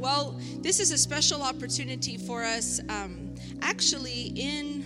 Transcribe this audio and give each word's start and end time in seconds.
well, 0.00 0.40
this 0.60 0.80
is 0.80 0.92
a 0.92 0.98
special 0.98 1.42
opportunity 1.42 2.16
for 2.16 2.42
us. 2.42 2.80
Um, 2.88 3.34
actually, 3.60 4.32
in 4.34 4.84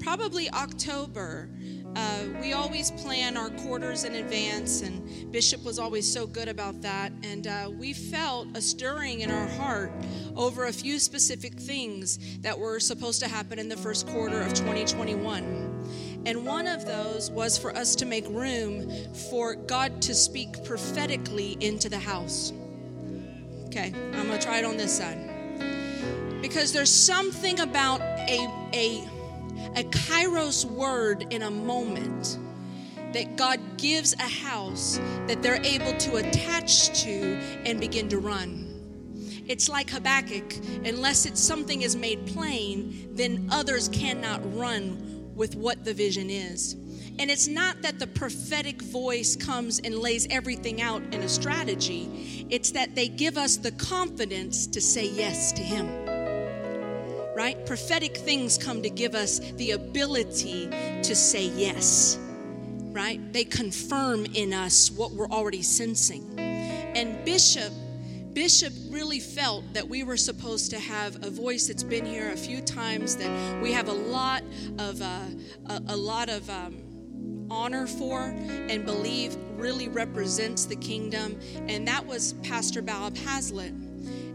probably 0.00 0.50
October, 0.50 1.48
uh, 1.94 2.24
we 2.42 2.52
always 2.52 2.90
plan 2.90 3.36
our 3.36 3.48
quarters 3.50 4.04
in 4.04 4.16
advance, 4.16 4.82
and 4.82 5.32
Bishop 5.32 5.64
was 5.64 5.78
always 5.78 6.10
so 6.10 6.26
good 6.26 6.48
about 6.48 6.82
that. 6.82 7.12
And 7.22 7.46
uh, 7.46 7.70
we 7.72 7.92
felt 7.92 8.48
a 8.56 8.60
stirring 8.60 9.20
in 9.20 9.30
our 9.30 9.46
heart 9.46 9.92
over 10.34 10.66
a 10.66 10.72
few 10.72 10.98
specific 10.98 11.54
things 11.54 12.38
that 12.38 12.58
were 12.58 12.80
supposed 12.80 13.20
to 13.20 13.28
happen 13.28 13.58
in 13.58 13.68
the 13.68 13.76
first 13.76 14.08
quarter 14.08 14.42
of 14.42 14.52
2021. 14.52 16.22
And 16.26 16.44
one 16.44 16.66
of 16.66 16.84
those 16.84 17.30
was 17.30 17.56
for 17.56 17.74
us 17.76 17.94
to 17.96 18.04
make 18.04 18.26
room 18.28 18.90
for 19.30 19.54
God 19.54 20.02
to 20.02 20.14
speak 20.14 20.64
prophetically 20.64 21.56
into 21.60 21.88
the 21.88 22.00
house. 22.00 22.52
Okay, 23.76 23.92
I'm 24.14 24.26
gonna 24.26 24.38
try 24.38 24.58
it 24.58 24.64
on 24.64 24.78
this 24.78 24.96
side. 24.96 25.18
Because 26.40 26.72
there's 26.72 26.88
something 26.88 27.60
about 27.60 28.00
a, 28.00 28.48
a, 28.72 29.06
a 29.74 29.84
kairos 29.84 30.64
word 30.64 31.26
in 31.28 31.42
a 31.42 31.50
moment 31.50 32.38
that 33.12 33.36
God 33.36 33.60
gives 33.76 34.14
a 34.14 34.22
house 34.22 34.98
that 35.26 35.42
they're 35.42 35.62
able 35.62 35.92
to 35.92 36.16
attach 36.16 37.02
to 37.02 37.38
and 37.66 37.78
begin 37.78 38.08
to 38.08 38.18
run. 38.18 39.42
It's 39.46 39.68
like 39.68 39.90
Habakkuk, 39.90 40.54
unless 40.86 41.26
it's 41.26 41.40
something 41.40 41.82
is 41.82 41.94
made 41.96 42.26
plain, 42.28 43.10
then 43.12 43.46
others 43.52 43.90
cannot 43.90 44.40
run 44.56 45.34
with 45.34 45.54
what 45.54 45.84
the 45.84 45.92
vision 45.92 46.30
is. 46.30 46.76
And 47.18 47.30
it's 47.30 47.48
not 47.48 47.80
that 47.82 47.98
the 47.98 48.06
prophetic 48.06 48.82
voice 48.82 49.36
comes 49.36 49.80
and 49.80 49.98
lays 49.98 50.26
everything 50.30 50.82
out 50.82 51.02
in 51.12 51.22
a 51.22 51.28
strategy, 51.28 52.46
it's 52.50 52.70
that 52.72 52.94
they 52.94 53.08
give 53.08 53.38
us 53.38 53.56
the 53.56 53.72
confidence 53.72 54.66
to 54.68 54.80
say 54.80 55.08
yes 55.08 55.52
to 55.52 55.62
Him. 55.62 55.86
Right? 57.34 57.64
Prophetic 57.66 58.16
things 58.16 58.56
come 58.58 58.82
to 58.82 58.90
give 58.90 59.14
us 59.14 59.38
the 59.52 59.72
ability 59.72 60.68
to 61.02 61.14
say 61.14 61.46
yes. 61.46 62.18
Right? 62.92 63.20
They 63.32 63.44
confirm 63.44 64.26
in 64.26 64.52
us 64.52 64.90
what 64.90 65.12
we're 65.12 65.28
already 65.28 65.62
sensing. 65.62 66.38
And 66.38 67.24
Bishop 67.24 67.72
Bishop 68.36 68.74
really 68.90 69.18
felt 69.18 69.64
that 69.72 69.88
we 69.88 70.02
were 70.02 70.18
supposed 70.18 70.70
to 70.70 70.78
have 70.78 71.24
a 71.24 71.30
voice 71.30 71.68
that's 71.68 71.82
been 71.82 72.04
here 72.04 72.32
a 72.32 72.36
few 72.36 72.60
times, 72.60 73.16
that 73.16 73.62
we 73.62 73.72
have 73.72 73.88
a 73.88 73.94
lot 73.94 74.42
of 74.78 75.00
uh, 75.00 75.20
a, 75.70 75.82
a, 75.88 75.96
lot 75.96 76.28
of 76.28 76.50
um, 76.50 76.76
honor 77.50 77.86
for, 77.86 78.22
and 78.22 78.84
believe 78.84 79.36
really 79.56 79.88
represents 79.88 80.64
the 80.64 80.76
kingdom, 80.76 81.38
and 81.68 81.86
that 81.88 82.04
was 82.04 82.34
Pastor 82.42 82.82
Bob 82.82 83.16
Hazlett. 83.16 83.72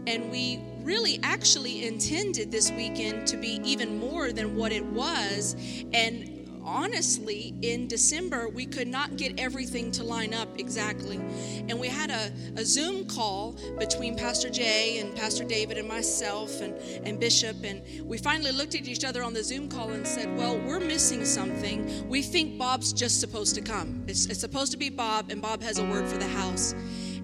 And 0.06 0.30
we 0.30 0.60
really 0.82 1.20
actually 1.22 1.86
intended 1.86 2.50
this 2.50 2.70
weekend 2.72 3.26
to 3.28 3.36
be 3.36 3.60
even 3.64 3.98
more 3.98 4.32
than 4.32 4.56
what 4.56 4.72
it 4.72 4.84
was, 4.84 5.54
and 5.92 6.41
honestly, 6.64 7.54
in 7.62 7.88
December, 7.88 8.48
we 8.48 8.66
could 8.66 8.88
not 8.88 9.16
get 9.16 9.38
everything 9.38 9.90
to 9.92 10.04
line 10.04 10.34
up 10.34 10.48
exactly. 10.58 11.16
And 11.16 11.78
we 11.78 11.88
had 11.88 12.10
a, 12.10 12.32
a 12.56 12.64
Zoom 12.64 13.06
call 13.06 13.56
between 13.78 14.16
Pastor 14.16 14.50
Jay 14.50 14.98
and 14.98 15.14
Pastor 15.14 15.44
David 15.44 15.78
and 15.78 15.88
myself 15.88 16.60
and, 16.60 16.76
and 17.06 17.18
Bishop. 17.18 17.56
And 17.64 17.82
we 18.06 18.18
finally 18.18 18.52
looked 18.52 18.74
at 18.74 18.88
each 18.88 19.04
other 19.04 19.22
on 19.22 19.32
the 19.32 19.42
Zoom 19.42 19.68
call 19.68 19.90
and 19.90 20.06
said, 20.06 20.36
Well, 20.36 20.58
we're 20.58 20.80
missing 20.80 21.24
something. 21.24 22.08
We 22.08 22.22
think 22.22 22.58
Bob's 22.58 22.92
just 22.92 23.20
supposed 23.20 23.54
to 23.56 23.60
come. 23.60 24.04
It's, 24.06 24.26
it's 24.26 24.40
supposed 24.40 24.72
to 24.72 24.78
be 24.78 24.90
Bob, 24.90 25.30
and 25.30 25.40
Bob 25.40 25.62
has 25.62 25.78
a 25.78 25.84
word 25.84 26.08
for 26.08 26.18
the 26.18 26.28
house. 26.28 26.72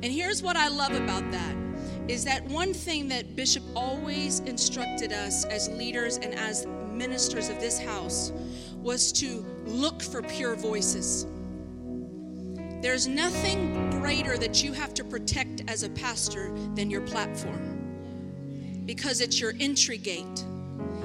And 0.03 0.07
here's 0.07 0.43
what 0.43 0.57
I 0.57 0.69
love 0.69 0.93
about 0.93 1.31
that 1.33 1.57
is 2.09 2.25
that 2.25 2.43
one 2.47 2.73
thing 2.73 3.07
that 3.09 3.37
Bishop 3.37 3.63
always 3.77 4.41
instructed 4.41 5.13
us 5.13 5.45
as 5.45 5.69
leaders 5.69 6.17
and 6.17 6.35
as 6.35 6.67
ministers 6.67 7.51
of 7.51 7.61
this 7.61 7.79
house 7.79 8.33
was 8.83 9.13
to 9.13 9.45
look 9.67 10.03
for 10.03 10.23
pure 10.23 10.55
voices. 10.55 11.27
There's 12.81 13.09
nothing 13.09 13.91
greater 13.91 14.39
that 14.39 14.63
you 14.63 14.73
have 14.73 14.95
to 14.95 15.05
protect 15.05 15.65
as 15.69 15.83
a 15.83 15.91
pastor 15.91 16.53
than 16.75 16.91
your 16.91 17.01
platform 17.03 18.83
because 18.87 19.21
it's 19.21 19.41
your 19.41 19.53
entry 19.61 19.99
gate. 19.99 20.45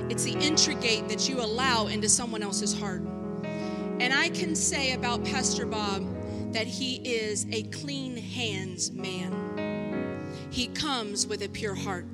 It's 0.10 0.24
the 0.24 0.36
entry 0.38 0.76
gate 0.76 1.10
that 1.10 1.28
you 1.28 1.42
allow 1.42 1.88
into 1.88 2.08
someone 2.08 2.44
else's 2.44 2.78
heart. 2.80 3.02
And 4.00 4.14
I 4.14 4.30
can 4.30 4.56
say 4.56 4.94
about 4.94 5.26
Pastor 5.26 5.66
Bob 5.66 6.06
that 6.54 6.68
he 6.68 6.98
is 6.98 7.48
a 7.52 7.64
clean 7.64 8.16
hands 8.16 8.92
man. 8.92 10.30
He 10.52 10.68
comes 10.68 11.26
with 11.26 11.42
a 11.42 11.50
pure 11.50 11.74
heart. 11.74 12.06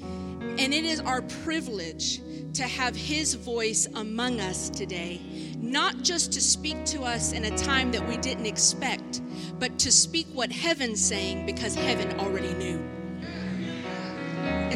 And 0.00 0.72
it 0.72 0.84
is 0.84 1.00
our 1.00 1.22
privilege 1.22 2.20
to 2.54 2.64
have 2.64 2.96
His 2.96 3.34
voice 3.34 3.86
among 3.94 4.40
us 4.40 4.70
today, 4.70 5.20
not 5.58 6.02
just 6.02 6.32
to 6.32 6.40
speak 6.40 6.84
to 6.86 7.02
us 7.02 7.32
in 7.32 7.44
a 7.44 7.58
time 7.58 7.92
that 7.92 8.06
we 8.08 8.16
didn't 8.18 8.46
expect, 8.46 9.20
but 9.58 9.78
to 9.78 9.92
speak 9.92 10.26
what 10.32 10.50
heaven's 10.50 11.04
saying 11.04 11.46
because 11.46 11.74
heaven 11.74 12.18
already 12.20 12.52
knew. 12.54 12.99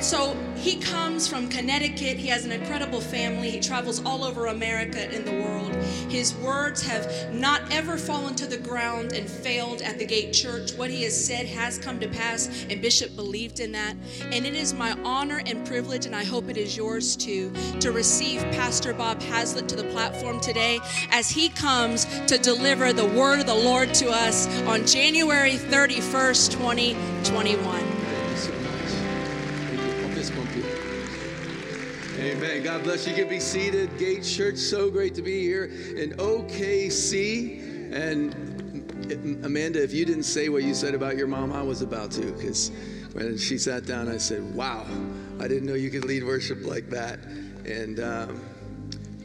So 0.04 0.36
he 0.56 0.76
comes 0.76 1.26
from 1.26 1.48
Connecticut. 1.48 2.18
He 2.18 2.28
has 2.28 2.44
an 2.44 2.52
incredible 2.52 3.00
family. 3.00 3.48
He 3.48 3.58
travels 3.58 4.04
all 4.04 4.22
over 4.22 4.48
America 4.48 5.00
and 5.00 5.24
the 5.24 5.32
world. 5.32 5.74
His 6.10 6.34
words 6.34 6.82
have 6.82 7.32
not 7.32 7.62
ever 7.72 7.96
fallen 7.96 8.34
to 8.34 8.46
the 8.46 8.58
ground 8.58 9.14
and 9.14 9.26
failed 9.26 9.80
at 9.80 9.98
the 9.98 10.04
Gate 10.04 10.34
Church. 10.34 10.74
What 10.74 10.90
he 10.90 11.04
has 11.04 11.26
said 11.26 11.46
has 11.46 11.78
come 11.78 11.98
to 12.00 12.08
pass, 12.08 12.66
and 12.68 12.82
Bishop 12.82 13.16
believed 13.16 13.60
in 13.60 13.72
that. 13.72 13.96
And 14.30 14.44
it 14.44 14.54
is 14.54 14.74
my 14.74 14.92
honor 15.04 15.40
and 15.46 15.66
privilege, 15.66 16.04
and 16.04 16.14
I 16.14 16.22
hope 16.22 16.50
it 16.50 16.58
is 16.58 16.76
yours 16.76 17.16
too, 17.16 17.50
to 17.80 17.90
receive 17.90 18.42
Pastor 18.52 18.92
Bob 18.92 19.22
Hazlett 19.22 19.70
to 19.70 19.76
the 19.76 19.84
platform 19.84 20.38
today 20.38 20.80
as 21.12 21.30
he 21.30 21.48
comes 21.48 22.04
to 22.26 22.36
deliver 22.36 22.92
the 22.92 23.06
word 23.06 23.40
of 23.40 23.46
the 23.46 23.54
Lord 23.54 23.94
to 23.94 24.10
us 24.10 24.48
on 24.66 24.86
January 24.86 25.54
31st, 25.54 26.50
2021. 26.52 27.93
Amen. 32.44 32.62
God 32.62 32.82
bless 32.82 33.06
you. 33.06 33.14
You 33.14 33.22
can 33.22 33.28
be 33.30 33.40
seated. 33.40 33.96
Gate 33.98 34.22
Church, 34.22 34.58
so 34.58 34.90
great 34.90 35.14
to 35.14 35.22
be 35.22 35.40
here 35.40 35.64
in 35.64 36.10
OKC. 36.18 37.90
And 37.90 38.34
Amanda, 39.42 39.82
if 39.82 39.94
you 39.94 40.04
didn't 40.04 40.24
say 40.24 40.50
what 40.50 40.62
you 40.62 40.74
said 40.74 40.94
about 40.94 41.16
your 41.16 41.26
mom, 41.26 41.54
I 41.54 41.62
was 41.62 41.80
about 41.80 42.10
to, 42.12 42.32
because 42.32 42.70
when 43.14 43.38
she 43.38 43.56
sat 43.56 43.86
down, 43.86 44.10
I 44.10 44.18
said, 44.18 44.54
Wow, 44.54 44.84
I 45.40 45.48
didn't 45.48 45.64
know 45.64 45.72
you 45.72 45.88
could 45.88 46.04
lead 46.04 46.22
worship 46.22 46.66
like 46.66 46.90
that. 46.90 47.18
And 47.64 48.00
um, 48.00 48.42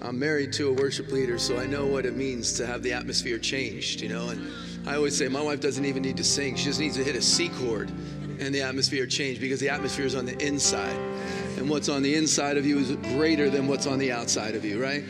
I'm 0.01 0.18
married 0.18 0.53
to 0.53 0.69
a 0.69 0.72
worship 0.72 1.12
leader, 1.12 1.38
so 1.38 1.59
I 1.59 1.66
know 1.66 1.88
what 1.88 2.06
it 2.06 2.16
means 2.16 2.53
to 2.53 2.66
have 2.66 2.84
the 2.84 2.94
atmosphere 2.94 3.38
changed, 3.38 4.00
you 4.00 4.07
know. 4.07 4.30
And 4.30 4.50
I 4.88 4.96
always 4.96 5.18
say, 5.18 5.28
my 5.28 5.41
wife 5.41 5.59
doesn't 5.59 5.84
even 5.84 6.03
need 6.03 6.16
to 6.18 6.24
sing, 6.24 6.56
she 6.56 6.63
just 6.63 6.80
needs 6.80 6.96
to 6.96 7.03
hit 7.03 7.18
a 7.18 7.22
C 7.22 7.50
chord 7.50 7.91
and 8.40 8.56
the 8.56 8.62
atmosphere 8.62 9.06
changed 9.06 9.41
because 9.41 9.59
the 9.59 9.68
atmosphere 9.68 10.06
is 10.06 10.16
on 10.16 10.25
the 10.25 10.38
inside 10.46 10.97
and 11.59 11.70
what's 11.70 11.90
on 11.90 12.02
the 12.02 12.16
inside 12.16 12.58
of 12.58 12.66
you 12.66 12.80
is 12.80 12.92
greater 13.14 13.50
than 13.50 13.68
what's 13.68 13.86
on 13.86 14.00
the 14.00 14.12
outside 14.12 14.56
of 14.56 14.64
you, 14.64 14.81
right? 14.81 15.03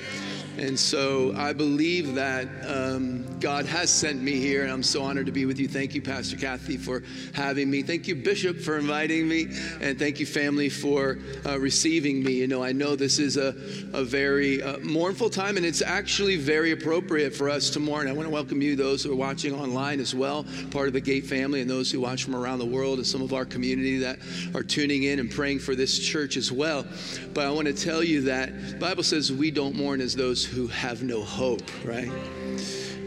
And 0.59 0.77
so 0.77 1.33
I 1.37 1.53
believe 1.53 2.15
that 2.15 2.49
um, 2.67 3.39
God 3.39 3.65
has 3.65 3.89
sent 3.89 4.21
me 4.21 4.33
here, 4.33 4.63
and 4.63 4.69
I'm 4.69 4.83
so 4.83 5.01
honored 5.01 5.27
to 5.27 5.31
be 5.31 5.45
with 5.45 5.57
you. 5.57 5.69
Thank 5.69 5.95
you, 5.95 6.01
Pastor 6.01 6.35
Kathy, 6.35 6.75
for 6.75 7.01
having 7.33 7.71
me. 7.71 7.81
Thank 7.81 8.09
you, 8.09 8.15
Bishop, 8.15 8.59
for 8.59 8.77
inviting 8.77 9.25
me. 9.25 9.47
And 9.79 9.97
thank 9.97 10.19
you, 10.19 10.25
family, 10.25 10.67
for 10.67 11.17
uh, 11.45 11.57
receiving 11.57 12.21
me. 12.21 12.33
You 12.33 12.47
know, 12.47 12.61
I 12.61 12.73
know 12.73 12.97
this 12.97 13.19
is 13.19 13.37
a, 13.37 13.55
a 13.93 14.03
very 14.03 14.61
uh, 14.61 14.79
mournful 14.79 15.29
time, 15.29 15.55
and 15.55 15.65
it's 15.65 15.81
actually 15.81 16.35
very 16.35 16.73
appropriate 16.73 17.33
for 17.33 17.49
us 17.49 17.69
to 17.69 17.79
mourn. 17.79 18.09
I 18.09 18.11
want 18.11 18.27
to 18.27 18.33
welcome 18.33 18.61
you, 18.61 18.75
those 18.75 19.01
who 19.01 19.13
are 19.13 19.15
watching 19.15 19.53
online 19.53 20.01
as 20.01 20.13
well, 20.13 20.45
part 20.71 20.87
of 20.87 20.93
the 20.93 20.99
Gate 20.99 21.25
family, 21.25 21.61
and 21.61 21.69
those 21.69 21.89
who 21.89 22.01
watch 22.01 22.25
from 22.25 22.35
around 22.35 22.59
the 22.59 22.65
world, 22.65 22.97
and 22.97 23.07
some 23.07 23.21
of 23.21 23.33
our 23.33 23.45
community 23.45 23.99
that 23.99 24.19
are 24.53 24.63
tuning 24.63 25.03
in 25.03 25.19
and 25.19 25.31
praying 25.31 25.59
for 25.59 25.73
this 25.73 25.97
church 26.00 26.35
as 26.35 26.51
well. 26.51 26.85
But 27.33 27.45
I 27.45 27.50
want 27.50 27.67
to 27.67 27.73
tell 27.73 28.03
you 28.03 28.23
that 28.23 28.71
the 28.71 28.77
Bible 28.77 29.03
says 29.03 29.31
we 29.31 29.51
don't 29.51 29.77
mourn 29.77 30.01
as 30.01 30.17
those 30.17 30.49
who 30.50 30.68
have 30.68 31.04
no 31.04 31.24
hope, 31.24 31.62
right? 31.86 32.12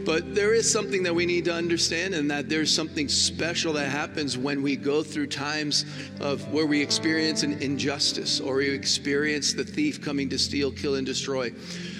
But 0.05 0.35
there 0.35 0.53
is 0.53 0.69
something 0.69 1.03
that 1.03 1.15
we 1.15 1.25
need 1.25 1.45
to 1.45 1.53
understand, 1.53 2.13
and 2.13 2.29
that 2.29 2.49
there's 2.49 2.73
something 2.73 3.07
special 3.07 3.73
that 3.73 3.89
happens 3.89 4.37
when 4.37 4.61
we 4.61 4.75
go 4.75 5.01
through 5.01 5.27
times 5.27 5.85
of 6.19 6.51
where 6.51 6.65
we 6.65 6.81
experience 6.81 7.43
an 7.43 7.61
injustice 7.61 8.41
or 8.41 8.55
we 8.55 8.69
experience 8.69 9.53
the 9.53 9.63
thief 9.63 10.01
coming 10.01 10.29
to 10.29 10.37
steal, 10.37 10.71
kill, 10.71 10.95
and 10.95 11.05
destroy. 11.05 11.53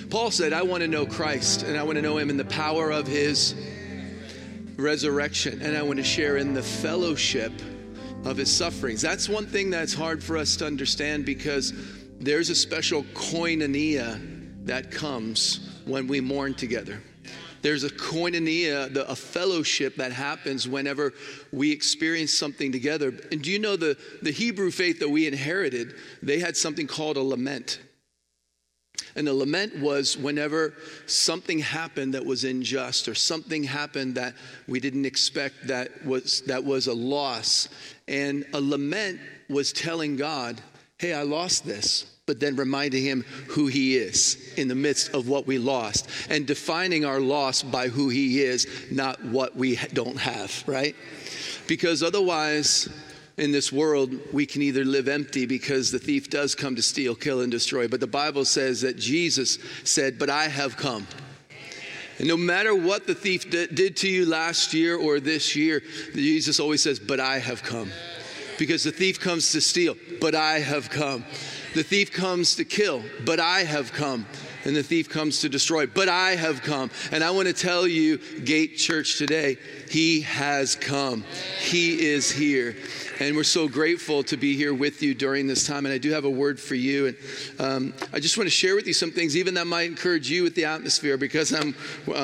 Paul 0.10 0.32
said, 0.32 0.52
I 0.52 0.64
want 0.64 0.82
to 0.82 0.88
know 0.88 1.06
Christ, 1.06 1.64
and 1.64 1.78
I 1.78 1.84
want 1.84 1.96
to 1.96 2.02
know 2.02 2.18
him 2.18 2.30
in 2.30 2.38
the 2.38 2.46
power 2.46 2.92
of 2.92 3.08
his 3.08 3.56
resurrection, 4.76 5.62
and 5.62 5.78
I 5.78 5.82
want 5.84 5.98
to 5.98 6.04
share 6.04 6.38
in 6.38 6.54
the 6.54 6.64
fellowship 6.64 7.54
of 8.26 8.38
his 8.38 8.52
sufferings. 8.52 9.02
That's 9.02 9.30
one 9.30 9.46
thing 9.46 9.70
that's 9.70 9.94
hard 9.94 10.24
for 10.24 10.38
us 10.38 10.56
to 10.58 10.66
understand 10.66 11.26
because 11.26 11.74
there's 12.20 12.50
a 12.50 12.56
special 12.56 13.04
koinonia 13.14 14.33
that 14.66 14.92
comes 14.92 15.82
when 15.86 16.08
we 16.08 16.22
mourn 16.22 16.54
together. 16.54 17.02
There's 17.62 17.86
a 17.86 17.90
koinonia, 17.90 18.94
the, 18.94 19.10
a 19.10 19.16
fellowship 19.16 19.96
that 19.96 20.12
happens 20.12 20.68
whenever 20.68 21.14
we 21.54 21.72
experience 21.72 22.34
something 22.34 22.74
together. 22.74 23.14
And 23.32 23.42
do 23.42 23.50
you 23.50 23.58
know 23.58 23.78
the, 23.78 23.98
the 24.22 24.32
Hebrew 24.32 24.70
faith 24.70 25.00
that 25.00 25.10
we 25.10 25.28
inherited? 25.28 25.96
They 26.22 26.40
had 26.40 26.58
something 26.58 26.88
called 26.88 27.16
a 27.16 27.22
lament. 27.22 27.80
And 29.16 29.28
the 29.28 29.34
lament 29.34 29.80
was 29.80 30.18
whenever 30.18 30.74
something 31.06 31.60
happened 31.60 32.16
that 32.16 32.26
was 32.26 32.44
unjust 32.44 33.08
or 33.08 33.16
something 33.16 33.64
happened 33.64 34.16
that 34.16 34.34
we 34.68 34.82
didn't 34.82 35.06
expect 35.06 35.68
that 35.68 36.06
was, 36.06 36.42
that 36.42 36.64
was 36.64 36.88
a 36.88 36.94
loss. 36.94 37.70
And 38.10 38.46
a 38.54 38.60
lament 38.60 39.22
was 39.50 39.72
telling 39.72 40.18
God, 40.18 40.60
hey, 40.98 41.14
I 41.14 41.24
lost 41.24 41.66
this 41.66 42.13
but 42.26 42.40
then 42.40 42.56
reminding 42.56 43.04
him 43.04 43.26
who 43.50 43.68
he 43.68 43.98
is 43.98 44.54
in 44.56 44.70
the 44.70 44.76
midst 44.76 45.14
of 45.14 45.28
what 45.28 45.46
we 45.46 45.58
lost 45.58 46.08
and 46.30 46.48
defining 46.48 47.04
our 47.04 47.20
loss 47.20 47.62
by 47.62 47.90
who 47.90 48.08
he 48.08 48.42
is, 48.42 48.66
not 48.90 49.24
what 49.26 49.58
we 49.58 49.76
don't 49.92 50.18
have, 50.18 50.64
right? 50.66 50.96
Because 51.68 52.02
otherwise, 52.02 52.88
in 53.38 53.52
this 53.52 53.74
world, 53.74 54.14
we 54.32 54.46
can 54.46 54.62
either 54.62 54.86
live 54.86 55.10
empty 55.10 55.46
because 55.46 55.92
the 55.92 56.00
thief 56.00 56.30
does 56.30 56.56
come 56.56 56.78
to 56.78 56.82
steal, 56.82 57.14
kill, 57.14 57.42
and 57.42 57.52
destroy. 57.52 57.90
But 57.90 58.00
the 58.00 58.08
Bible 58.08 58.46
says 58.46 58.82
that 58.82 58.98
Jesus 58.98 59.58
said, 59.84 60.18
But 60.18 60.30
I 60.30 60.48
have 60.48 60.78
come. 60.78 61.06
And 62.20 62.28
no 62.28 62.38
matter 62.38 62.76
what 62.76 63.06
the 63.06 63.16
thief 63.16 63.50
did 63.50 63.98
to 63.98 64.08
you 64.08 64.26
last 64.26 64.74
year 64.74 64.96
or 64.96 65.20
this 65.20 65.56
year, 65.56 65.82
Jesus 66.14 66.60
always 66.60 66.84
says, 66.84 67.00
But 67.00 67.20
I 67.20 67.40
have 67.40 67.64
come. 67.64 67.92
Because 68.60 68.84
the 68.84 68.92
thief 68.92 69.20
comes 69.20 69.52
to 69.54 69.62
steal, 69.62 69.96
but 70.22 70.36
I 70.36 70.60
have 70.60 70.90
come. 70.90 71.26
The 71.74 71.84
thief 71.84 72.12
comes 72.12 72.56
to 72.58 72.66
kill, 72.66 73.04
but 73.26 73.40
I 73.40 73.64
have 73.64 73.92
come. 73.94 74.28
And 74.66 74.76
the 74.76 74.84
thief 74.84 75.10
comes 75.10 75.42
to 75.42 75.50
destroy, 75.50 75.86
but 75.86 76.08
I 76.08 76.36
have 76.36 76.62
come. 76.62 76.90
And 77.12 77.24
I 77.24 77.32
want 77.32 77.48
to 77.48 77.54
tell 77.54 77.86
you, 77.86 78.18
Gate 78.46 78.78
Church 78.78 79.18
today, 79.18 79.58
He 79.90 80.22
has 80.22 80.76
come. 80.76 81.26
He 81.60 82.02
is 82.02 82.32
here. 82.32 82.76
And 83.20 83.36
we're 83.36 83.44
so 83.44 83.68
grateful 83.68 84.24
to 84.24 84.38
be 84.38 84.56
here 84.56 84.74
with 84.74 85.04
you 85.04 85.14
during 85.14 85.48
this 85.48 85.68
time. 85.68 85.86
And 85.86 85.94
I 85.94 85.98
do 85.98 86.12
have 86.12 86.26
a 86.26 86.30
word 86.30 86.60
for 86.60 86.76
you. 86.76 87.08
And 87.08 87.18
um, 87.60 87.94
I 88.12 88.20
just 88.20 88.38
want 88.38 88.48
to 88.48 88.52
share 88.52 88.76
with 88.76 88.88
you 88.88 88.94
some 88.94 89.12
things, 89.12 89.38
even 89.38 89.54
that 89.56 89.68
might 89.68 89.84
encourage 89.84 90.30
you 90.30 90.44
with 90.44 90.56
the 90.56 90.66
atmosphere, 90.66 91.18
because 91.18 91.54
I'm, 91.54 91.76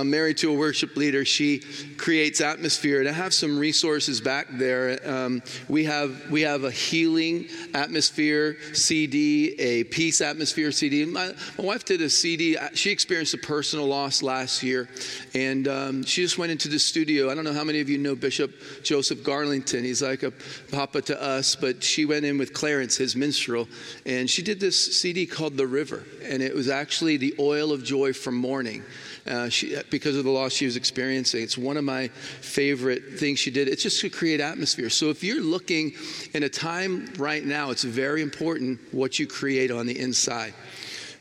married 0.10 0.38
to 0.38 0.52
a 0.52 0.54
worship 0.54 0.96
leader. 0.96 1.26
She 1.26 1.60
creates 1.98 2.42
atmosphere. 2.42 3.00
And 3.02 3.10
I 3.10 3.12
have 3.12 3.34
some 3.34 3.60
resources 3.60 4.22
back 4.22 4.48
there. 4.52 5.00
Um, 5.06 5.44
we, 5.68 5.84
have, 5.86 6.30
we 6.32 6.42
have 6.42 6.64
a 6.64 6.72
healing 6.72 7.48
atmosphere 7.74 8.58
CD, 8.74 9.56
a 9.60 9.84
peace 9.86 10.22
atmosphere 10.22 10.72
CD. 10.72 11.06
My, 11.06 11.34
my 11.58 11.64
wife 11.64 11.86
did 11.86 12.02
a 12.02 12.10
CD. 12.10 12.29
She 12.74 12.92
experienced 12.92 13.34
a 13.34 13.38
personal 13.38 13.88
loss 13.88 14.22
last 14.22 14.64
year. 14.64 14.90
And 15.34 15.68
um, 15.68 16.04
she 16.04 16.22
just 16.22 16.38
went 16.38 16.52
into 16.52 16.68
the 16.68 16.80
studio. 16.80 17.30
I 17.30 17.36
don't 17.36 17.44
know 17.44 17.54
how 17.54 17.64
many 17.64 17.80
of 17.80 17.90
you 17.90 17.98
know 17.98 18.16
Bishop 18.16 18.52
Joseph 18.84 19.20
Garlington. 19.20 19.84
He's 19.84 20.02
like 20.02 20.24
a 20.24 20.32
papa 20.72 21.02
to 21.04 21.22
us, 21.22 21.56
but 21.56 21.84
she 21.84 22.06
went 22.06 22.26
in 22.26 22.38
with 22.38 22.54
Clarence, 22.54 22.98
his 22.98 23.16
minstrel, 23.16 23.68
and 24.06 24.30
she 24.30 24.42
did 24.42 24.60
this 24.60 25.00
CD 25.00 25.26
called 25.26 25.58
The 25.58 25.68
River. 25.68 26.04
And 26.24 26.42
it 26.42 26.54
was 26.54 26.70
actually 26.70 27.18
the 27.18 27.36
oil 27.40 27.72
of 27.72 27.84
joy 27.84 28.14
from 28.14 28.36
mourning. 28.36 28.84
Uh, 29.28 29.48
she, 29.48 29.78
because 29.92 30.16
of 30.16 30.24
the 30.24 30.30
loss 30.30 30.54
she 30.54 30.66
was 30.66 30.76
experiencing. 30.76 31.44
It's 31.44 31.58
one 31.58 31.78
of 31.78 31.84
my 31.84 32.08
favorite 32.08 33.20
things 33.20 33.38
she 33.38 33.52
did. 33.52 33.68
It's 33.68 33.84
just 33.84 34.02
to 34.02 34.10
create 34.10 34.40
atmosphere. 34.40 34.90
So 34.90 35.10
if 35.10 35.24
you're 35.24 35.42
looking 35.42 35.94
in 36.34 36.44
a 36.44 36.50
time 36.50 37.14
right 37.18 37.46
now, 37.46 37.70
it's 37.70 37.84
very 37.84 38.24
important 38.24 38.80
what 38.92 39.20
you 39.20 39.28
create 39.28 39.70
on 39.70 39.86
the 39.86 40.00
inside 40.00 40.54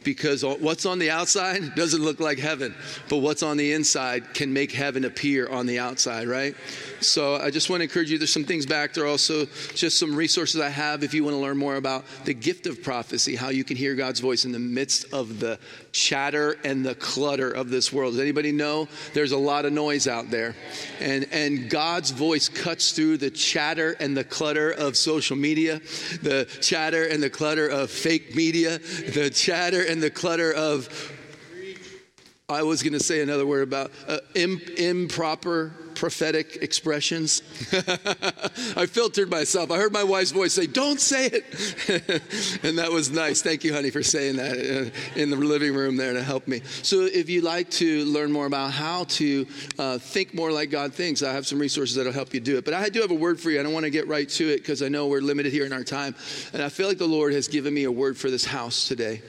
because 0.05 0.45
what's 0.45 0.87
on 0.87 0.99
the 0.99 1.11
outside 1.11 1.75
doesn't 1.75 2.03
look 2.03 2.21
like 2.21 2.39
heaven, 2.39 2.75
but 3.09 3.19
what's 3.19 3.43
on 3.43 3.57
the 3.57 3.73
inside 3.73 4.35
can 4.35 4.53
make 4.53 4.73
heaven 4.73 5.05
appear 5.05 5.49
on 5.49 5.67
the 5.67 5.79
outside, 5.79 6.29
right? 6.29 6.55
So 7.01 7.37
I 7.37 7.51
just 7.51 7.71
want 7.71 7.81
to 7.81 7.85
encourage 7.85 8.11
you. 8.11 8.19
There's 8.19 8.33
some 8.33 8.45
things 8.45 8.67
back 8.67 8.95
there 8.95 9.07
also, 9.07 9.47
just 9.75 9.99
some 9.99 10.15
resources 10.15 10.61
I 10.61 10.69
have 10.69 11.03
if 11.03 11.15
you 11.15 11.25
want 11.25 11.35
to 11.35 11.41
learn 11.41 11.57
more 11.57 11.77
about 11.77 12.05
the 12.25 12.35
gift 12.35 12.67
of 12.67 12.83
prophecy, 12.83 13.37
how 13.37 13.51
you 13.51 13.65
can 13.65 13.77
hear 13.77 13.95
God's 13.95 14.21
voice 14.21 14.45
in 14.45 14.53
the 14.53 14.59
midst 14.59 15.13
of 15.13 15.41
the 15.41 15.59
chatter 15.93 16.57
and 16.65 16.85
the 16.85 16.95
clutter 16.95 17.51
of 17.51 17.71
this 17.71 17.93
world. 17.93 18.15
Does 18.15 18.21
anybody 18.21 18.53
know 18.53 18.89
there's 19.15 19.33
a 19.33 19.39
lot 19.39 19.65
of 19.65 19.73
noise 19.73 20.09
out 20.09 20.31
there? 20.31 20.55
And, 21.01 21.27
and 21.33 21.71
God's 21.71 22.11
voice 22.11 22.49
cuts 22.49 22.93
through 22.93 23.19
the 23.19 23.31
chatter 23.31 23.97
and 24.01 24.17
the 24.17 24.25
clutter 24.25 24.71
of 24.71 24.97
social 24.97 25.37
media, 25.37 25.81
the 26.23 26.47
chatter 26.61 27.05
and 27.05 27.23
the 27.23 27.31
clutter 27.31 27.69
of 27.69 27.91
fake 27.91 28.35
media, 28.35 28.79
the 28.79 29.31
chatter 29.31 29.83
and 29.89 30.03
the 30.03 30.11
clutter 30.11 30.53
of 30.53 30.89
I 32.51 32.63
was 32.63 32.83
going 32.83 32.95
to 32.95 33.01
say 33.01 33.21
another 33.21 33.45
word 33.45 33.63
about 33.63 33.91
uh, 34.07 34.21
imp- 34.35 34.71
improper 34.79 35.71
prophetic 35.95 36.57
expressions. 36.63 37.43
I 38.75 38.87
filtered 38.87 39.29
myself. 39.29 39.71
I 39.71 39.77
heard 39.77 39.93
my 39.93 40.03
wife's 40.03 40.31
voice 40.31 40.55
say, 40.55 40.67
Don't 40.67 40.99
say 40.99 41.27
it. 41.27 41.45
and 42.63 42.79
that 42.79 42.91
was 42.91 43.11
nice. 43.11 43.43
Thank 43.43 43.65
you, 43.65 43.75
honey, 43.75 43.91
for 43.91 44.03
saying 44.03 44.37
that 44.37 44.57
uh, 44.57 45.21
in 45.21 45.29
the 45.29 45.37
living 45.37 45.75
room 45.75 45.99
there 45.99 46.15
to 46.15 46.23
help 46.23 46.49
me. 46.49 46.63
So, 46.83 47.03
if 47.03 47.29
you'd 47.29 47.45
like 47.45 47.69
to 47.73 48.07
learn 48.07 48.33
more 48.33 48.47
about 48.47 48.73
how 48.73 49.05
to 49.05 49.47
uh, 49.79 49.99
think 49.99 50.33
more 50.33 50.51
like 50.51 50.71
God 50.71 50.95
thinks, 50.95 51.23
I 51.23 51.35
have 51.35 51.47
some 51.47 51.59
resources 51.59 51.97
that'll 51.97 52.13
help 52.13 52.33
you 52.33 52.41
do 52.41 52.57
it. 52.57 52.65
But 52.65 52.73
I 52.73 52.89
do 52.89 53.03
have 53.03 53.11
a 53.11 53.15
word 53.15 53.39
for 53.39 53.51
you. 53.51 53.61
I 53.61 53.63
don't 53.63 53.75
want 53.75 53.85
to 53.85 53.91
get 53.91 54.09
right 54.09 54.29
to 54.31 54.49
it 54.49 54.59
because 54.59 54.83
I 54.83 54.89
know 54.89 55.09
we're 55.09 55.21
limited 55.21 55.53
here 55.53 55.67
in 55.67 55.73
our 55.75 55.85
time. 55.85 56.15
And 56.55 56.63
I 56.63 56.71
feel 56.71 56.89
like 56.89 56.97
the 56.97 57.07
Lord 57.07 57.35
has 57.35 57.47
given 57.47 57.75
me 57.75 57.85
a 57.85 57.93
word 57.93 58.17
for 58.17 58.31
this 58.31 58.47
house 58.47 58.89
today. 58.89 59.21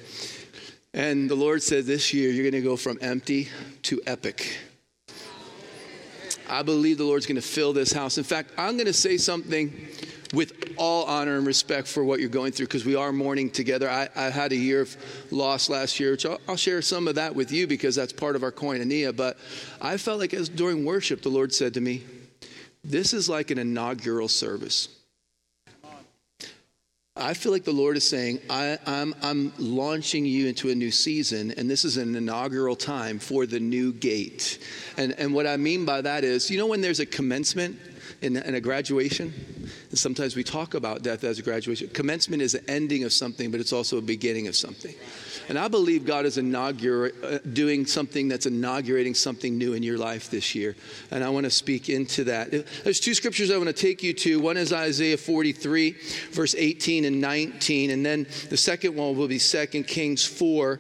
And 0.94 1.30
the 1.30 1.36
Lord 1.36 1.62
said 1.62 1.86
this 1.86 2.14
year, 2.14 2.32
you're 2.32 2.50
going 2.50 2.62
to 2.62 2.68
go 2.68 2.76
from 2.76 2.98
empty 3.02 3.50
to 3.84 4.02
epic. 4.08 4.58
I 6.50 6.64
believe 6.64 6.98
the 6.98 7.04
Lord's 7.04 7.28
going 7.28 7.36
to 7.36 7.42
fill 7.42 7.74
this 7.74 7.92
house. 7.92 8.18
In 8.18 8.24
fact, 8.24 8.52
I'm 8.58 8.76
going 8.76 8.88
to 8.88 8.94
say 8.94 9.18
something 9.18 9.88
with 10.34 10.74
all 10.78 11.06
honor 11.06 11.38
and 11.38 11.46
respect 11.46 11.88
for 11.88 12.04
what 12.04 12.20
you're 12.20 12.30
going 12.30 12.52
through 12.52 12.68
because 12.68 12.86
we 12.86 12.96
are 12.96 13.12
mourning 13.12 13.50
together. 13.50 13.90
I, 13.90 14.10
I, 14.16 14.30
had 14.30 14.52
a 14.52 14.56
year 14.56 14.82
of 14.82 14.96
loss 15.32 15.70
last 15.70 16.00
year, 16.00 16.12
which 16.12 16.26
I'll, 16.26 16.40
I'll, 16.48 16.56
share 16.56 16.82
some 16.82 17.08
of 17.08 17.16
that 17.16 17.34
with 17.34 17.52
you 17.52 17.68
because 17.68 17.96
that's 17.96 18.14
part 18.14 18.36
of 18.36 18.44
our 18.44 18.52
koinonia. 18.52 19.16
But 19.16 19.38
I 19.82 19.98
felt 19.98 20.20
like 20.20 20.34
as 20.34 20.50
during 20.50 20.86
worship, 20.86 21.22
the 21.22 21.30
Lord 21.30 21.54
said 21.54 21.74
to 21.76 21.82
me, 21.82 22.04
This 22.84 23.14
is 23.14 23.28
like 23.28 23.52
an 23.52 23.58
inaugural 23.58 24.28
service. 24.28 24.99
I 27.20 27.34
feel 27.34 27.52
like 27.52 27.64
the 27.64 27.74
Lord 27.74 27.98
is 27.98 28.08
saying, 28.08 28.40
I, 28.50 28.78
am 28.86 29.14
I'm, 29.22 29.52
I'm 29.52 29.54
launching 29.58 30.26
you 30.26 30.48
into 30.48 30.70
a 30.70 30.76
new 30.76 30.92
season, 30.92 31.52
and 31.52 31.70
this 31.70 31.84
is 31.84 31.98
an 31.98 32.16
inaugural 32.16 32.76
time 32.76 33.20
for 33.20 33.46
the 33.46 33.60
new 33.60 33.92
gate. 33.92 34.60
And, 34.98 35.14
and 35.20 35.34
what 35.34 35.46
I 35.46 35.58
mean 35.58 35.86
by 35.86 36.02
that 36.02 36.24
is, 36.24 36.50
you 36.50 36.58
know, 36.58 36.68
when 36.68 36.82
there's 36.82 37.00
a 37.00 37.06
commencement 37.06 37.78
in 38.22 38.38
a 38.38 38.60
graduation, 38.60 39.34
and 39.90 39.98
sometimes 39.98 40.36
we 40.36 40.44
talk 40.44 40.74
about 40.74 41.04
death 41.04 41.24
as 41.24 41.40
a 41.40 41.42
graduation. 41.42 41.88
Commencement 41.90 42.42
is 42.42 42.54
the 42.54 42.70
ending 42.70 43.04
of 43.04 43.14
something, 43.14 43.52
but 43.52 43.60
it's 43.60 43.74
also 43.74 43.98
a 43.98 44.02
beginning 44.02 44.48
of 44.48 44.56
something. 44.56 44.94
And 45.50 45.58
I 45.58 45.68
believe 45.68 46.06
God 46.06 46.26
is 46.26 46.38
inaugura- 46.38 47.12
uh, 47.24 47.40
doing 47.54 47.88
something 47.88 48.28
that's 48.28 48.46
inaugurating 48.46 49.16
something 49.16 49.58
new 49.58 49.74
in 49.74 49.82
your 49.82 49.98
life 49.98 50.30
this 50.30 50.54
year. 50.54 50.76
And 51.10 51.24
I 51.24 51.30
want 51.30 51.46
to 51.46 51.50
speak 51.50 51.90
into 51.90 52.24
that. 52.26 52.52
There's 52.84 53.00
two 53.00 53.16
scriptures 53.16 53.50
I 53.50 53.58
want 53.58 53.68
to 53.68 53.74
take 53.74 54.04
you 54.04 54.14
to. 54.14 54.40
One 54.40 54.58
is 54.58 54.72
Isaiah 54.72 55.18
43, 55.18 55.96
verse 56.32 56.54
18 56.56 57.04
and 57.06 57.20
19. 57.20 57.90
And 57.90 58.06
then 58.06 58.28
the 58.50 58.58
second 58.58 58.96
one 58.96 59.18
will 59.18 59.28
be 59.28 59.40
2 59.40 59.66
Kings 59.84 60.24
4, 60.24 60.80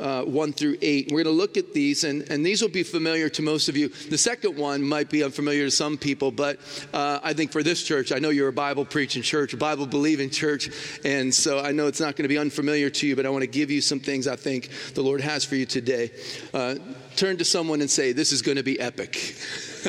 uh, 0.00 0.24
1 0.24 0.52
through 0.52 0.76
8. 0.80 1.10
We're 1.10 1.22
going 1.22 1.34
to 1.34 1.38
look 1.38 1.56
at 1.56 1.72
these, 1.72 2.04
and, 2.04 2.28
and 2.30 2.44
these 2.44 2.62
will 2.62 2.68
be 2.68 2.82
familiar 2.82 3.28
to 3.28 3.42
most 3.42 3.68
of 3.68 3.76
you. 3.76 3.88
The 3.88 4.18
second 4.18 4.56
one 4.56 4.82
might 4.82 5.10
be 5.10 5.22
unfamiliar 5.22 5.66
to 5.66 5.70
some 5.70 5.96
people, 5.96 6.30
but 6.30 6.58
uh, 6.92 7.20
I 7.22 7.32
think 7.32 7.52
for 7.52 7.62
this 7.62 7.82
church, 7.82 8.12
I 8.12 8.18
know 8.18 8.30
you're 8.30 8.48
a 8.48 8.52
Bible 8.52 8.84
preaching 8.84 9.22
church, 9.22 9.52
a 9.52 9.56
Bible 9.56 9.86
believing 9.86 10.30
church. 10.30 10.70
And 11.04 11.34
so 11.34 11.60
I 11.60 11.72
know 11.72 11.86
it's 11.86 12.00
not 12.00 12.16
going 12.16 12.24
to 12.24 12.28
be 12.28 12.38
unfamiliar 12.38 12.90
to 12.90 13.06
you, 13.06 13.16
but 13.16 13.26
I 13.26 13.30
want 13.30 13.42
to 13.42 13.50
give 13.50 13.70
you 13.70 13.80
some 13.80 14.00
things 14.00 14.26
I 14.26 14.36
think 14.36 14.70
the 14.94 15.02
Lord 15.02 15.20
has 15.20 15.44
for 15.44 15.54
you 15.54 15.66
today. 15.66 16.10
Uh, 16.54 16.76
turn 17.16 17.36
to 17.38 17.44
someone 17.44 17.80
and 17.80 17.90
say, 17.90 18.12
This 18.12 18.32
is 18.32 18.42
going 18.42 18.56
to 18.56 18.62
be 18.62 18.78
epic. 18.80 19.36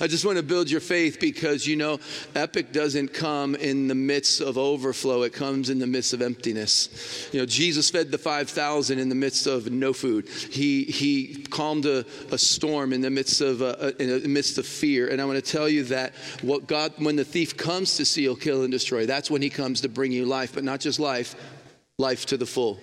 I 0.00 0.06
just 0.06 0.24
want 0.24 0.38
to 0.38 0.42
build 0.42 0.70
your 0.70 0.80
faith 0.80 1.18
because 1.20 1.66
you 1.66 1.76
know, 1.76 1.98
epic 2.34 2.72
doesn't 2.72 3.12
come 3.12 3.54
in 3.54 3.88
the 3.88 3.94
midst 3.94 4.40
of 4.40 4.58
overflow, 4.58 5.22
it 5.22 5.32
comes 5.32 5.70
in 5.70 5.78
the 5.78 5.86
midst 5.86 6.12
of 6.12 6.22
emptiness. 6.22 7.28
You 7.32 7.40
know, 7.40 7.46
Jesus 7.46 7.90
fed 7.90 8.10
the 8.10 8.18
5,000 8.18 8.98
in 8.98 9.08
the 9.08 9.14
midst 9.14 9.46
of 9.46 9.70
no 9.70 9.92
food, 9.92 10.28
He, 10.28 10.84
he 10.84 11.44
calmed 11.50 11.86
a, 11.86 12.04
a 12.30 12.38
storm 12.38 12.92
in 12.92 13.00
the 13.00 13.10
midst 13.10 13.40
of, 13.40 13.62
uh, 13.62 13.92
in 13.98 14.22
the 14.22 14.28
midst 14.28 14.58
of 14.58 14.66
fear. 14.66 15.08
And 15.08 15.20
I 15.20 15.24
want 15.24 15.44
to 15.44 15.50
tell 15.50 15.68
you 15.68 15.84
that 15.84 16.14
what 16.42 16.66
God, 16.66 16.92
when 16.98 17.16
the 17.16 17.24
thief 17.24 17.56
comes 17.56 17.96
to 17.96 18.04
steal, 18.04 18.36
kill, 18.36 18.62
and 18.62 18.72
destroy, 18.72 19.06
that's 19.06 19.30
when 19.30 19.42
He 19.42 19.50
comes 19.50 19.80
to 19.82 19.88
bring 19.88 20.12
you 20.12 20.26
life, 20.26 20.54
but 20.54 20.64
not 20.64 20.80
just 20.80 20.98
life, 20.98 21.34
life 21.98 22.26
to 22.26 22.36
the 22.36 22.46
full 22.46 22.80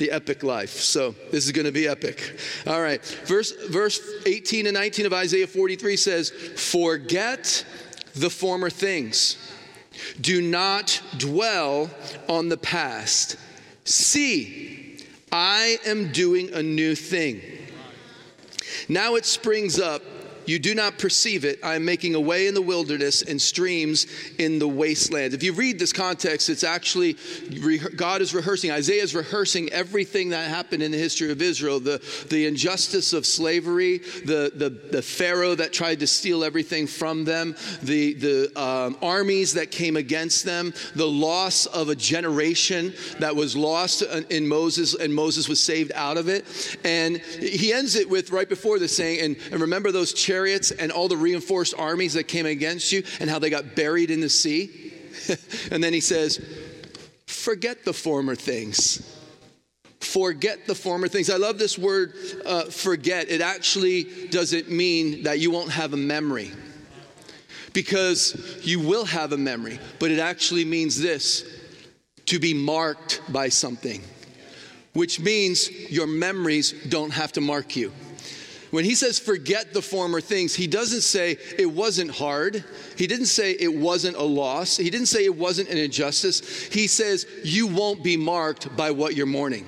the 0.00 0.10
epic 0.10 0.42
life. 0.42 0.70
So 0.70 1.14
this 1.30 1.46
is 1.46 1.52
going 1.52 1.66
to 1.66 1.72
be 1.72 1.86
epic. 1.86 2.36
All 2.66 2.82
right. 2.82 3.04
Verse, 3.26 3.52
verse 3.68 4.00
18 4.26 4.66
and 4.66 4.74
19 4.74 5.06
of 5.06 5.12
Isaiah 5.12 5.46
43 5.46 5.96
says, 5.96 6.30
Forget 6.30 7.64
the 8.16 8.30
former 8.30 8.70
things. 8.70 9.36
Do 10.20 10.42
not 10.42 11.00
dwell 11.18 11.90
on 12.28 12.48
the 12.48 12.56
past. 12.56 13.36
See, 13.84 14.98
I 15.30 15.78
am 15.86 16.10
doing 16.10 16.52
a 16.54 16.62
new 16.62 16.94
thing. 16.94 17.42
Now 18.88 19.14
it 19.14 19.26
springs 19.26 19.78
up 19.78 20.02
you 20.46 20.58
do 20.58 20.74
not 20.74 20.98
perceive 20.98 21.44
it. 21.44 21.58
I 21.62 21.74
am 21.74 21.84
making 21.84 22.14
a 22.14 22.20
way 22.20 22.46
in 22.46 22.54
the 22.54 22.62
wilderness 22.62 23.22
and 23.22 23.40
streams 23.40 24.06
in 24.38 24.58
the 24.58 24.68
wasteland. 24.68 25.34
If 25.34 25.42
you 25.42 25.52
read 25.52 25.78
this 25.78 25.92
context, 25.92 26.48
it's 26.48 26.64
actually 26.64 27.16
God 27.96 28.22
is 28.22 28.34
rehearsing, 28.34 28.70
Isaiah 28.70 29.02
is 29.02 29.14
rehearsing 29.14 29.70
everything 29.70 30.30
that 30.30 30.48
happened 30.48 30.82
in 30.82 30.92
the 30.92 30.98
history 30.98 31.30
of 31.30 31.42
Israel 31.42 31.80
the, 31.80 32.26
the 32.28 32.46
injustice 32.46 33.12
of 33.12 33.26
slavery, 33.26 33.98
the, 33.98 34.52
the, 34.54 34.70
the 34.70 35.02
Pharaoh 35.02 35.54
that 35.54 35.72
tried 35.72 36.00
to 36.00 36.06
steal 36.06 36.44
everything 36.44 36.86
from 36.86 37.24
them, 37.24 37.54
the, 37.82 38.14
the 38.14 38.60
um, 38.60 38.96
armies 39.02 39.54
that 39.54 39.70
came 39.70 39.96
against 39.96 40.44
them, 40.44 40.72
the 40.94 41.06
loss 41.06 41.66
of 41.66 41.88
a 41.88 41.96
generation 41.96 42.92
that 43.18 43.34
was 43.34 43.56
lost 43.56 44.02
in 44.30 44.46
Moses, 44.46 44.94
and 44.94 45.14
Moses 45.14 45.48
was 45.48 45.62
saved 45.62 45.92
out 45.94 46.16
of 46.16 46.28
it. 46.28 46.78
And 46.84 47.18
he 47.18 47.72
ends 47.72 47.96
it 47.96 48.08
with 48.08 48.30
right 48.30 48.48
before 48.48 48.78
this 48.78 48.96
saying, 48.96 49.20
and, 49.20 49.36
and 49.52 49.60
remember 49.60 49.92
those 49.92 50.12
chariots 50.30 50.70
and 50.70 50.92
all 50.92 51.08
the 51.08 51.16
reinforced 51.16 51.74
armies 51.76 52.14
that 52.14 52.28
came 52.28 52.46
against 52.46 52.92
you 52.92 53.02
and 53.18 53.28
how 53.28 53.40
they 53.40 53.50
got 53.50 53.74
buried 53.74 54.12
in 54.12 54.20
the 54.20 54.28
sea. 54.28 54.92
and 55.72 55.82
then 55.82 55.92
he 55.92 56.00
says, 56.00 56.40
Forget 57.26 57.84
the 57.84 57.92
former 57.92 58.36
things. 58.36 59.16
Forget 59.98 60.66
the 60.68 60.74
former 60.74 61.08
things. 61.08 61.30
I 61.30 61.36
love 61.36 61.58
this 61.58 61.76
word, 61.76 62.14
uh, 62.46 62.64
forget. 62.64 63.28
It 63.28 63.40
actually 63.40 64.28
doesn't 64.28 64.70
mean 64.70 65.24
that 65.24 65.40
you 65.40 65.50
won't 65.50 65.70
have 65.70 65.94
a 65.94 65.96
memory 65.96 66.52
because 67.72 68.60
you 68.62 68.80
will 68.80 69.04
have 69.04 69.32
a 69.32 69.36
memory, 69.36 69.80
but 69.98 70.12
it 70.12 70.20
actually 70.20 70.64
means 70.64 71.00
this 71.00 71.44
to 72.26 72.38
be 72.38 72.54
marked 72.54 73.20
by 73.28 73.48
something, 73.48 74.00
which 74.92 75.18
means 75.18 75.70
your 75.90 76.06
memories 76.06 76.72
don't 76.88 77.12
have 77.12 77.32
to 77.32 77.40
mark 77.40 77.74
you. 77.74 77.92
When 78.70 78.84
he 78.84 78.94
says 78.94 79.18
forget 79.18 79.74
the 79.74 79.82
former 79.82 80.20
things, 80.20 80.54
he 80.54 80.66
doesn't 80.66 81.00
say 81.00 81.36
it 81.58 81.66
wasn't 81.66 82.10
hard. 82.10 82.64
He 82.96 83.06
didn't 83.06 83.26
say 83.26 83.52
it 83.52 83.74
wasn't 83.74 84.16
a 84.16 84.22
loss. 84.22 84.76
He 84.76 84.90
didn't 84.90 85.06
say 85.06 85.24
it 85.24 85.36
wasn't 85.36 85.70
an 85.70 85.78
injustice. 85.78 86.66
He 86.66 86.86
says 86.86 87.26
you 87.42 87.66
won't 87.66 88.04
be 88.04 88.16
marked 88.16 88.74
by 88.76 88.92
what 88.92 89.16
you're 89.16 89.26
mourning. 89.26 89.66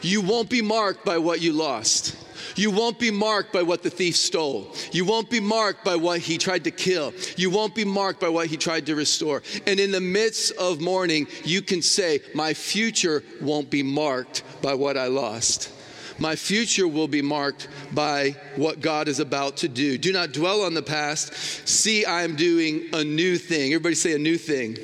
You 0.00 0.20
won't 0.20 0.50
be 0.50 0.62
marked 0.62 1.04
by 1.04 1.18
what 1.18 1.40
you 1.40 1.52
lost. 1.52 2.16
You 2.56 2.70
won't 2.70 2.98
be 2.98 3.10
marked 3.10 3.52
by 3.52 3.62
what 3.62 3.82
the 3.82 3.90
thief 3.90 4.16
stole. 4.16 4.74
You 4.90 5.04
won't 5.04 5.30
be 5.30 5.40
marked 5.40 5.84
by 5.84 5.96
what 5.96 6.20
he 6.20 6.38
tried 6.38 6.64
to 6.64 6.70
kill. 6.70 7.14
You 7.36 7.50
won't 7.50 7.74
be 7.74 7.84
marked 7.84 8.20
by 8.20 8.28
what 8.28 8.48
he 8.48 8.56
tried 8.56 8.86
to 8.86 8.94
restore. 8.94 9.42
And 9.66 9.80
in 9.80 9.90
the 9.90 10.00
midst 10.00 10.52
of 10.52 10.80
mourning, 10.80 11.28
you 11.44 11.62
can 11.62 11.82
say, 11.82 12.20
My 12.34 12.52
future 12.52 13.22
won't 13.40 13.70
be 13.70 13.82
marked 13.82 14.42
by 14.60 14.74
what 14.74 14.96
I 14.96 15.06
lost. 15.06 15.70
My 16.22 16.36
future 16.36 16.86
will 16.86 17.08
be 17.08 17.20
marked 17.20 17.66
by 17.92 18.36
what 18.54 18.80
God 18.80 19.08
is 19.08 19.18
about 19.18 19.56
to 19.56 19.68
do. 19.68 19.98
Do 19.98 20.12
not 20.12 20.30
dwell 20.30 20.62
on 20.62 20.72
the 20.72 20.80
past. 20.80 21.34
See, 21.68 22.04
I 22.04 22.22
am 22.22 22.36
doing 22.36 22.84
a 22.92 23.02
new 23.02 23.36
thing. 23.36 23.72
Everybody 23.72 23.96
say 23.96 24.12
a 24.12 24.18
new 24.18 24.38
thing. 24.38 24.76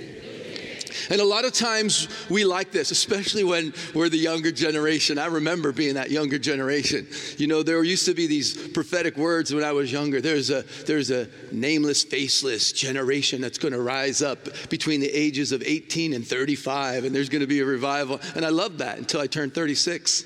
And 1.10 1.20
a 1.20 1.24
lot 1.24 1.44
of 1.44 1.52
times 1.52 2.08
we 2.28 2.44
like 2.44 2.70
this, 2.70 2.90
especially 2.90 3.44
when 3.44 3.72
we're 3.94 4.08
the 4.08 4.18
younger 4.18 4.50
generation. 4.50 5.16
I 5.18 5.26
remember 5.26 5.72
being 5.72 5.94
that 5.94 6.10
younger 6.10 6.38
generation. 6.38 7.06
You 7.36 7.46
know, 7.46 7.62
there 7.62 7.82
used 7.82 8.06
to 8.06 8.14
be 8.14 8.26
these 8.26 8.68
prophetic 8.68 9.16
words 9.16 9.54
when 9.54 9.64
I 9.64 9.72
was 9.72 9.90
younger. 9.90 10.20
There's 10.20 10.50
a 10.50 10.64
there's 10.86 11.10
a 11.10 11.28
nameless, 11.52 12.02
faceless 12.02 12.72
generation 12.72 13.40
that's 13.40 13.58
going 13.58 13.72
to 13.72 13.80
rise 13.80 14.22
up 14.22 14.48
between 14.68 15.00
the 15.00 15.08
ages 15.08 15.52
of 15.52 15.62
18 15.62 16.12
and 16.12 16.26
35, 16.26 17.04
and 17.04 17.14
there's 17.14 17.28
going 17.28 17.40
to 17.40 17.46
be 17.46 17.60
a 17.60 17.64
revival. 17.64 18.20
And 18.34 18.44
I 18.44 18.50
loved 18.50 18.78
that 18.78 18.98
until 18.98 19.20
I 19.20 19.28
turned 19.28 19.54
36. 19.54 20.24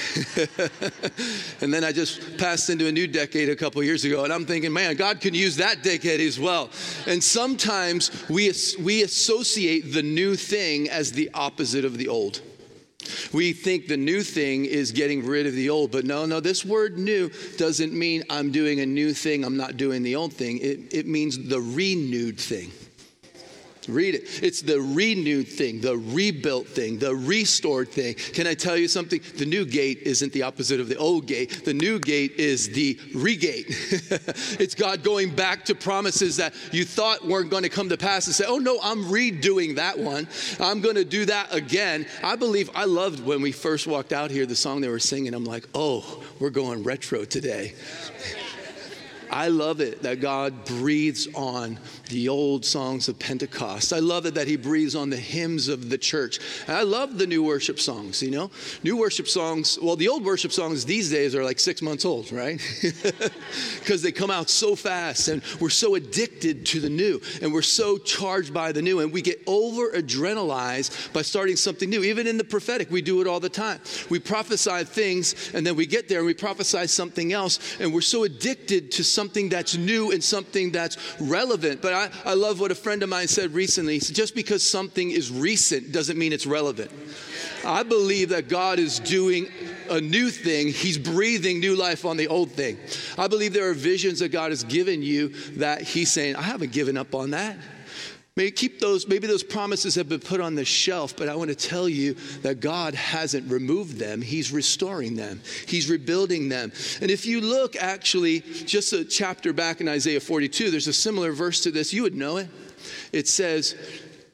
and 1.60 1.72
then 1.72 1.84
I 1.84 1.92
just 1.92 2.38
passed 2.38 2.70
into 2.70 2.86
a 2.86 2.92
new 2.92 3.06
decade 3.06 3.48
a 3.48 3.56
couple 3.56 3.82
years 3.82 4.04
ago, 4.04 4.24
and 4.24 4.32
I'm 4.32 4.46
thinking, 4.46 4.72
man, 4.72 4.96
God 4.96 5.20
can 5.20 5.34
use 5.34 5.56
that 5.56 5.82
decade 5.82 6.20
as 6.20 6.38
well. 6.38 6.70
And 7.06 7.22
sometimes 7.22 8.28
we, 8.28 8.52
we 8.80 9.02
associate 9.02 9.92
the 9.92 10.02
new 10.02 10.36
thing 10.36 10.88
as 10.88 11.12
the 11.12 11.30
opposite 11.34 11.84
of 11.84 11.98
the 11.98 12.08
old. 12.08 12.40
We 13.32 13.52
think 13.52 13.86
the 13.86 13.96
new 13.96 14.22
thing 14.22 14.64
is 14.64 14.92
getting 14.92 15.24
rid 15.24 15.46
of 15.46 15.54
the 15.54 15.70
old, 15.70 15.92
but 15.92 16.04
no, 16.04 16.26
no, 16.26 16.40
this 16.40 16.64
word 16.64 16.98
new 16.98 17.30
doesn't 17.56 17.92
mean 17.92 18.24
I'm 18.30 18.50
doing 18.50 18.80
a 18.80 18.86
new 18.86 19.12
thing, 19.12 19.44
I'm 19.44 19.56
not 19.56 19.76
doing 19.76 20.02
the 20.02 20.16
old 20.16 20.32
thing. 20.32 20.58
It, 20.58 20.92
it 20.92 21.06
means 21.06 21.48
the 21.48 21.60
renewed 21.60 22.38
thing. 22.40 22.70
Read 23.88 24.14
it. 24.14 24.42
It's 24.42 24.62
the 24.62 24.80
renewed 24.80 25.48
thing, 25.48 25.80
the 25.80 25.96
rebuilt 25.96 26.66
thing, 26.66 26.98
the 26.98 27.14
restored 27.14 27.88
thing. 27.88 28.14
Can 28.14 28.46
I 28.46 28.54
tell 28.54 28.76
you 28.76 28.88
something? 28.88 29.20
The 29.36 29.46
new 29.46 29.64
gate 29.64 30.00
isn't 30.02 30.32
the 30.32 30.42
opposite 30.42 30.80
of 30.80 30.88
the 30.88 30.96
old 30.96 31.26
gate. 31.26 31.64
The 31.64 31.74
new 31.74 31.98
gate 31.98 32.32
is 32.32 32.70
the 32.70 32.94
regate. 33.14 33.66
it's 34.60 34.74
God 34.74 35.02
going 35.02 35.34
back 35.34 35.64
to 35.66 35.74
promises 35.74 36.36
that 36.36 36.54
you 36.72 36.84
thought 36.84 37.26
weren't 37.26 37.50
going 37.50 37.62
to 37.62 37.68
come 37.68 37.88
to 37.88 37.96
pass 37.96 38.26
and 38.26 38.34
say, 38.34 38.44
oh 38.46 38.58
no, 38.58 38.78
I'm 38.82 39.04
redoing 39.04 39.76
that 39.76 39.98
one. 39.98 40.28
I'm 40.60 40.80
going 40.80 40.96
to 40.96 41.04
do 41.04 41.24
that 41.26 41.54
again. 41.54 42.06
I 42.22 42.36
believe 42.36 42.70
I 42.74 42.84
loved 42.84 43.24
when 43.24 43.42
we 43.42 43.52
first 43.52 43.86
walked 43.86 44.12
out 44.12 44.30
here, 44.30 44.46
the 44.46 44.56
song 44.56 44.80
they 44.80 44.88
were 44.88 44.98
singing. 44.98 45.34
I'm 45.34 45.44
like, 45.44 45.66
oh, 45.74 46.24
we're 46.40 46.50
going 46.50 46.82
retro 46.82 47.24
today. 47.24 47.74
I 49.36 49.48
love 49.48 49.82
it 49.82 50.02
that 50.02 50.22
God 50.22 50.64
breathes 50.64 51.28
on 51.34 51.78
the 52.08 52.30
old 52.30 52.64
songs 52.64 53.06
of 53.06 53.18
Pentecost. 53.18 53.92
I 53.92 53.98
love 53.98 54.24
it 54.24 54.32
that 54.32 54.48
He 54.48 54.56
breathes 54.56 54.96
on 54.96 55.10
the 55.10 55.18
hymns 55.18 55.68
of 55.68 55.90
the 55.90 55.98
church. 55.98 56.40
And 56.66 56.74
I 56.74 56.84
love 56.84 57.18
the 57.18 57.26
new 57.26 57.42
worship 57.42 57.78
songs, 57.78 58.22
you 58.22 58.30
know? 58.30 58.50
New 58.82 58.96
worship 58.96 59.28
songs, 59.28 59.78
well, 59.82 59.94
the 59.94 60.08
old 60.08 60.24
worship 60.24 60.52
songs 60.52 60.86
these 60.86 61.10
days 61.10 61.34
are 61.34 61.44
like 61.44 61.60
six 61.60 61.82
months 61.82 62.06
old, 62.06 62.32
right? 62.32 62.58
Because 63.78 64.02
they 64.02 64.10
come 64.10 64.30
out 64.30 64.48
so 64.50 64.74
fast 64.74 65.28
and 65.28 65.42
we're 65.60 65.68
so 65.68 65.94
addicted 65.94 66.66
to 66.66 66.80
the 66.80 66.90
new 66.90 67.20
and 67.42 67.52
we're 67.52 67.62
so 67.62 67.98
charged 67.98 68.52
by 68.52 68.72
the 68.72 68.82
new 68.82 69.00
and 69.00 69.12
we 69.12 69.22
get 69.22 69.40
over 69.46 69.90
adrenalized 69.92 71.12
by 71.12 71.22
starting 71.22 71.56
something 71.56 71.88
new. 71.88 72.02
Even 72.02 72.26
in 72.26 72.36
the 72.36 72.44
prophetic, 72.44 72.90
we 72.90 73.02
do 73.02 73.20
it 73.20 73.26
all 73.26 73.38
the 73.38 73.48
time. 73.48 73.80
We 74.10 74.18
prophesy 74.18 74.84
things 74.84 75.52
and 75.54 75.66
then 75.66 75.76
we 75.76 75.86
get 75.86 76.08
there 76.08 76.18
and 76.18 76.26
we 76.26 76.34
prophesy 76.34 76.86
something 76.86 77.32
else 77.32 77.76
and 77.80 77.92
we're 77.92 78.00
so 78.00 78.24
addicted 78.24 78.90
to 78.92 79.04
something 79.04 79.25
that's 79.48 79.76
new 79.76 80.12
and 80.12 80.22
something 80.22 80.70
that's 80.70 80.96
relevant. 81.20 81.82
But 81.82 81.92
I, 81.92 82.10
I 82.24 82.34
love 82.34 82.60
what 82.60 82.70
a 82.70 82.74
friend 82.74 83.02
of 83.02 83.08
mine 83.08 83.28
said 83.28 83.52
recently. 83.52 83.98
Said, 83.98 84.16
just 84.16 84.34
because 84.34 84.68
something 84.68 85.10
is 85.10 85.30
recent 85.30 85.92
doesn't 85.92 86.18
mean 86.18 86.32
it's 86.32 86.46
relevant. 86.46 86.90
I 87.64 87.82
believe 87.82 88.30
that 88.30 88.48
God 88.48 88.78
is 88.78 89.00
doing 89.00 89.48
a 89.90 90.00
new 90.00 90.30
thing. 90.30 90.68
He's 90.68 90.98
breathing 90.98 91.60
new 91.60 91.76
life 91.76 92.04
on 92.04 92.16
the 92.16 92.28
old 92.28 92.52
thing. 92.52 92.78
I 93.18 93.28
believe 93.28 93.52
there 93.52 93.68
are 93.68 93.74
visions 93.74 94.20
that 94.20 94.30
God 94.30 94.50
has 94.50 94.64
given 94.64 95.02
you 95.02 95.28
that 95.56 95.82
He's 95.82 96.10
saying, 96.10 96.36
I 96.36 96.42
haven't 96.42 96.72
given 96.72 96.96
up 96.96 97.14
on 97.14 97.30
that. 97.30 97.56
Maybe 98.36 98.50
keep 98.50 98.80
those, 98.80 99.08
maybe 99.08 99.26
those 99.26 99.42
promises 99.42 99.94
have 99.94 100.10
been 100.10 100.20
put 100.20 100.42
on 100.42 100.54
the 100.54 100.64
shelf, 100.64 101.16
but 101.16 101.30
I 101.30 101.34
want 101.36 101.48
to 101.48 101.56
tell 101.56 101.88
you 101.88 102.14
that 102.42 102.60
God 102.60 102.94
hasn't 102.94 103.50
removed 103.50 103.96
them. 103.98 104.20
He's 104.20 104.52
restoring 104.52 105.16
them, 105.16 105.40
He's 105.66 105.88
rebuilding 105.88 106.50
them. 106.50 106.70
And 107.00 107.10
if 107.10 107.24
you 107.24 107.40
look 107.40 107.76
actually 107.76 108.40
just 108.40 108.92
a 108.92 109.06
chapter 109.06 109.54
back 109.54 109.80
in 109.80 109.88
Isaiah 109.88 110.20
42, 110.20 110.70
there's 110.70 110.86
a 110.86 110.92
similar 110.92 111.32
verse 111.32 111.62
to 111.62 111.70
this. 111.70 111.94
You 111.94 112.02
would 112.02 112.14
know 112.14 112.36
it. 112.36 112.48
It 113.10 113.26
says, 113.26 113.74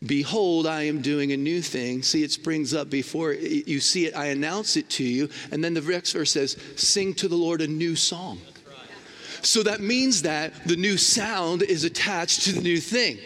Behold, 0.05 0.67
I 0.67 0.83
am 0.83 1.01
doing 1.01 1.31
a 1.31 1.37
new 1.37 1.63
thing. 1.63 2.03
See, 2.03 2.25
it 2.25 2.33
springs 2.33 2.75
up 2.75 2.91
before 2.91 3.33
you 3.33 3.79
see 3.79 4.07
it. 4.07 4.17
I 4.17 4.27
announce 4.27 4.77
it 4.77 4.91
to 4.91 5.05
you. 5.05 5.29
And 5.53 5.63
then 5.63 5.75
the 5.75 5.81
next 5.81 6.11
verse 6.11 6.33
says, 6.33 6.57
Sing 6.75 7.15
to 7.15 7.29
the 7.29 7.37
Lord 7.37 7.61
a 7.61 7.69
new 7.69 7.95
song. 7.95 8.41
So 9.43 9.65
that 9.65 9.81
means 9.81 10.23
that 10.23 10.53
the 10.67 10.77
new 10.77 10.97
sound 10.97 11.63
is 11.63 11.83
attached 11.83 12.43
to 12.43 12.53
the 12.53 12.61
new 12.61 12.79
thing. 12.79 13.19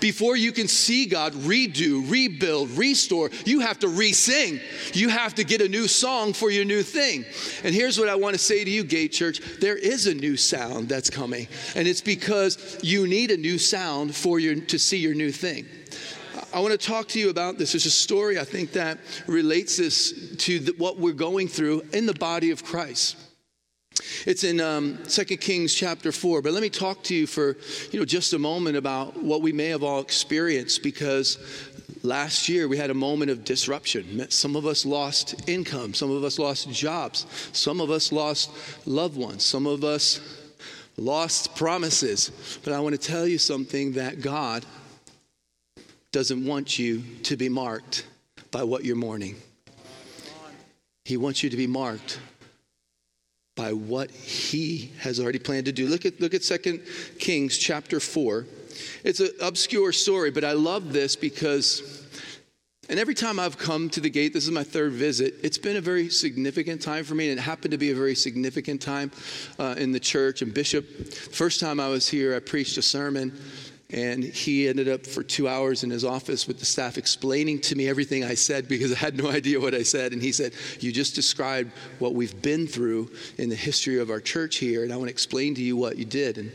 Before 0.00 0.36
you 0.36 0.52
can 0.52 0.68
see 0.68 1.06
God 1.06 1.32
redo, 1.32 2.08
rebuild, 2.08 2.70
restore, 2.70 3.30
you 3.44 3.60
have 3.60 3.80
to 3.80 3.88
re 3.88 4.12
sing. 4.12 4.60
You 4.92 5.08
have 5.08 5.34
to 5.34 5.44
get 5.44 5.60
a 5.60 5.68
new 5.68 5.88
song 5.88 6.32
for 6.32 6.50
your 6.50 6.64
new 6.64 6.84
thing. 6.84 7.24
And 7.64 7.74
here's 7.74 7.98
what 7.98 8.08
I 8.08 8.14
want 8.14 8.34
to 8.34 8.38
say 8.38 8.62
to 8.62 8.70
you, 8.70 8.84
Gate 8.84 9.12
Church 9.12 9.40
there 9.60 9.76
is 9.76 10.06
a 10.06 10.14
new 10.14 10.36
sound 10.36 10.88
that's 10.88 11.10
coming. 11.10 11.48
And 11.74 11.88
it's 11.88 12.00
because 12.00 12.78
you 12.82 13.08
need 13.08 13.32
a 13.32 13.36
new 13.36 13.58
sound 13.58 14.14
for 14.14 14.38
your, 14.38 14.54
to 14.54 14.78
see 14.78 14.98
your 14.98 15.14
new 15.14 15.32
thing. 15.32 15.66
I 16.52 16.60
want 16.60 16.70
to 16.70 16.78
talk 16.78 17.08
to 17.08 17.18
you 17.18 17.30
about 17.30 17.58
this. 17.58 17.72
There's 17.72 17.86
a 17.86 17.90
story 17.90 18.38
I 18.38 18.44
think 18.44 18.72
that 18.72 18.98
relates 19.26 19.76
this 19.76 20.36
to 20.36 20.60
the, 20.60 20.72
what 20.78 21.00
we're 21.00 21.12
going 21.12 21.48
through 21.48 21.82
in 21.92 22.06
the 22.06 22.14
body 22.14 22.52
of 22.52 22.62
Christ. 22.62 23.16
It's 24.26 24.44
in 24.44 24.60
um, 24.60 24.98
2 25.08 25.24
Kings 25.36 25.74
chapter 25.74 26.12
4, 26.12 26.42
but 26.42 26.52
let 26.52 26.62
me 26.62 26.70
talk 26.70 27.02
to 27.04 27.14
you 27.14 27.26
for 27.26 27.56
you 27.90 27.98
know, 27.98 28.04
just 28.04 28.32
a 28.32 28.38
moment 28.38 28.76
about 28.76 29.22
what 29.22 29.42
we 29.42 29.52
may 29.52 29.68
have 29.68 29.82
all 29.82 30.00
experienced 30.00 30.82
because 30.82 31.38
last 32.02 32.48
year 32.48 32.68
we 32.68 32.76
had 32.76 32.90
a 32.90 32.94
moment 32.94 33.30
of 33.30 33.44
disruption. 33.44 34.30
Some 34.30 34.56
of 34.56 34.66
us 34.66 34.84
lost 34.84 35.48
income, 35.48 35.94
some 35.94 36.10
of 36.10 36.24
us 36.24 36.38
lost 36.38 36.70
jobs, 36.70 37.26
some 37.52 37.80
of 37.80 37.90
us 37.90 38.12
lost 38.12 38.50
loved 38.86 39.16
ones, 39.16 39.44
some 39.44 39.66
of 39.66 39.84
us 39.84 40.20
lost 40.96 41.56
promises. 41.56 42.58
But 42.62 42.72
I 42.72 42.80
want 42.80 42.94
to 42.94 43.00
tell 43.00 43.26
you 43.26 43.38
something 43.38 43.92
that 43.92 44.20
God 44.20 44.64
doesn't 46.12 46.46
want 46.46 46.78
you 46.78 47.02
to 47.24 47.36
be 47.36 47.48
marked 47.48 48.06
by 48.50 48.62
what 48.62 48.84
you're 48.84 48.96
mourning. 48.96 49.36
He 51.04 51.16
wants 51.16 51.42
you 51.42 51.50
to 51.50 51.56
be 51.56 51.66
marked 51.66 52.20
by 53.56 53.72
what 53.72 54.10
he 54.10 54.92
has 54.98 55.20
already 55.20 55.38
planned 55.38 55.66
to 55.66 55.72
do. 55.72 55.86
Look 55.86 56.04
at, 56.04 56.20
look 56.20 56.34
at 56.34 56.42
2 56.42 56.80
Kings 57.18 57.56
chapter 57.56 58.00
4. 58.00 58.46
It's 59.04 59.20
an 59.20 59.30
obscure 59.40 59.92
story, 59.92 60.30
but 60.30 60.44
I 60.44 60.52
love 60.52 60.92
this 60.92 61.14
because 61.14 62.04
and 62.88 62.98
every 62.98 63.14
time 63.14 63.40
I've 63.40 63.56
come 63.56 63.88
to 63.90 64.00
the 64.00 64.10
gate, 64.10 64.34
this 64.34 64.44
is 64.44 64.50
my 64.50 64.62
third 64.62 64.92
visit, 64.92 65.36
it's 65.42 65.56
been 65.56 65.76
a 65.76 65.80
very 65.80 66.10
significant 66.10 66.82
time 66.82 67.04
for 67.04 67.14
me, 67.14 67.30
and 67.30 67.38
it 67.38 67.42
happened 67.42 67.70
to 67.70 67.78
be 67.78 67.90
a 67.90 67.94
very 67.94 68.14
significant 68.14 68.82
time 68.82 69.10
uh, 69.58 69.74
in 69.78 69.90
the 69.92 70.00
church. 70.00 70.42
And 70.42 70.52
Bishop, 70.52 70.84
first 71.32 71.60
time 71.60 71.80
I 71.80 71.88
was 71.88 72.08
here, 72.08 72.36
I 72.36 72.40
preached 72.40 72.76
a 72.76 72.82
sermon, 72.82 73.32
and 73.94 74.24
he 74.24 74.68
ended 74.68 74.88
up 74.88 75.06
for 75.06 75.22
two 75.22 75.46
hours 75.46 75.84
in 75.84 75.90
his 75.90 76.04
office 76.04 76.48
with 76.48 76.58
the 76.58 76.64
staff 76.64 76.98
explaining 76.98 77.60
to 77.60 77.76
me 77.76 77.88
everything 77.88 78.24
I 78.24 78.34
said 78.34 78.66
because 78.66 78.92
I 78.92 78.96
had 78.96 79.16
no 79.16 79.30
idea 79.30 79.60
what 79.60 79.72
I 79.72 79.84
said. 79.84 80.12
And 80.12 80.20
he 80.20 80.32
said, 80.32 80.52
You 80.80 80.90
just 80.90 81.14
described 81.14 81.70
what 82.00 82.12
we've 82.12 82.42
been 82.42 82.66
through 82.66 83.12
in 83.38 83.50
the 83.50 83.54
history 83.54 84.00
of 84.00 84.10
our 84.10 84.20
church 84.20 84.56
here, 84.56 84.82
and 84.82 84.92
I 84.92 84.96
want 84.96 85.06
to 85.06 85.12
explain 85.12 85.54
to 85.54 85.62
you 85.62 85.76
what 85.76 85.96
you 85.96 86.04
did. 86.04 86.38
And 86.38 86.50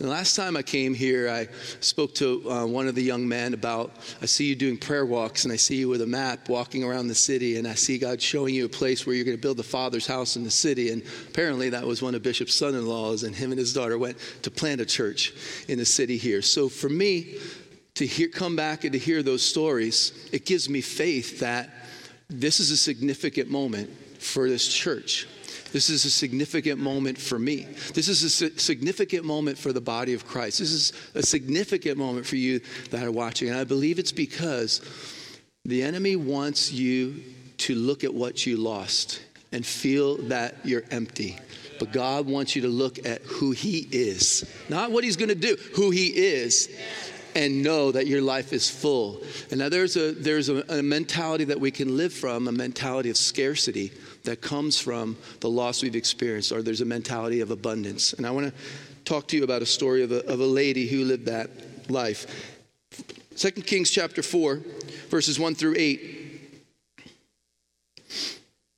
the 0.00 0.08
last 0.08 0.34
time 0.34 0.56
I 0.56 0.62
came 0.62 0.94
here, 0.94 1.28
I 1.28 1.48
spoke 1.80 2.14
to 2.16 2.50
uh, 2.50 2.66
one 2.66 2.88
of 2.88 2.94
the 2.94 3.02
young 3.02 3.28
men 3.28 3.52
about 3.52 3.92
I 4.22 4.26
see 4.26 4.46
you 4.46 4.54
doing 4.54 4.78
prayer 4.78 5.04
walks, 5.04 5.44
and 5.44 5.52
I 5.52 5.56
see 5.56 5.76
you 5.76 5.88
with 5.88 6.00
a 6.00 6.06
map 6.06 6.48
walking 6.48 6.84
around 6.84 7.08
the 7.08 7.14
city, 7.14 7.58
and 7.58 7.68
I 7.68 7.74
see 7.74 7.98
God 7.98 8.22
showing 8.22 8.54
you 8.54 8.64
a 8.64 8.68
place 8.68 9.06
where 9.06 9.14
you're 9.14 9.26
going 9.26 9.36
to 9.36 9.40
build 9.40 9.58
the 9.58 9.62
Father's 9.62 10.06
house 10.06 10.36
in 10.36 10.44
the 10.44 10.50
city. 10.50 10.90
And 10.90 11.02
apparently, 11.28 11.68
that 11.70 11.86
was 11.86 12.00
one 12.00 12.14
of 12.14 12.22
Bishop's 12.22 12.54
son 12.54 12.74
in 12.74 12.86
laws, 12.86 13.24
and 13.24 13.36
him 13.36 13.52
and 13.52 13.58
his 13.58 13.74
daughter 13.74 13.98
went 13.98 14.16
to 14.42 14.50
plant 14.50 14.80
a 14.80 14.86
church 14.86 15.34
in 15.68 15.78
the 15.78 15.84
city 15.84 16.16
here. 16.16 16.40
So 16.40 16.70
for 16.70 16.88
me, 16.88 17.36
to 17.96 18.06
hear, 18.06 18.28
come 18.28 18.56
back 18.56 18.84
and 18.84 18.94
to 18.94 18.98
hear 18.98 19.22
those 19.22 19.42
stories, 19.42 20.28
it 20.32 20.46
gives 20.46 20.70
me 20.70 20.80
faith 20.80 21.40
that 21.40 21.68
this 22.30 22.60
is 22.60 22.70
a 22.70 22.76
significant 22.76 23.50
moment 23.50 23.90
for 24.18 24.48
this 24.48 24.72
church. 24.72 25.26
This 25.72 25.90
is 25.90 26.04
a 26.04 26.10
significant 26.10 26.80
moment 26.80 27.18
for 27.18 27.38
me. 27.38 27.66
This 27.94 28.08
is 28.08 28.42
a 28.42 28.58
significant 28.58 29.24
moment 29.24 29.58
for 29.58 29.72
the 29.72 29.80
body 29.80 30.14
of 30.14 30.26
Christ. 30.26 30.58
This 30.58 30.72
is 30.72 30.92
a 31.14 31.22
significant 31.22 31.96
moment 31.96 32.26
for 32.26 32.36
you 32.36 32.60
that 32.90 33.04
are 33.04 33.12
watching. 33.12 33.48
And 33.48 33.58
I 33.58 33.64
believe 33.64 33.98
it's 33.98 34.12
because 34.12 34.80
the 35.64 35.82
enemy 35.82 36.16
wants 36.16 36.72
you 36.72 37.22
to 37.58 37.74
look 37.74 38.04
at 38.04 38.12
what 38.12 38.46
you 38.46 38.56
lost 38.56 39.22
and 39.52 39.64
feel 39.64 40.16
that 40.28 40.54
you're 40.64 40.84
empty. 40.90 41.38
But 41.78 41.92
God 41.92 42.26
wants 42.26 42.56
you 42.56 42.62
to 42.62 42.68
look 42.68 43.04
at 43.06 43.22
who 43.22 43.52
He 43.52 43.88
is, 43.90 44.48
not 44.68 44.90
what 44.90 45.04
He's 45.04 45.16
going 45.16 45.28
to 45.28 45.34
do, 45.34 45.56
who 45.74 45.90
He 45.90 46.06
is 46.08 46.68
and 47.34 47.62
know 47.62 47.92
that 47.92 48.06
your 48.06 48.20
life 48.20 48.52
is 48.52 48.68
full. 48.68 49.22
And 49.50 49.60
now 49.60 49.68
there's 49.68 49.96
a 49.96 50.12
there's 50.12 50.48
a, 50.48 50.64
a, 50.68 50.82
mentality 50.82 51.44
that 51.44 51.60
we 51.60 51.70
can 51.70 51.96
live 51.96 52.12
from, 52.12 52.48
a 52.48 52.52
mentality 52.52 53.10
of 53.10 53.16
scarcity 53.16 53.92
that 54.24 54.40
comes 54.40 54.78
from 54.78 55.16
the 55.40 55.48
loss 55.48 55.82
we've 55.82 55.96
experienced, 55.96 56.52
or 56.52 56.62
there's 56.62 56.80
a 56.80 56.86
mentality 56.86 57.40
of 57.40 57.50
abundance. 57.50 58.12
And 58.12 58.26
I 58.26 58.30
want 58.30 58.46
to 58.46 58.54
talk 59.04 59.26
to 59.28 59.36
you 59.36 59.44
about 59.44 59.62
a 59.62 59.66
story 59.66 60.02
of 60.02 60.12
a, 60.12 60.26
of 60.26 60.40
a 60.40 60.46
lady 60.46 60.86
who 60.86 61.04
lived 61.04 61.26
that 61.26 61.50
life. 61.90 62.56
2 63.36 63.50
Kings 63.52 63.90
chapter 63.90 64.22
4, 64.22 64.60
verses 65.08 65.38
1 65.38 65.54
through 65.54 65.74
8. 65.76 66.16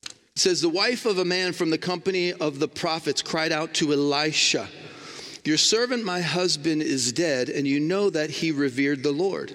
It 0.02 0.38
says, 0.38 0.60
The 0.60 0.68
wife 0.68 1.04
of 1.04 1.18
a 1.18 1.24
man 1.24 1.52
from 1.52 1.70
the 1.70 1.78
company 1.78 2.32
of 2.32 2.58
the 2.58 2.68
prophets 2.68 3.22
cried 3.22 3.52
out 3.52 3.74
to 3.74 3.92
Elisha, 3.92 4.68
Your 5.44 5.58
servant, 5.58 6.04
my 6.04 6.20
husband, 6.20 6.82
is 6.82 7.12
dead, 7.12 7.48
and 7.48 7.66
you 7.66 7.80
know 7.80 8.08
that 8.10 8.30
he 8.30 8.52
revered 8.52 9.02
the 9.02 9.12
Lord. 9.12 9.52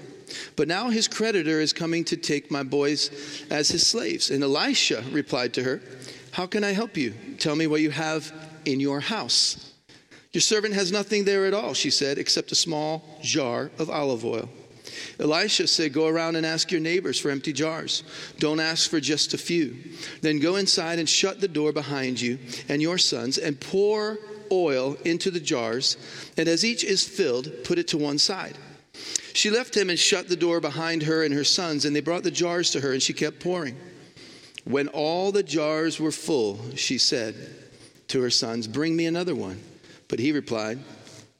But 0.55 0.67
now 0.67 0.89
his 0.89 1.07
creditor 1.07 1.59
is 1.59 1.73
coming 1.73 2.03
to 2.05 2.17
take 2.17 2.51
my 2.51 2.63
boys 2.63 3.45
as 3.49 3.69
his 3.69 3.85
slaves. 3.85 4.29
And 4.29 4.43
Elisha 4.43 5.03
replied 5.11 5.53
to 5.55 5.63
her, 5.63 5.81
How 6.31 6.45
can 6.45 6.63
I 6.63 6.71
help 6.71 6.97
you? 6.97 7.13
Tell 7.39 7.55
me 7.55 7.67
what 7.67 7.81
you 7.81 7.91
have 7.91 8.31
in 8.65 8.79
your 8.79 8.99
house. 8.99 9.73
Your 10.33 10.41
servant 10.41 10.73
has 10.73 10.91
nothing 10.91 11.23
there 11.23 11.45
at 11.45 11.53
all, 11.53 11.73
she 11.73 11.89
said, 11.89 12.17
except 12.17 12.51
a 12.51 12.55
small 12.55 13.03
jar 13.21 13.71
of 13.79 13.89
olive 13.89 14.25
oil. 14.25 14.49
Elisha 15.19 15.67
said, 15.67 15.93
Go 15.93 16.07
around 16.07 16.35
and 16.35 16.45
ask 16.45 16.71
your 16.71 16.81
neighbors 16.81 17.19
for 17.19 17.31
empty 17.31 17.53
jars. 17.53 18.03
Don't 18.39 18.59
ask 18.59 18.89
for 18.89 18.99
just 18.99 19.33
a 19.33 19.37
few. 19.37 19.75
Then 20.21 20.39
go 20.39 20.57
inside 20.57 20.99
and 20.99 21.09
shut 21.09 21.41
the 21.41 21.47
door 21.47 21.71
behind 21.71 22.19
you 22.19 22.39
and 22.69 22.81
your 22.81 22.97
sons 22.97 23.37
and 23.37 23.59
pour 23.59 24.19
oil 24.51 24.97
into 25.05 25.31
the 25.31 25.39
jars. 25.39 25.97
And 26.37 26.47
as 26.47 26.63
each 26.63 26.83
is 26.83 27.03
filled, 27.03 27.51
put 27.63 27.77
it 27.77 27.87
to 27.89 27.97
one 27.97 28.17
side. 28.17 28.57
She 29.37 29.51
left 29.51 29.77
him 29.77 29.91
and 29.91 29.99
shut 29.99 30.29
the 30.29 30.35
door 30.35 30.59
behind 30.59 31.03
her 31.03 31.23
and 31.23 31.31
her 31.31 31.43
sons, 31.43 31.85
and 31.85 31.95
they 31.95 31.99
brought 31.99 32.23
the 32.23 32.31
jars 32.31 32.71
to 32.71 32.81
her, 32.81 32.91
and 32.91 33.03
she 33.03 33.13
kept 33.13 33.39
pouring. 33.39 33.77
When 34.63 34.87
all 34.87 35.31
the 35.31 35.43
jars 35.43 35.99
were 35.99 36.11
full, 36.11 36.59
she 36.75 36.97
said 36.97 37.35
to 38.07 38.19
her 38.23 38.31
sons, 38.31 38.67
Bring 38.67 38.95
me 38.95 39.05
another 39.05 39.35
one. 39.35 39.61
But 40.07 40.17
he 40.17 40.31
replied, 40.31 40.79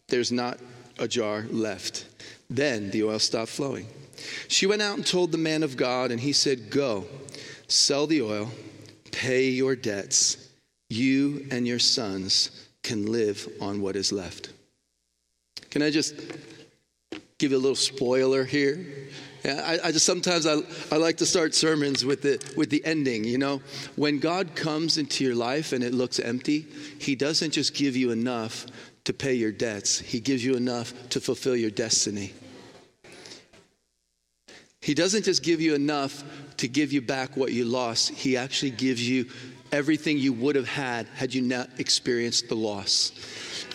There's 0.10 0.32
not 0.32 0.60
a 1.00 1.08
jar 1.08 1.48
left. 1.50 2.06
Then 2.52 2.92
the 2.92 3.04
oil 3.04 3.18
stopped 3.18 3.50
flowing. 3.50 3.88
She 4.48 4.68
went 4.68 4.84
out 4.84 4.98
and 4.98 5.06
told 5.06 5.32
the 5.32 5.40
man 5.40 5.64
of 5.64 5.76
God, 5.76 6.12
and 6.12 6.20
he 6.20 6.34
said, 6.34 6.70
Go, 6.70 7.06
sell 7.68 8.06
the 8.06 8.22
oil, 8.22 8.52
pay 9.12 9.50
your 9.50 9.76
debts. 9.76 10.50
You 10.92 11.48
and 11.50 11.68
your 11.68 11.80
sons 11.80 12.68
can 12.84 13.12
live 13.12 13.50
on 13.60 13.82
what 13.82 13.96
is 13.96 14.12
left. 14.12 14.50
Can 15.72 15.82
I 15.82 15.90
just 15.90 16.14
give 17.38 17.52
you 17.52 17.58
a 17.58 17.60
little 17.60 17.76
spoiler 17.76 18.44
here. 18.44 18.86
I, 19.46 19.80
I, 19.86 19.92
just 19.92 20.06
sometimes 20.06 20.46
I, 20.46 20.58
I 20.92 20.98
like 20.98 21.18
to 21.18 21.26
start 21.26 21.56
sermons 21.56 22.04
with 22.04 22.22
the 22.22 22.44
with 22.58 22.70
the 22.70 22.84
ending. 22.84 23.24
You 23.24 23.38
know, 23.38 23.62
when 23.96 24.20
God 24.20 24.56
comes 24.56 24.98
into 24.98 25.24
your 25.24 25.36
life 25.36 25.72
and 25.72 25.84
it 25.84 25.94
looks 25.94 26.20
empty, 26.20 26.68
He 27.00 27.16
doesn't 27.16 27.52
just 27.52 27.74
give 27.74 27.96
you 27.96 28.12
enough 28.12 28.66
to 29.06 29.14
pay 29.14 29.36
your 29.36 29.52
debts. 29.52 30.00
He 30.00 30.20
gives 30.20 30.44
you 30.44 30.56
enough 30.56 30.94
to 31.10 31.22
fulfill 31.22 31.56
your 31.56 31.72
destiny. 31.72 32.34
He 34.82 34.94
doesn't 34.94 35.24
just 35.24 35.44
give 35.44 35.62
you 35.62 35.76
enough 35.76 36.24
to 36.58 36.68
give 36.68 36.92
you 36.92 37.02
back 37.02 37.38
what 37.38 37.54
you 37.54 37.66
lost. 37.66 38.10
He 38.10 38.36
actually 38.36 38.72
gives 38.72 39.08
you 39.08 39.28
everything 39.72 40.18
you 40.18 40.34
would 40.34 40.56
have 40.56 40.68
had 40.68 41.08
had 41.16 41.34
you 41.34 41.42
not 41.42 41.70
experienced 41.80 42.50
the 42.50 42.56
loss. 42.56 43.12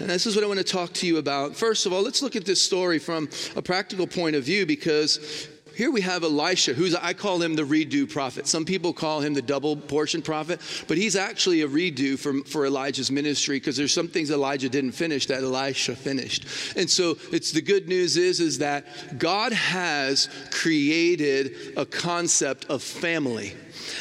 And 0.00 0.08
this 0.08 0.26
is 0.26 0.34
what 0.34 0.44
I 0.44 0.48
want 0.48 0.58
to 0.58 0.64
talk 0.64 0.92
to 0.94 1.06
you 1.06 1.18
about. 1.18 1.54
First 1.54 1.86
of 1.86 1.92
all, 1.92 2.02
let's 2.02 2.22
look 2.22 2.34
at 2.34 2.44
this 2.44 2.60
story 2.60 2.98
from 2.98 3.28
a 3.56 3.62
practical 3.62 4.06
point 4.06 4.34
of 4.36 4.44
view 4.44 4.66
because 4.66 5.48
here 5.76 5.90
we 5.90 6.00
have 6.02 6.22
Elisha, 6.22 6.74
who's, 6.74 6.94
I 6.94 7.12
call 7.12 7.40
him 7.40 7.54
the 7.54 7.62
redo 7.62 8.10
prophet. 8.10 8.46
Some 8.46 8.64
people 8.64 8.92
call 8.92 9.20
him 9.20 9.34
the 9.34 9.42
double 9.42 9.76
portion 9.76 10.22
prophet, 10.22 10.60
but 10.88 10.96
he's 10.96 11.16
actually 11.16 11.62
a 11.62 11.68
redo 11.68 12.18
for, 12.18 12.42
for 12.44 12.66
Elijah's 12.66 13.10
ministry 13.10 13.56
because 13.56 13.76
there's 13.76 13.92
some 13.92 14.08
things 14.08 14.30
Elijah 14.30 14.68
didn't 14.68 14.92
finish 14.92 15.26
that 15.26 15.42
Elisha 15.42 15.96
finished. 15.96 16.46
And 16.76 16.88
so 16.88 17.16
it's 17.30 17.52
the 17.52 17.62
good 17.62 17.88
news 17.88 18.16
is, 18.16 18.40
is 18.40 18.58
that 18.58 19.18
God 19.18 19.52
has 19.52 20.28
created 20.50 21.74
a 21.76 21.86
concept 21.86 22.66
of 22.66 22.82
family. 22.82 23.54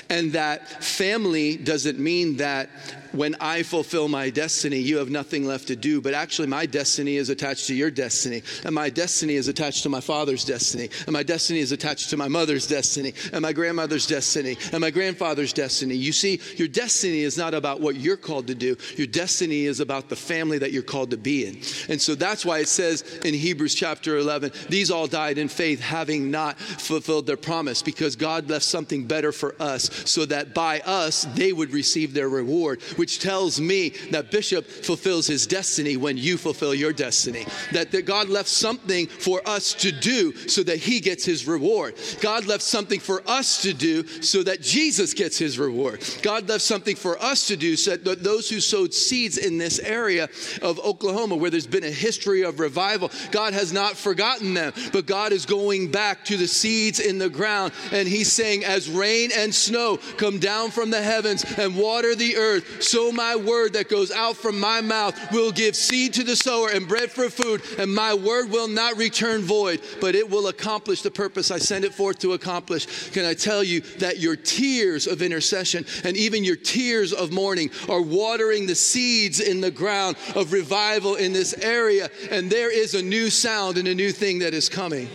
And 0.09 0.33
that 0.33 0.83
family 0.83 1.57
doesn't 1.57 1.99
mean 1.99 2.37
that 2.37 2.69
when 3.11 3.35
I 3.39 3.63
fulfill 3.63 4.07
my 4.07 4.29
destiny, 4.29 4.77
you 4.77 4.97
have 4.97 5.09
nothing 5.09 5.45
left 5.45 5.67
to 5.67 5.75
do. 5.75 6.01
But 6.01 6.13
actually, 6.13 6.47
my 6.47 6.65
destiny 6.65 7.17
is 7.17 7.29
attached 7.29 7.67
to 7.67 7.75
your 7.75 7.91
destiny. 7.91 8.43
And 8.65 8.73
my 8.73 8.89
destiny 8.89 9.35
is 9.35 9.47
attached 9.47 9.83
to 9.83 9.89
my 9.89 10.01
father's 10.01 10.45
destiny. 10.45 10.89
And 11.05 11.13
my 11.13 11.23
destiny 11.23 11.59
is 11.59 11.71
attached 11.71 12.09
to 12.11 12.17
my 12.17 12.27
mother's 12.27 12.67
destiny. 12.67 13.13
And 13.33 13.41
my 13.41 13.53
grandmother's 13.53 14.07
destiny. 14.07 14.57
And 14.71 14.81
my 14.81 14.91
grandfather's 14.91 15.53
destiny. 15.53 15.95
You 15.95 16.11
see, 16.11 16.39
your 16.55 16.67
destiny 16.67 17.21
is 17.21 17.37
not 17.37 17.53
about 17.53 17.81
what 17.81 17.95
you're 17.95 18.17
called 18.17 18.47
to 18.47 18.55
do, 18.55 18.77
your 18.95 19.07
destiny 19.07 19.65
is 19.65 19.79
about 19.79 20.09
the 20.09 20.15
family 20.15 20.57
that 20.59 20.71
you're 20.71 20.83
called 20.83 21.11
to 21.11 21.17
be 21.17 21.45
in. 21.45 21.55
And 21.89 22.01
so 22.01 22.15
that's 22.15 22.45
why 22.45 22.59
it 22.59 22.67
says 22.67 23.01
in 23.23 23.33
Hebrews 23.33 23.75
chapter 23.75 24.17
11, 24.17 24.51
these 24.69 24.91
all 24.91 25.07
died 25.07 25.37
in 25.37 25.47
faith, 25.47 25.79
having 25.79 26.31
not 26.31 26.59
fulfilled 26.59 27.27
their 27.27 27.37
promise, 27.37 27.81
because 27.81 28.15
God 28.15 28.49
left 28.49 28.65
something 28.65 29.05
better 29.05 29.31
for 29.31 29.55
us, 29.59 29.89
so 30.09 30.25
that 30.25 30.53
by 30.53 30.79
us 30.81 31.23
they 31.35 31.53
would 31.53 31.71
receive 31.71 32.13
their 32.13 32.29
reward 32.29 32.81
which 33.01 33.17
tells 33.17 33.59
me 33.59 33.89
that 34.11 34.29
Bishop 34.29 34.63
fulfills 34.63 35.25
his 35.25 35.47
destiny 35.47 35.97
when 35.97 36.17
you 36.17 36.37
fulfill 36.37 36.75
your 36.75 36.93
destiny. 36.93 37.47
That, 37.71 37.89
that 37.93 38.05
God 38.05 38.29
left 38.29 38.47
something 38.47 39.07
for 39.07 39.41
us 39.49 39.73
to 39.73 39.91
do 39.91 40.37
so 40.47 40.61
that 40.61 40.77
he 40.77 40.99
gets 40.99 41.25
his 41.25 41.47
reward. 41.47 41.95
God 42.21 42.45
left 42.45 42.61
something 42.61 42.99
for 42.99 43.23
us 43.27 43.63
to 43.63 43.73
do 43.73 44.05
so 44.21 44.43
that 44.43 44.61
Jesus 44.61 45.15
gets 45.15 45.35
his 45.35 45.57
reward. 45.57 46.03
God 46.21 46.47
left 46.47 46.61
something 46.61 46.95
for 46.95 47.19
us 47.19 47.47
to 47.47 47.57
do 47.57 47.75
so 47.75 47.97
that 47.97 48.21
those 48.21 48.47
who 48.47 48.59
sowed 48.59 48.93
seeds 48.93 49.39
in 49.39 49.57
this 49.57 49.79
area 49.79 50.29
of 50.61 50.79
Oklahoma, 50.81 51.35
where 51.35 51.49
there's 51.49 51.65
been 51.65 51.83
a 51.83 51.89
history 51.89 52.43
of 52.43 52.59
revival, 52.59 53.09
God 53.31 53.53
has 53.53 53.73
not 53.73 53.97
forgotten 53.97 54.53
them, 54.53 54.73
but 54.93 55.07
God 55.07 55.31
is 55.31 55.47
going 55.47 55.89
back 55.89 56.23
to 56.25 56.37
the 56.37 56.47
seeds 56.47 56.99
in 56.99 57.17
the 57.17 57.29
ground 57.29 57.73
and 57.91 58.07
he's 58.07 58.31
saying, 58.31 58.63
as 58.63 58.91
rain 58.91 59.31
and 59.35 59.55
snow 59.55 59.97
come 60.17 60.37
down 60.37 60.69
from 60.69 60.91
the 60.91 61.01
heavens 61.01 61.43
and 61.57 61.75
water 61.75 62.13
the 62.13 62.37
earth, 62.37 62.83
so 62.91 63.09
my 63.09 63.37
word 63.37 63.71
that 63.73 63.87
goes 63.87 64.11
out 64.11 64.35
from 64.35 64.59
my 64.59 64.81
mouth 64.81 65.17
will 65.31 65.51
give 65.53 65.77
seed 65.77 66.13
to 66.15 66.23
the 66.23 66.35
sower 66.35 66.69
and 66.71 66.89
bread 66.89 67.09
for 67.09 67.29
food, 67.29 67.61
and 67.77 67.95
my 67.95 68.13
word 68.13 68.51
will 68.51 68.67
not 68.67 68.97
return 68.97 69.43
void, 69.43 69.81
but 70.01 70.13
it 70.13 70.29
will 70.29 70.47
accomplish 70.47 71.01
the 71.01 71.09
purpose 71.09 71.51
I 71.51 71.57
send 71.57 71.85
it 71.85 71.93
forth 71.93 72.19
to 72.19 72.33
accomplish. 72.33 73.09
Can 73.11 73.23
I 73.25 73.33
tell 73.33 73.63
you 73.63 73.79
that 73.99 74.19
your 74.19 74.35
tears 74.35 75.07
of 75.07 75.21
intercession 75.21 75.85
and 76.03 76.17
even 76.17 76.43
your 76.43 76.57
tears 76.57 77.13
of 77.13 77.31
mourning 77.31 77.71
are 77.87 78.01
watering 78.01 78.67
the 78.67 78.75
seeds 78.75 79.39
in 79.39 79.61
the 79.61 79.71
ground 79.71 80.17
of 80.35 80.51
revival 80.51 81.15
in 81.15 81.31
this 81.31 81.53
area, 81.53 82.09
and 82.29 82.49
there 82.49 82.71
is 82.71 82.93
a 82.93 83.01
new 83.01 83.29
sound 83.29 83.77
and 83.77 83.87
a 83.87 83.95
new 83.95 84.11
thing 84.11 84.39
that 84.39 84.53
is 84.53 84.67
coming. 84.67 85.07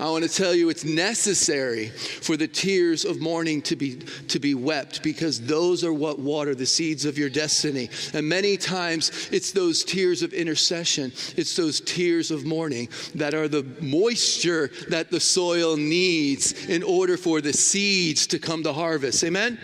I 0.00 0.08
want 0.10 0.22
to 0.22 0.30
tell 0.30 0.54
you 0.54 0.68
it's 0.68 0.84
necessary 0.84 1.88
for 1.88 2.36
the 2.36 2.46
tears 2.46 3.04
of 3.04 3.20
mourning 3.20 3.60
to 3.62 3.74
be 3.74 3.96
to 4.28 4.38
be 4.38 4.54
wept 4.54 5.02
because 5.02 5.40
those 5.40 5.82
are 5.82 5.92
what 5.92 6.20
water 6.20 6.54
the 6.54 6.66
seeds 6.66 7.04
of 7.04 7.18
your 7.18 7.28
destiny. 7.28 7.90
And 8.14 8.28
many 8.28 8.56
times 8.56 9.28
it's 9.32 9.50
those 9.50 9.82
tears 9.82 10.22
of 10.22 10.32
intercession, 10.32 11.12
it's 11.36 11.56
those 11.56 11.80
tears 11.80 12.30
of 12.30 12.44
mourning 12.44 12.88
that 13.16 13.34
are 13.34 13.48
the 13.48 13.64
moisture 13.80 14.70
that 14.88 15.10
the 15.10 15.20
soil 15.20 15.76
needs 15.76 16.68
in 16.68 16.84
order 16.84 17.16
for 17.16 17.40
the 17.40 17.52
seeds 17.52 18.28
to 18.28 18.38
come 18.38 18.62
to 18.62 18.72
harvest. 18.72 19.24
Amen. 19.24 19.58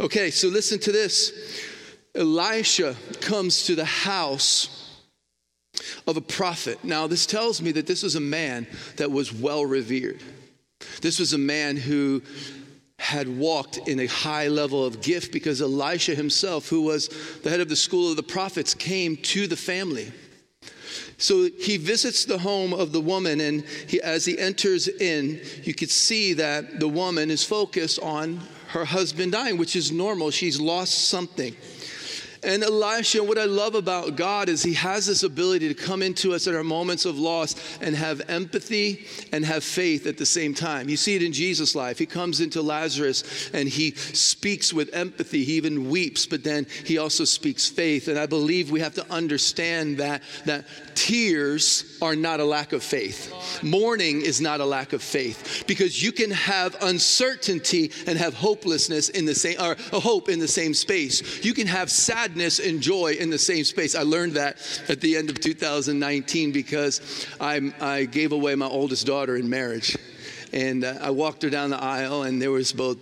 Okay, 0.00 0.30
so 0.30 0.48
listen 0.48 0.78
to 0.80 0.92
this. 0.92 1.32
Elisha 2.14 2.94
comes 3.22 3.64
to 3.64 3.74
the 3.74 3.86
house 3.86 4.81
of 6.06 6.16
a 6.16 6.20
prophet. 6.20 6.82
Now, 6.84 7.06
this 7.06 7.26
tells 7.26 7.62
me 7.62 7.72
that 7.72 7.86
this 7.86 8.02
was 8.02 8.14
a 8.14 8.20
man 8.20 8.66
that 8.96 9.10
was 9.10 9.32
well 9.32 9.64
revered. 9.64 10.20
This 11.00 11.18
was 11.18 11.32
a 11.32 11.38
man 11.38 11.76
who 11.76 12.22
had 12.98 13.28
walked 13.28 13.78
in 13.88 14.00
a 14.00 14.06
high 14.06 14.48
level 14.48 14.84
of 14.84 15.00
gift 15.00 15.32
because 15.32 15.60
Elisha 15.60 16.14
himself, 16.14 16.68
who 16.68 16.82
was 16.82 17.08
the 17.42 17.50
head 17.50 17.60
of 17.60 17.68
the 17.68 17.76
school 17.76 18.10
of 18.10 18.16
the 18.16 18.22
prophets, 18.22 18.74
came 18.74 19.16
to 19.16 19.46
the 19.46 19.56
family. 19.56 20.12
So 21.18 21.48
he 21.58 21.76
visits 21.76 22.24
the 22.24 22.38
home 22.38 22.72
of 22.72 22.92
the 22.92 23.00
woman, 23.00 23.40
and 23.40 23.64
he, 23.86 24.00
as 24.00 24.24
he 24.24 24.38
enters 24.38 24.88
in, 24.88 25.40
you 25.62 25.74
could 25.74 25.90
see 25.90 26.32
that 26.34 26.80
the 26.80 26.88
woman 26.88 27.30
is 27.30 27.44
focused 27.44 28.00
on 28.00 28.40
her 28.68 28.84
husband 28.84 29.32
dying, 29.32 29.56
which 29.56 29.76
is 29.76 29.92
normal. 29.92 30.30
She's 30.30 30.60
lost 30.60 31.08
something. 31.08 31.54
And 32.44 32.64
Elisha, 32.64 33.22
what 33.22 33.38
I 33.38 33.44
love 33.44 33.76
about 33.76 34.16
God 34.16 34.48
is 34.48 34.64
he 34.64 34.74
has 34.74 35.06
this 35.06 35.22
ability 35.22 35.68
to 35.68 35.74
come 35.74 36.02
into 36.02 36.34
us 36.34 36.48
at 36.48 36.56
our 36.56 36.64
moments 36.64 37.04
of 37.04 37.16
loss 37.16 37.54
and 37.80 37.94
have 37.94 38.20
empathy 38.28 39.06
and 39.32 39.44
have 39.44 39.62
faith 39.62 40.08
at 40.08 40.18
the 40.18 40.26
same 40.26 40.52
time. 40.52 40.88
You 40.88 40.96
see 40.96 41.14
it 41.14 41.22
in 41.22 41.32
Jesus' 41.32 41.76
life. 41.76 41.98
He 41.98 42.06
comes 42.06 42.40
into 42.40 42.60
Lazarus 42.60 43.50
and 43.54 43.68
he 43.68 43.92
speaks 43.92 44.72
with 44.72 44.92
empathy. 44.92 45.44
He 45.44 45.52
even 45.52 45.88
weeps, 45.88 46.26
but 46.26 46.42
then 46.42 46.66
he 46.84 46.98
also 46.98 47.24
speaks 47.24 47.68
faith. 47.68 48.08
And 48.08 48.18
I 48.18 48.26
believe 48.26 48.72
we 48.72 48.80
have 48.80 48.94
to 48.94 49.08
understand 49.12 49.98
that, 49.98 50.22
that 50.44 50.64
tears 50.96 51.96
are 52.02 52.16
not 52.16 52.40
a 52.40 52.44
lack 52.44 52.72
of 52.72 52.82
faith. 52.82 53.62
Mourning 53.62 54.20
is 54.20 54.40
not 54.40 54.58
a 54.58 54.66
lack 54.66 54.92
of 54.92 55.02
faith 55.02 55.62
because 55.68 56.02
you 56.02 56.10
can 56.10 56.32
have 56.32 56.76
uncertainty 56.82 57.92
and 58.08 58.18
have 58.18 58.34
hopelessness 58.34 59.10
in 59.10 59.26
the 59.26 59.34
same, 59.34 59.60
or 59.60 59.76
hope 59.92 60.28
in 60.28 60.40
the 60.40 60.48
same 60.48 60.74
space. 60.74 61.44
You 61.44 61.54
can 61.54 61.68
have 61.68 61.88
sadness 61.88 62.31
sadness 62.32 62.60
and 62.60 62.80
joy 62.80 63.12
in 63.20 63.28
the 63.28 63.38
same 63.38 63.62
space. 63.62 63.94
I 63.94 64.04
learned 64.04 64.32
that 64.32 64.56
at 64.88 65.02
the 65.02 65.18
end 65.18 65.28
of 65.28 65.38
2019 65.38 66.50
because 66.50 67.26
I, 67.38 67.74
I 67.78 68.06
gave 68.06 68.32
away 68.32 68.54
my 68.54 68.66
oldest 68.66 69.06
daughter 69.06 69.36
in 69.36 69.50
marriage. 69.50 69.98
And 70.50 70.82
uh, 70.82 70.94
I 71.02 71.10
walked 71.10 71.42
her 71.42 71.50
down 71.50 71.68
the 71.68 71.82
aisle, 71.82 72.22
and 72.22 72.40
there 72.40 72.50
was 72.50 72.72
both 72.72 72.96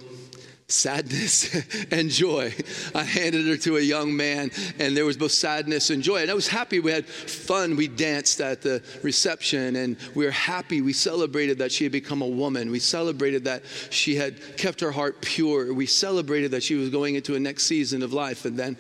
sadness 0.70 1.54
and 1.90 2.10
joy. 2.10 2.54
I 2.94 3.02
handed 3.02 3.46
her 3.46 3.56
to 3.58 3.76
a 3.76 3.80
young 3.80 4.16
man, 4.16 4.50
and 4.78 4.96
there 4.96 5.04
was 5.04 5.16
both 5.16 5.32
sadness 5.32 5.90
and 5.90 6.02
joy. 6.02 6.22
And 6.22 6.30
I 6.30 6.34
was 6.34 6.48
happy. 6.48 6.80
We 6.80 6.92
had 6.92 7.06
fun. 7.06 7.76
We 7.76 7.88
danced 7.88 8.40
at 8.40 8.62
the 8.62 8.82
reception, 9.02 9.76
and 9.76 9.96
we 10.14 10.24
were 10.24 10.30
happy. 10.30 10.80
We 10.80 10.92
celebrated 10.92 11.58
that 11.58 11.72
she 11.72 11.84
had 11.84 11.92
become 11.92 12.22
a 12.22 12.28
woman. 12.28 12.70
We 12.70 12.78
celebrated 12.78 13.44
that 13.44 13.62
she 13.90 14.16
had 14.16 14.56
kept 14.56 14.80
her 14.80 14.90
heart 14.90 15.20
pure. 15.20 15.72
We 15.72 15.86
celebrated 15.86 16.52
that 16.52 16.62
she 16.62 16.74
was 16.74 16.90
going 16.90 17.14
into 17.14 17.34
a 17.34 17.40
next 17.40 17.64
season 17.64 18.02
of 18.02 18.12
life. 18.12 18.44
And 18.44 18.58
then 18.58 18.76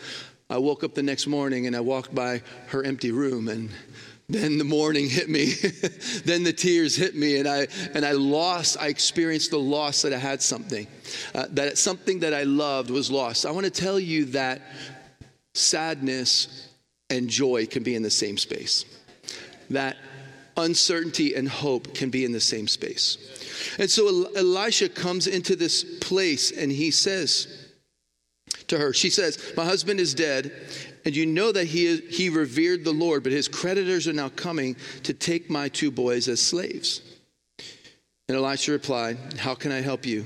I 0.50 0.58
woke 0.58 0.82
up 0.82 0.94
the 0.94 1.02
next 1.02 1.28
morning 1.28 1.68
and 1.68 1.76
I 1.76 1.80
walked 1.80 2.12
by 2.12 2.42
her 2.66 2.82
empty 2.82 3.12
room 3.12 3.48
and 3.48 3.70
then 4.28 4.58
the 4.58 4.64
mourning 4.64 5.08
hit 5.08 5.28
me. 5.28 5.52
Then 6.24 6.42
the 6.42 6.52
tears 6.52 6.94
hit 6.94 7.16
me 7.16 7.38
and 7.38 7.48
i 7.48 7.66
and 7.94 8.04
i 8.04 8.12
lost 8.12 8.76
i 8.80 8.88
experienced 8.88 9.50
the 9.50 9.58
loss 9.58 10.02
that 10.02 10.12
i 10.12 10.18
had 10.18 10.42
something. 10.42 10.86
Uh, 11.34 11.46
that 11.50 11.78
something 11.78 12.20
that 12.20 12.34
i 12.34 12.42
loved 12.42 12.90
was 12.90 13.10
lost. 13.10 13.46
I 13.46 13.50
want 13.50 13.64
to 13.64 13.70
tell 13.70 13.98
you 13.98 14.26
that 14.26 14.60
sadness 15.54 16.68
and 17.08 17.28
joy 17.28 17.66
can 17.66 17.82
be 17.82 17.94
in 17.94 18.02
the 18.02 18.10
same 18.10 18.38
space. 18.38 18.84
That 19.70 19.96
uncertainty 20.56 21.34
and 21.34 21.48
hope 21.48 21.94
can 21.94 22.10
be 22.10 22.24
in 22.24 22.32
the 22.32 22.40
same 22.40 22.68
space. 22.68 23.18
And 23.78 23.90
so 23.90 24.30
elisha 24.36 24.88
comes 24.88 25.26
into 25.26 25.56
this 25.56 25.84
place 26.00 26.50
and 26.50 26.70
he 26.70 26.90
says 26.90 27.59
to 28.70 28.78
her. 28.78 28.92
She 28.92 29.10
says, 29.10 29.52
My 29.56 29.64
husband 29.64 30.00
is 30.00 30.14
dead, 30.14 30.52
and 31.04 31.14
you 31.14 31.26
know 31.26 31.52
that 31.52 31.66
he, 31.66 31.98
he 31.98 32.30
revered 32.30 32.84
the 32.84 32.92
Lord, 32.92 33.22
but 33.22 33.32
his 33.32 33.48
creditors 33.48 34.08
are 34.08 34.12
now 34.12 34.30
coming 34.30 34.76
to 35.04 35.12
take 35.12 35.50
my 35.50 35.68
two 35.68 35.90
boys 35.90 36.26
as 36.28 36.40
slaves. 36.40 37.02
And 38.28 38.36
Elisha 38.36 38.72
replied, 38.72 39.18
How 39.38 39.54
can 39.54 39.72
I 39.72 39.80
help 39.80 40.06
you? 40.06 40.24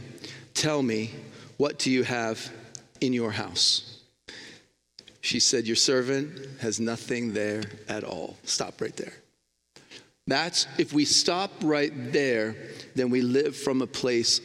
Tell 0.55 0.83
me, 0.83 1.11
what 1.57 1.79
do 1.79 1.91
you 1.91 2.05
have 2.05 2.53
in 3.01 3.13
your 3.13 3.33
house? 3.33 4.01
She 5.21 5.41
said, 5.41 5.67
Your 5.67 5.77
servant 5.77 6.61
has 6.61 6.79
nothing 6.79 7.33
there 7.33 7.63
at 7.89 8.05
all. 8.05 8.37
Stop 8.45 8.81
right 8.81 8.95
there. 8.97 9.15
That's 10.27 10.67
if 10.79 10.93
we 10.93 11.05
stop 11.05 11.51
right 11.63 11.93
there, 12.13 12.57
then 12.95 13.11
we 13.11 13.21
live 13.21 13.57
from 13.57 13.83
a 13.83 13.87
place 13.87 14.41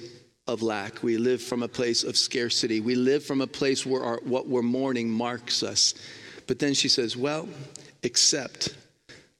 of 0.50 0.62
lack. 0.62 1.04
We 1.04 1.18
live 1.18 1.42
from 1.42 1.64
a 1.64 1.68
place 1.68 2.04
of 2.04 2.18
scarcity. 2.18 2.80
We 2.82 2.96
live 2.96 3.24
from 3.24 3.42
a 3.42 3.48
place 3.48 3.86
where 3.86 4.04
our, 4.04 4.20
what 4.24 4.48
we're 4.48 4.62
mourning 4.62 5.10
marks 5.10 5.64
us. 5.64 5.94
But 6.48 6.60
then 6.60 6.74
she 6.74 6.90
says, 6.90 7.16
Well, 7.16 7.48
except 8.04 8.76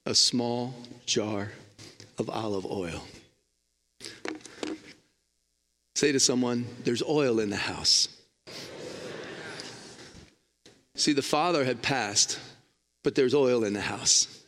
a 0.06 0.14
small 0.14 0.74
jar 1.06 1.50
of 2.18 2.30
olive 2.30 2.64
oil. 2.64 3.02
Say 5.96 6.12
to 6.12 6.20
someone, 6.20 6.66
There's 6.84 7.02
oil 7.02 7.40
in 7.40 7.50
the 7.50 7.56
house. 7.56 8.08
See, 10.94 11.12
the 11.12 11.22
father 11.22 11.64
had 11.64 11.82
passed, 11.82 12.38
but 13.02 13.14
there's 13.14 13.34
oil 13.34 13.64
in 13.64 13.72
the 13.72 13.80
house. 13.80 14.42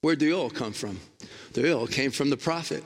Where'd 0.00 0.18
the 0.18 0.32
oil 0.32 0.50
come 0.50 0.72
from? 0.72 0.98
The 1.52 1.74
oil 1.74 1.86
came 1.86 2.10
from 2.10 2.30
the 2.30 2.36
prophet. 2.36 2.84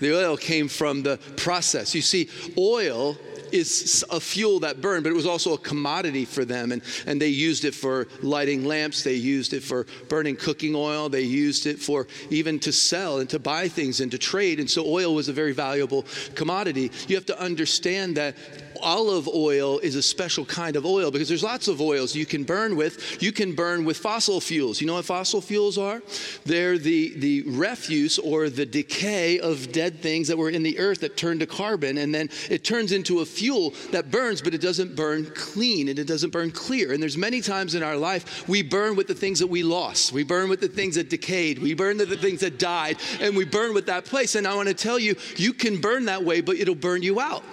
The 0.00 0.16
oil 0.16 0.36
came 0.36 0.68
from 0.68 1.02
the 1.02 1.18
process. 1.36 1.94
You 1.94 2.02
see, 2.02 2.28
oil 2.56 3.16
is 3.52 4.04
a 4.10 4.20
fuel 4.20 4.60
that 4.60 4.80
burned, 4.80 5.04
but 5.04 5.10
it 5.10 5.16
was 5.16 5.26
also 5.26 5.54
a 5.54 5.58
commodity 5.58 6.24
for 6.24 6.44
them. 6.44 6.72
And, 6.72 6.82
and 7.06 7.20
they 7.20 7.28
used 7.28 7.64
it 7.64 7.74
for 7.74 8.06
lighting 8.22 8.64
lamps, 8.64 9.02
they 9.02 9.14
used 9.14 9.52
it 9.52 9.62
for 9.62 9.86
burning 10.08 10.36
cooking 10.36 10.74
oil, 10.74 11.08
they 11.08 11.22
used 11.22 11.66
it 11.66 11.78
for 11.78 12.06
even 12.30 12.58
to 12.60 12.72
sell 12.72 13.18
and 13.18 13.30
to 13.30 13.38
buy 13.38 13.68
things 13.68 14.00
and 14.00 14.10
to 14.10 14.18
trade. 14.18 14.60
And 14.60 14.70
so 14.70 14.84
oil 14.86 15.14
was 15.14 15.28
a 15.28 15.32
very 15.32 15.52
valuable 15.52 16.04
commodity. 16.34 16.90
You 17.08 17.16
have 17.16 17.26
to 17.26 17.40
understand 17.40 18.16
that 18.16 18.36
olive 18.82 19.28
oil 19.28 19.78
is 19.78 19.94
a 19.94 20.02
special 20.02 20.44
kind 20.44 20.76
of 20.76 20.84
oil 20.84 21.10
because 21.10 21.28
there's 21.28 21.42
lots 21.42 21.68
of 21.68 21.80
oils 21.80 22.14
you 22.14 22.26
can 22.26 22.44
burn 22.44 22.76
with. 22.76 23.22
You 23.22 23.32
can 23.32 23.54
burn 23.54 23.84
with 23.84 23.96
fossil 23.96 24.40
fuels. 24.40 24.80
You 24.80 24.86
know 24.86 24.94
what 24.94 25.04
fossil 25.04 25.40
fuels 25.40 25.78
are? 25.78 26.02
They're 26.44 26.78
the, 26.78 27.18
the 27.18 27.42
refuse 27.42 28.18
or 28.18 28.50
the 28.50 28.66
decay 28.66 29.40
of 29.40 29.72
dead 29.72 30.00
things 30.00 30.28
that 30.28 30.36
were 30.36 30.50
in 30.50 30.62
the 30.62 30.78
earth 30.78 31.00
that 31.00 31.16
turned 31.16 31.40
to 31.40 31.46
carbon, 31.46 31.98
and 31.98 32.14
then 32.14 32.30
it 32.50 32.64
turns 32.64 32.92
into 32.92 33.20
a 33.20 33.24
fuel 33.24 33.74
that 33.90 34.10
burns, 34.10 34.42
but 34.42 34.54
it 34.54 34.60
doesn't 34.60 34.94
burn 34.96 35.30
clean 35.34 35.88
and 35.88 35.98
it 35.98 36.06
doesn't 36.06 36.30
burn 36.30 36.50
clear. 36.50 36.92
And 36.92 37.02
there's 37.02 37.16
many 37.16 37.40
times 37.40 37.74
in 37.74 37.82
our 37.82 37.96
life 37.96 38.48
we 38.48 38.62
burn 38.62 38.96
with 38.96 39.06
the 39.06 39.14
things 39.14 39.38
that 39.38 39.46
we 39.46 39.62
lost. 39.62 40.12
We 40.12 40.24
burn 40.24 40.48
with 40.48 40.60
the 40.60 40.68
things 40.68 40.94
that 40.96 41.10
decayed. 41.10 41.58
We 41.58 41.74
burn 41.74 41.98
with 41.98 42.08
the 42.08 42.16
things 42.16 42.40
that 42.40 42.58
died, 42.58 42.96
and 43.20 43.36
we 43.36 43.44
burn 43.44 43.74
with 43.74 43.86
that 43.86 44.04
place. 44.04 44.34
And 44.34 44.46
I 44.46 44.54
want 44.54 44.68
to 44.68 44.74
tell 44.74 44.98
you, 44.98 45.16
you 45.36 45.52
can 45.52 45.80
burn 45.80 46.06
that 46.06 46.24
way, 46.24 46.40
but 46.40 46.56
it'll 46.56 46.74
burn 46.74 47.02
you 47.02 47.20
out. 47.20 47.44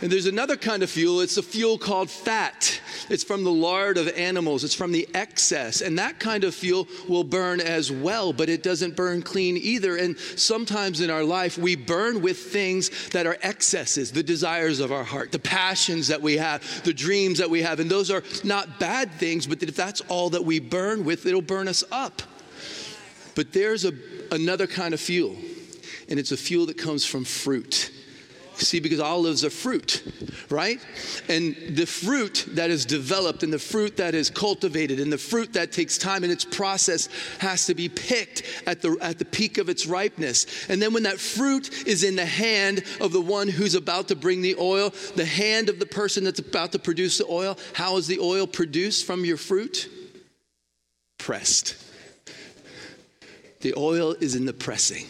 And 0.00 0.12
there's 0.12 0.26
another 0.26 0.56
kind 0.56 0.84
of 0.84 0.90
fuel. 0.90 1.20
It's 1.20 1.38
a 1.38 1.42
fuel 1.42 1.76
called 1.76 2.08
fat. 2.08 2.80
It's 3.08 3.24
from 3.24 3.42
the 3.42 3.50
lard 3.50 3.98
of 3.98 4.08
animals, 4.08 4.62
it's 4.62 4.74
from 4.74 4.92
the 4.92 5.08
excess. 5.14 5.80
And 5.80 5.98
that 5.98 6.20
kind 6.20 6.44
of 6.44 6.54
fuel 6.54 6.86
will 7.08 7.24
burn 7.24 7.60
as 7.60 7.90
well, 7.90 8.32
but 8.32 8.48
it 8.48 8.62
doesn't 8.62 8.94
burn 8.94 9.22
clean 9.22 9.56
either. 9.56 9.96
And 9.96 10.16
sometimes 10.18 11.00
in 11.00 11.10
our 11.10 11.24
life, 11.24 11.58
we 11.58 11.74
burn 11.74 12.22
with 12.22 12.38
things 12.38 13.08
that 13.08 13.26
are 13.26 13.38
excesses, 13.42 14.12
the 14.12 14.22
desires 14.22 14.78
of 14.78 14.92
our 14.92 15.04
heart, 15.04 15.32
the 15.32 15.38
passions 15.40 16.08
that 16.08 16.22
we 16.22 16.36
have, 16.36 16.84
the 16.84 16.94
dreams 16.94 17.38
that 17.38 17.50
we 17.50 17.62
have. 17.62 17.80
And 17.80 17.90
those 17.90 18.10
are 18.10 18.22
not 18.44 18.78
bad 18.78 19.10
things, 19.12 19.48
but 19.48 19.62
if 19.62 19.74
that's 19.74 20.00
all 20.02 20.30
that 20.30 20.44
we 20.44 20.60
burn 20.60 21.04
with, 21.04 21.26
it'll 21.26 21.42
burn 21.42 21.66
us 21.66 21.82
up. 21.90 22.22
But 23.34 23.52
there's 23.52 23.84
a, 23.84 23.92
another 24.30 24.66
kind 24.66 24.94
of 24.94 25.00
fuel, 25.00 25.36
and 26.08 26.20
it's 26.20 26.32
a 26.32 26.36
fuel 26.36 26.66
that 26.66 26.78
comes 26.78 27.04
from 27.04 27.24
fruit 27.24 27.90
See, 28.58 28.80
because 28.80 28.98
olives 28.98 29.44
are 29.44 29.50
fruit, 29.50 30.02
right? 30.50 30.84
And 31.28 31.54
the 31.76 31.86
fruit 31.86 32.44
that 32.50 32.70
is 32.70 32.84
developed 32.84 33.44
and 33.44 33.52
the 33.52 33.58
fruit 33.58 33.96
that 33.98 34.16
is 34.16 34.30
cultivated 34.30 34.98
and 34.98 35.12
the 35.12 35.18
fruit 35.18 35.52
that 35.52 35.70
takes 35.70 35.96
time 35.96 36.24
and 36.24 36.32
its 36.32 36.44
process 36.44 37.08
has 37.38 37.66
to 37.66 37.74
be 37.74 37.88
picked 37.88 38.42
at 38.66 38.82
the, 38.82 38.98
at 39.00 39.20
the 39.20 39.24
peak 39.24 39.58
of 39.58 39.68
its 39.68 39.86
ripeness. 39.86 40.68
And 40.68 40.82
then 40.82 40.92
when 40.92 41.04
that 41.04 41.20
fruit 41.20 41.86
is 41.86 42.02
in 42.02 42.16
the 42.16 42.26
hand 42.26 42.82
of 43.00 43.12
the 43.12 43.20
one 43.20 43.46
who's 43.46 43.76
about 43.76 44.08
to 44.08 44.16
bring 44.16 44.42
the 44.42 44.56
oil, 44.58 44.92
the 45.14 45.24
hand 45.24 45.68
of 45.68 45.78
the 45.78 45.86
person 45.86 46.24
that's 46.24 46.40
about 46.40 46.72
to 46.72 46.80
produce 46.80 47.18
the 47.18 47.26
oil, 47.26 47.56
how 47.74 47.96
is 47.96 48.08
the 48.08 48.18
oil 48.18 48.48
produced 48.48 49.06
from 49.06 49.24
your 49.24 49.36
fruit? 49.36 49.88
Pressed. 51.16 51.76
The 53.60 53.74
oil 53.76 54.12
is 54.12 54.34
in 54.34 54.46
the 54.46 54.52
pressing. 54.52 55.06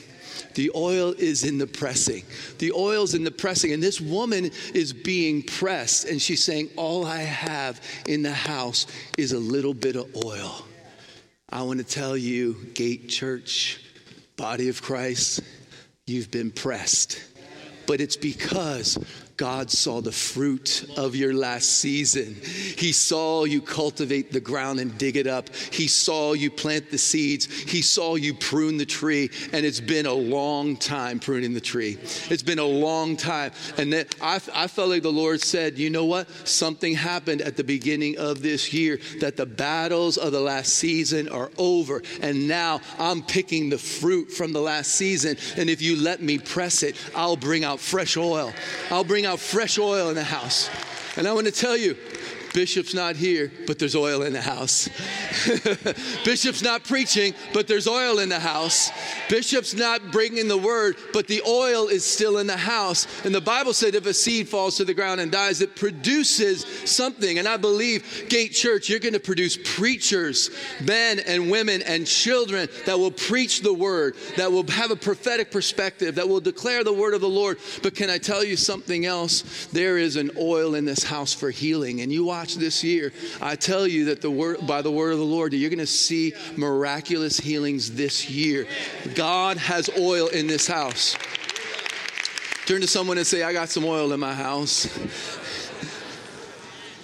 The 0.58 0.72
oil 0.74 1.14
is 1.16 1.44
in 1.44 1.58
the 1.58 1.68
pressing. 1.68 2.24
The 2.58 2.72
oil's 2.72 3.14
in 3.14 3.22
the 3.22 3.30
pressing. 3.30 3.72
And 3.72 3.80
this 3.80 4.00
woman 4.00 4.50
is 4.74 4.92
being 4.92 5.44
pressed, 5.44 6.08
and 6.08 6.20
she's 6.20 6.42
saying, 6.42 6.70
All 6.74 7.06
I 7.06 7.18
have 7.18 7.80
in 8.08 8.24
the 8.24 8.32
house 8.32 8.88
is 9.16 9.30
a 9.30 9.38
little 9.38 9.72
bit 9.72 9.94
of 9.94 10.12
oil. 10.16 10.66
I 11.48 11.62
want 11.62 11.78
to 11.78 11.84
tell 11.84 12.16
you, 12.16 12.54
Gate 12.74 13.08
Church, 13.08 13.80
body 14.36 14.68
of 14.68 14.82
Christ, 14.82 15.42
you've 16.08 16.32
been 16.32 16.50
pressed. 16.50 17.22
But 17.86 18.00
it's 18.00 18.16
because 18.16 18.98
God 19.38 19.70
saw 19.70 20.00
the 20.00 20.10
fruit 20.10 20.84
of 20.96 21.14
your 21.14 21.32
last 21.32 21.78
season. 21.78 22.34
He 22.76 22.90
saw 22.90 23.44
you 23.44 23.62
cultivate 23.62 24.32
the 24.32 24.40
ground 24.40 24.80
and 24.80 24.98
dig 24.98 25.16
it 25.16 25.28
up. 25.28 25.48
He 25.54 25.86
saw 25.86 26.32
you 26.32 26.50
plant 26.50 26.90
the 26.90 26.98
seeds. 26.98 27.46
He 27.46 27.80
saw 27.80 28.16
you 28.16 28.34
prune 28.34 28.78
the 28.78 28.84
tree. 28.84 29.30
And 29.52 29.64
it's 29.64 29.78
been 29.78 30.06
a 30.06 30.12
long 30.12 30.76
time 30.76 31.20
pruning 31.20 31.54
the 31.54 31.60
tree. 31.60 31.98
It's 32.28 32.42
been 32.42 32.58
a 32.58 32.64
long 32.64 33.16
time. 33.16 33.52
And 33.76 33.92
then 33.92 34.06
I, 34.20 34.40
I 34.52 34.66
felt 34.66 34.88
like 34.88 35.04
the 35.04 35.12
Lord 35.12 35.40
said, 35.40 35.78
you 35.78 35.88
know 35.88 36.04
what? 36.04 36.28
Something 36.44 36.96
happened 36.96 37.40
at 37.40 37.56
the 37.56 37.62
beginning 37.62 38.18
of 38.18 38.42
this 38.42 38.72
year 38.72 38.98
that 39.20 39.36
the 39.36 39.46
battles 39.46 40.16
of 40.16 40.32
the 40.32 40.40
last 40.40 40.74
season 40.74 41.28
are 41.28 41.52
over. 41.58 42.02
And 42.22 42.48
now 42.48 42.80
I'm 42.98 43.22
picking 43.22 43.70
the 43.70 43.78
fruit 43.78 44.32
from 44.32 44.52
the 44.52 44.60
last 44.60 44.94
season. 44.94 45.36
And 45.56 45.70
if 45.70 45.80
you 45.80 45.94
let 45.94 46.20
me 46.20 46.38
press 46.38 46.82
it, 46.82 46.96
I'll 47.14 47.36
bring 47.36 47.62
out 47.62 47.78
fresh 47.78 48.16
oil. 48.16 48.52
I'll 48.90 49.04
bring 49.04 49.27
out 49.28 49.38
fresh 49.38 49.78
oil 49.78 50.08
in 50.08 50.14
the 50.14 50.24
house. 50.24 50.70
And 51.16 51.28
I 51.28 51.32
want 51.34 51.46
to 51.46 51.52
tell 51.52 51.76
you, 51.76 51.96
Bishop's 52.58 52.92
not 52.92 53.14
here, 53.14 53.52
but 53.68 53.78
there's 53.78 53.94
oil 53.94 54.22
in 54.22 54.32
the 54.32 54.40
house. 54.40 54.88
Bishop's 56.24 56.60
not 56.60 56.82
preaching, 56.82 57.32
but 57.54 57.68
there's 57.68 57.86
oil 57.86 58.18
in 58.18 58.28
the 58.28 58.40
house. 58.40 58.90
Bishop's 59.28 59.74
not 59.74 60.10
bringing 60.10 60.48
the 60.48 60.58
word, 60.58 60.96
but 61.12 61.28
the 61.28 61.40
oil 61.46 61.86
is 61.86 62.04
still 62.04 62.38
in 62.38 62.48
the 62.48 62.56
house. 62.56 63.06
And 63.24 63.32
the 63.32 63.40
Bible 63.40 63.72
said 63.72 63.94
if 63.94 64.06
a 64.06 64.12
seed 64.12 64.48
falls 64.48 64.76
to 64.78 64.84
the 64.84 64.92
ground 64.92 65.20
and 65.20 65.30
dies, 65.30 65.60
it 65.60 65.76
produces 65.76 66.66
something. 66.84 67.38
And 67.38 67.46
I 67.46 67.58
believe, 67.58 68.26
Gate 68.28 68.54
Church, 68.54 68.88
you're 68.88 68.98
going 68.98 69.14
to 69.14 69.20
produce 69.20 69.56
preachers, 69.76 70.50
men 70.82 71.20
and 71.20 71.52
women 71.52 71.80
and 71.82 72.08
children 72.08 72.68
that 72.86 72.98
will 72.98 73.12
preach 73.12 73.60
the 73.60 73.72
word, 73.72 74.16
that 74.36 74.50
will 74.50 74.66
have 74.66 74.90
a 74.90 74.96
prophetic 74.96 75.52
perspective, 75.52 76.16
that 76.16 76.28
will 76.28 76.40
declare 76.40 76.82
the 76.82 76.92
word 76.92 77.14
of 77.14 77.20
the 77.20 77.28
Lord. 77.28 77.58
But 77.84 77.94
can 77.94 78.10
I 78.10 78.18
tell 78.18 78.42
you 78.42 78.56
something 78.56 79.06
else? 79.06 79.66
There 79.66 79.96
is 79.96 80.16
an 80.16 80.32
oil 80.36 80.74
in 80.74 80.84
this 80.84 81.04
house 81.04 81.32
for 81.32 81.52
healing. 81.52 82.00
And 82.00 82.12
you 82.12 82.24
watch 82.24 82.47
this 82.56 82.82
year, 82.84 83.12
I 83.40 83.56
tell 83.56 83.86
you 83.86 84.06
that 84.06 84.20
the 84.20 84.30
word 84.30 84.66
by 84.66 84.82
the 84.82 84.90
word 84.90 85.12
of 85.12 85.18
the 85.18 85.24
Lord, 85.24 85.52
you're 85.52 85.70
going 85.70 85.78
to 85.78 85.86
see 85.86 86.32
miraculous 86.56 87.38
healings 87.38 87.92
this 87.92 88.30
year. 88.30 88.66
God 89.14 89.56
has 89.56 89.90
oil 89.98 90.28
in 90.28 90.46
this 90.46 90.66
house. 90.66 91.16
Turn 92.66 92.80
to 92.82 92.86
someone 92.86 93.16
and 93.16 93.26
say, 93.26 93.42
I 93.42 93.52
got 93.52 93.70
some 93.70 93.84
oil 93.84 94.12
in 94.12 94.20
my 94.20 94.34
house. 94.34 94.86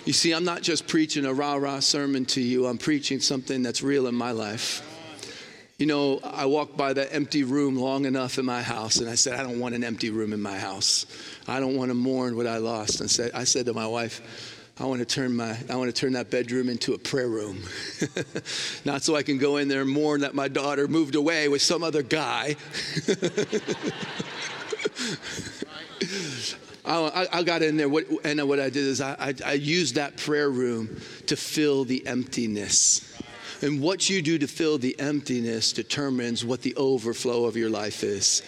You 0.04 0.12
see, 0.12 0.33
I'm 0.33 0.44
not 0.44 0.61
just 0.61 0.87
preaching 0.87 1.24
a 1.24 1.33
rah 1.33 1.54
rah 1.54 1.80
sermon 1.80 2.26
to 2.26 2.40
you, 2.40 2.66
I'm 2.66 2.76
preaching 2.76 3.20
something 3.20 3.62
that's 3.62 3.83
real 3.83 4.07
in 4.07 4.14
my 4.14 4.33
life. 4.33 4.83
You 5.78 5.87
know, 5.87 6.20
I 6.22 6.46
walked 6.46 6.76
by 6.76 6.92
that 6.92 7.12
empty 7.12 7.42
room 7.42 7.76
long 7.76 8.04
enough 8.04 8.38
in 8.38 8.44
my 8.44 8.62
house, 8.62 8.96
and 8.96 9.09
I 9.09 9.16
said, 9.16 9.40
I 9.40 9.42
don't 9.42 9.59
want 9.59 9.74
an 9.74 9.83
empty 9.83 10.11
room 10.11 10.33
in 10.33 10.40
my 10.40 10.57
house. 10.57 11.07
I 11.48 11.59
don't 11.59 11.74
want 11.76 11.90
to 11.90 11.94
mourn 11.94 12.37
what 12.37 12.46
I 12.46 12.59
lost. 12.59 13.00
And 13.00 13.11
said, 13.11 13.33
I 13.35 13.42
said 13.44 13.66
to 13.66 13.74
my 13.74 13.87
wife, 13.87 14.54
I 14.79 14.87
want 14.87 14.99
to 15.01 15.07
turn 15.07 15.37
my 15.37 15.57
I 15.71 15.77
want 15.77 15.95
to 15.95 16.01
turn 16.01 16.15
that 16.15 16.31
bedroom 16.31 16.69
into 16.69 16.95
a 16.95 16.99
prayer 16.99 17.29
room. 17.29 17.63
Not 18.85 19.03
so 19.03 19.15
I 19.15 19.23
can 19.23 19.39
go 19.39 19.59
in 19.59 19.69
there 19.69 19.83
and 19.83 19.91
mourn 19.91 20.23
that 20.23 20.35
my 20.35 20.49
daughter 20.49 20.89
moved 20.89 21.15
away 21.15 21.49
with 21.49 21.63
some 21.63 21.85
other 21.85 22.03
guy. 22.03 22.57
I, 26.87 27.29
I, 27.33 27.43
got 27.45 27.63
in 27.63 27.79
there, 27.79 27.89
what, 27.89 28.05
and 28.25 28.47
what 28.47 28.61
I 28.61 28.69
did 28.69 28.85
is 28.85 29.01
I, 29.01 29.15
I, 29.19 29.35
I 29.47 29.53
used 29.55 29.95
that 29.95 30.19
prayer 30.19 30.51
room 30.51 31.01
to 31.27 31.37
fill 31.37 31.85
the 31.85 32.07
emptiness. 32.07 33.11
And 33.63 33.81
what 33.81 34.11
you 34.11 34.21
do 34.21 34.39
to 34.39 34.47
fill 34.47 34.77
the 34.77 34.99
emptiness 35.01 35.73
determines 35.73 36.45
what 36.45 36.61
the 36.61 36.77
overflow 36.77 37.47
of 37.47 37.57
your 37.57 37.71
life 37.71 38.05
is. 38.05 38.43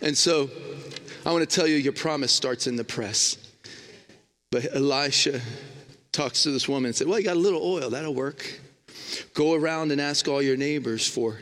And 0.00 0.16
so 0.16 0.48
I 1.26 1.32
want 1.32 1.48
to 1.48 1.54
tell 1.54 1.66
you 1.66 1.76
your 1.76 1.92
promise 1.92 2.32
starts 2.32 2.66
in 2.66 2.76
the 2.76 2.84
press. 2.84 3.36
But 4.50 4.74
Elisha 4.74 5.40
talks 6.12 6.42
to 6.44 6.50
this 6.50 6.68
woman 6.68 6.86
and 6.86 6.96
said, 6.96 7.06
Well, 7.06 7.18
you 7.18 7.24
got 7.24 7.36
a 7.36 7.40
little 7.40 7.62
oil, 7.62 7.90
that'll 7.90 8.14
work. 8.14 8.60
Go 9.34 9.54
around 9.54 9.92
and 9.92 10.00
ask 10.00 10.26
all 10.28 10.42
your 10.42 10.56
neighbors 10.56 11.06
for 11.06 11.38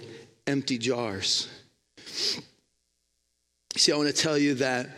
empty 0.47 0.79
jars. 0.79 1.49
See, 3.77 3.93
I 3.93 3.97
want 3.97 4.09
to 4.09 4.15
tell 4.15 4.39
you 4.39 4.55
that 4.55 4.89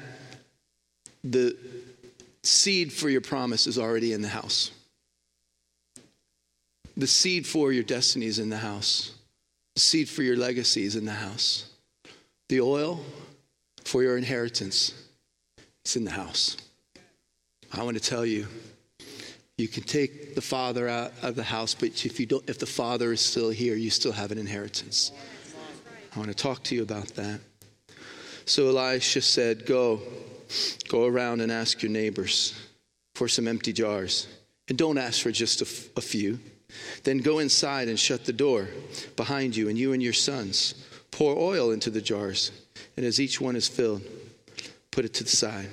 the 1.25 1.57
seed 2.43 2.93
for 2.93 3.09
your 3.09 3.21
promise 3.21 3.67
is 3.67 3.79
already 3.79 4.13
in 4.13 4.23
the 4.23 4.29
house. 4.29 4.71
The 6.97 7.07
seed 7.07 7.47
for 7.47 7.73
your 7.73 7.85
destiny 7.85 8.27
is 8.27 8.39
in 8.39 8.49
the 8.49 8.59
house. 8.59 9.13
The 9.75 9.81
seed 9.81 10.09
for 10.09 10.23
your 10.23 10.37
legacy 10.37 10.85
is 10.85 10.97
in 10.97 11.05
the 11.05 11.13
house. 11.13 11.71
The 12.49 12.61
oil 12.61 13.01
for 13.85 14.03
your 14.03 14.17
inheritance 14.17 14.95
is 15.85 15.97
in 15.97 16.05
the 16.05 16.11
house. 16.11 16.57
I 17.73 17.83
want 17.83 17.97
to 17.97 18.03
tell 18.03 18.25
you, 18.25 18.47
you 19.57 19.69
can 19.69 19.83
take 19.83 20.35
the 20.35 20.41
father 20.41 20.89
out 20.89 21.13
of 21.23 21.35
the 21.35 21.43
house, 21.43 21.75
but 21.75 22.05
if 22.05 22.21
you 22.21 22.27
don't, 22.27 22.49
if 22.49 22.59
the 22.59 22.67
father 22.67 23.13
is 23.13 23.21
still 23.21 23.51
here, 23.51 23.75
you 23.75 23.91
still 23.91 24.13
have 24.13 24.31
an 24.31 24.39
inheritance. 24.39 25.13
I 26.15 26.19
want 26.19 26.31
to 26.31 26.37
talk 26.37 26.63
to 26.65 26.75
you 26.75 26.83
about 26.83 27.09
that. 27.17 27.41
So 28.47 28.69
Elisha 28.69 29.21
said, 29.21 29.67
Go, 29.67 30.01
go 30.89 31.07
around 31.07 31.41
and 31.41 31.53
ask 31.53 31.83
your 31.83 31.93
neighbors 31.93 32.55
for 33.15 33.29
some 33.29 33.47
empty 33.47 33.73
jars. 33.73 34.27
And 34.69 34.79
don't 34.79 34.97
ask 34.97 35.23
for 35.23 35.31
just 35.31 35.61
a, 35.61 35.65
f- 35.65 35.89
a 35.97 36.01
few. 36.01 36.39
Then 37.03 37.19
go 37.19 37.41
inside 37.41 37.89
and 37.89 37.99
shut 37.99 38.25
the 38.25 38.33
door 38.33 38.69
behind 39.17 39.57
you, 39.57 39.69
and 39.69 39.77
you 39.77 39.93
and 39.93 40.03
your 40.03 40.13
sons. 40.13 40.75
Pour 41.11 41.37
oil 41.37 41.73
into 41.73 41.91
the 41.91 42.01
jars, 42.01 42.53
and 42.97 43.05
as 43.05 43.21
each 43.21 43.41
one 43.41 43.57
is 43.57 43.67
filled, 43.67 44.03
put 44.91 45.05
it 45.05 45.15
to 45.15 45.25
the 45.25 45.31
side. 45.31 45.71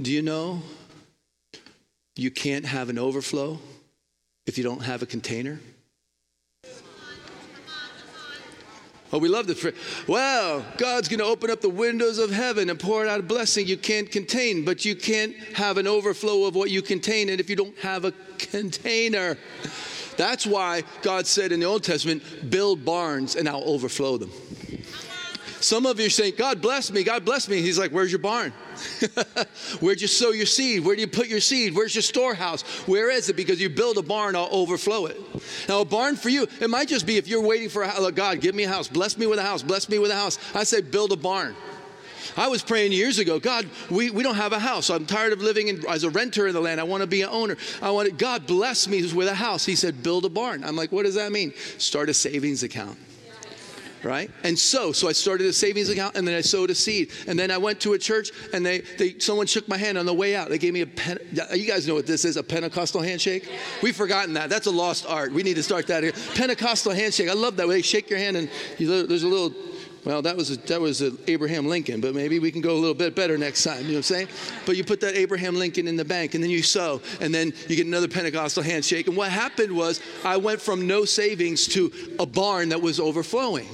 Do 0.00 0.10
you 0.10 0.22
know 0.22 0.60
you 2.16 2.30
can't 2.30 2.64
have 2.64 2.88
an 2.88 2.98
overflow 2.98 3.58
if 4.46 4.58
you 4.58 4.64
don't 4.64 4.82
have 4.82 5.02
a 5.02 5.06
container? 5.06 5.60
Oh, 9.12 9.18
we 9.18 9.28
love 9.28 9.46
the 9.46 9.74
well, 10.08 10.64
God's 10.76 11.06
going 11.08 11.20
to 11.20 11.24
open 11.24 11.48
up 11.48 11.60
the 11.60 11.68
windows 11.68 12.18
of 12.18 12.32
heaven 12.32 12.68
and 12.68 12.80
pour 12.80 13.06
out 13.06 13.20
a 13.20 13.22
blessing 13.22 13.64
you 13.64 13.76
can't 13.76 14.10
contain, 14.10 14.64
but 14.64 14.84
you 14.84 14.96
can't 14.96 15.36
have 15.54 15.78
an 15.78 15.86
overflow 15.86 16.46
of 16.46 16.56
what 16.56 16.70
you 16.70 16.82
contain, 16.82 17.28
and 17.28 17.38
if 17.38 17.48
you 17.48 17.54
don't 17.54 17.78
have 17.78 18.04
a 18.04 18.12
container. 18.38 19.38
That's 20.16 20.44
why 20.44 20.82
God 21.02 21.28
said 21.28 21.52
in 21.52 21.60
the 21.60 21.66
Old 21.66 21.84
Testament, 21.84 22.24
build 22.50 22.84
barns 22.84 23.36
and 23.36 23.48
I'll 23.48 23.62
overflow 23.62 24.16
them. 24.16 24.32
Some 25.64 25.86
of 25.86 25.98
you 25.98 26.06
are 26.06 26.10
saying, 26.10 26.34
God 26.36 26.60
bless 26.60 26.92
me, 26.92 27.02
God 27.02 27.24
bless 27.24 27.48
me. 27.48 27.62
He's 27.62 27.78
like, 27.78 27.90
Where's 27.90 28.12
your 28.12 28.18
barn? 28.18 28.50
Where'd 29.80 29.98
you 29.98 30.08
sow 30.08 30.30
your 30.30 30.44
seed? 30.44 30.84
Where 30.84 30.94
do 30.94 31.00
you 31.00 31.08
put 31.08 31.26
your 31.26 31.40
seed? 31.40 31.74
Where's 31.74 31.94
your 31.94 32.02
storehouse? 32.02 32.60
Where 32.86 33.10
is 33.10 33.30
it? 33.30 33.36
Because 33.36 33.58
you 33.58 33.70
build 33.70 33.96
a 33.96 34.02
barn, 34.02 34.36
I'll 34.36 34.50
overflow 34.52 35.06
it. 35.06 35.18
Now, 35.66 35.80
a 35.80 35.84
barn 35.86 36.16
for 36.16 36.28
you, 36.28 36.46
it 36.60 36.68
might 36.68 36.88
just 36.88 37.06
be 37.06 37.16
if 37.16 37.26
you're 37.28 37.40
waiting 37.40 37.70
for 37.70 37.82
a 37.82 37.88
house, 37.88 38.10
God, 38.10 38.42
give 38.42 38.54
me 38.54 38.64
a 38.64 38.68
house, 38.68 38.88
bless 38.88 39.16
me 39.16 39.26
with 39.26 39.38
a 39.38 39.42
house, 39.42 39.62
bless 39.62 39.88
me 39.88 39.98
with 39.98 40.10
a 40.10 40.14
house. 40.14 40.38
I 40.54 40.64
say, 40.64 40.82
build 40.82 41.12
a 41.12 41.16
barn. 41.16 41.56
I 42.36 42.48
was 42.48 42.62
praying 42.62 42.92
years 42.92 43.18
ago, 43.18 43.40
God, 43.40 43.66
we, 43.88 44.10
we 44.10 44.22
don't 44.22 44.34
have 44.34 44.52
a 44.52 44.58
house. 44.58 44.90
I'm 44.90 45.06
tired 45.06 45.32
of 45.32 45.40
living 45.40 45.68
in, 45.68 45.88
as 45.88 46.04
a 46.04 46.10
renter 46.10 46.46
in 46.46 46.52
the 46.52 46.60
land. 46.60 46.78
I 46.78 46.84
want 46.84 47.00
to 47.00 47.06
be 47.06 47.22
an 47.22 47.30
owner. 47.30 47.56
I 47.80 47.90
want 47.90 48.18
God 48.18 48.46
bless 48.46 48.86
me 48.86 49.00
with 49.14 49.28
a 49.28 49.34
house. 49.34 49.64
He 49.64 49.76
said, 49.76 50.02
build 50.02 50.26
a 50.26 50.28
barn. 50.28 50.62
I'm 50.62 50.76
like, 50.76 50.92
what 50.92 51.04
does 51.04 51.14
that 51.14 51.32
mean? 51.32 51.54
Start 51.78 52.10
a 52.10 52.14
savings 52.14 52.62
account 52.62 52.98
right? 54.04 54.30
And 54.42 54.58
so, 54.58 54.92
so 54.92 55.08
I 55.08 55.12
started 55.12 55.46
a 55.46 55.52
savings 55.52 55.88
account 55.88 56.16
and 56.16 56.26
then 56.26 56.34
I 56.34 56.40
sowed 56.40 56.70
a 56.70 56.74
seed. 56.74 57.10
And 57.26 57.38
then 57.38 57.50
I 57.50 57.58
went 57.58 57.80
to 57.80 57.94
a 57.94 57.98
church 57.98 58.30
and 58.52 58.64
they, 58.64 58.80
they 58.98 59.18
someone 59.18 59.46
shook 59.46 59.68
my 59.68 59.76
hand 59.76 59.98
on 59.98 60.06
the 60.06 60.14
way 60.14 60.34
out. 60.36 60.48
They 60.48 60.58
gave 60.58 60.74
me 60.74 60.82
a 60.82 60.86
pen, 60.86 61.18
you 61.52 61.66
guys 61.66 61.86
know 61.88 61.94
what 61.94 62.06
this 62.06 62.24
is, 62.24 62.36
a 62.36 62.42
Pentecostal 62.42 63.02
handshake? 63.02 63.48
We've 63.82 63.96
forgotten 63.96 64.34
that. 64.34 64.50
That's 64.50 64.66
a 64.66 64.70
lost 64.70 65.06
art. 65.06 65.32
We 65.32 65.42
need 65.42 65.54
to 65.54 65.62
start 65.62 65.86
that 65.88 66.02
here. 66.02 66.12
Pentecostal 66.34 66.92
handshake. 66.92 67.28
I 67.28 67.34
love 67.34 67.56
that 67.56 67.68
way. 67.68 67.76
They 67.76 67.82
shake 67.82 68.10
your 68.10 68.18
hand 68.18 68.36
and 68.36 68.50
you, 68.78 69.06
there's 69.06 69.22
a 69.22 69.28
little 69.28 69.52
Well, 70.04 70.20
that 70.22 70.36
was 70.36 70.50
a, 70.50 70.56
that 70.66 70.80
was 70.80 71.02
Abraham 71.26 71.66
Lincoln, 71.66 72.00
but 72.02 72.14
maybe 72.14 72.38
we 72.38 72.50
can 72.50 72.60
go 72.60 72.72
a 72.72 72.78
little 72.78 72.94
bit 72.94 73.14
better 73.14 73.38
next 73.38 73.64
time. 73.64 73.78
You 73.78 73.84
know 73.84 73.88
what 73.92 73.96
I'm 73.96 74.02
saying? 74.02 74.28
But 74.66 74.76
you 74.76 74.84
put 74.84 75.00
that 75.00 75.16
Abraham 75.16 75.54
Lincoln 75.56 75.88
in 75.88 75.96
the 75.96 76.04
bank, 76.04 76.34
and 76.34 76.44
then 76.44 76.50
you 76.50 76.62
sow, 76.62 77.00
and 77.20 77.34
then 77.34 77.54
you 77.68 77.76
get 77.76 77.86
another 77.86 78.08
Pentecostal 78.08 78.62
handshake. 78.62 79.06
And 79.06 79.16
what 79.16 79.30
happened 79.30 79.74
was, 79.74 80.00
I 80.22 80.36
went 80.36 80.60
from 80.60 80.86
no 80.86 81.06
savings 81.06 81.66
to 81.68 81.90
a 82.18 82.26
barn 82.26 82.68
that 82.68 82.82
was 82.82 83.00
overflowing. 83.00 83.68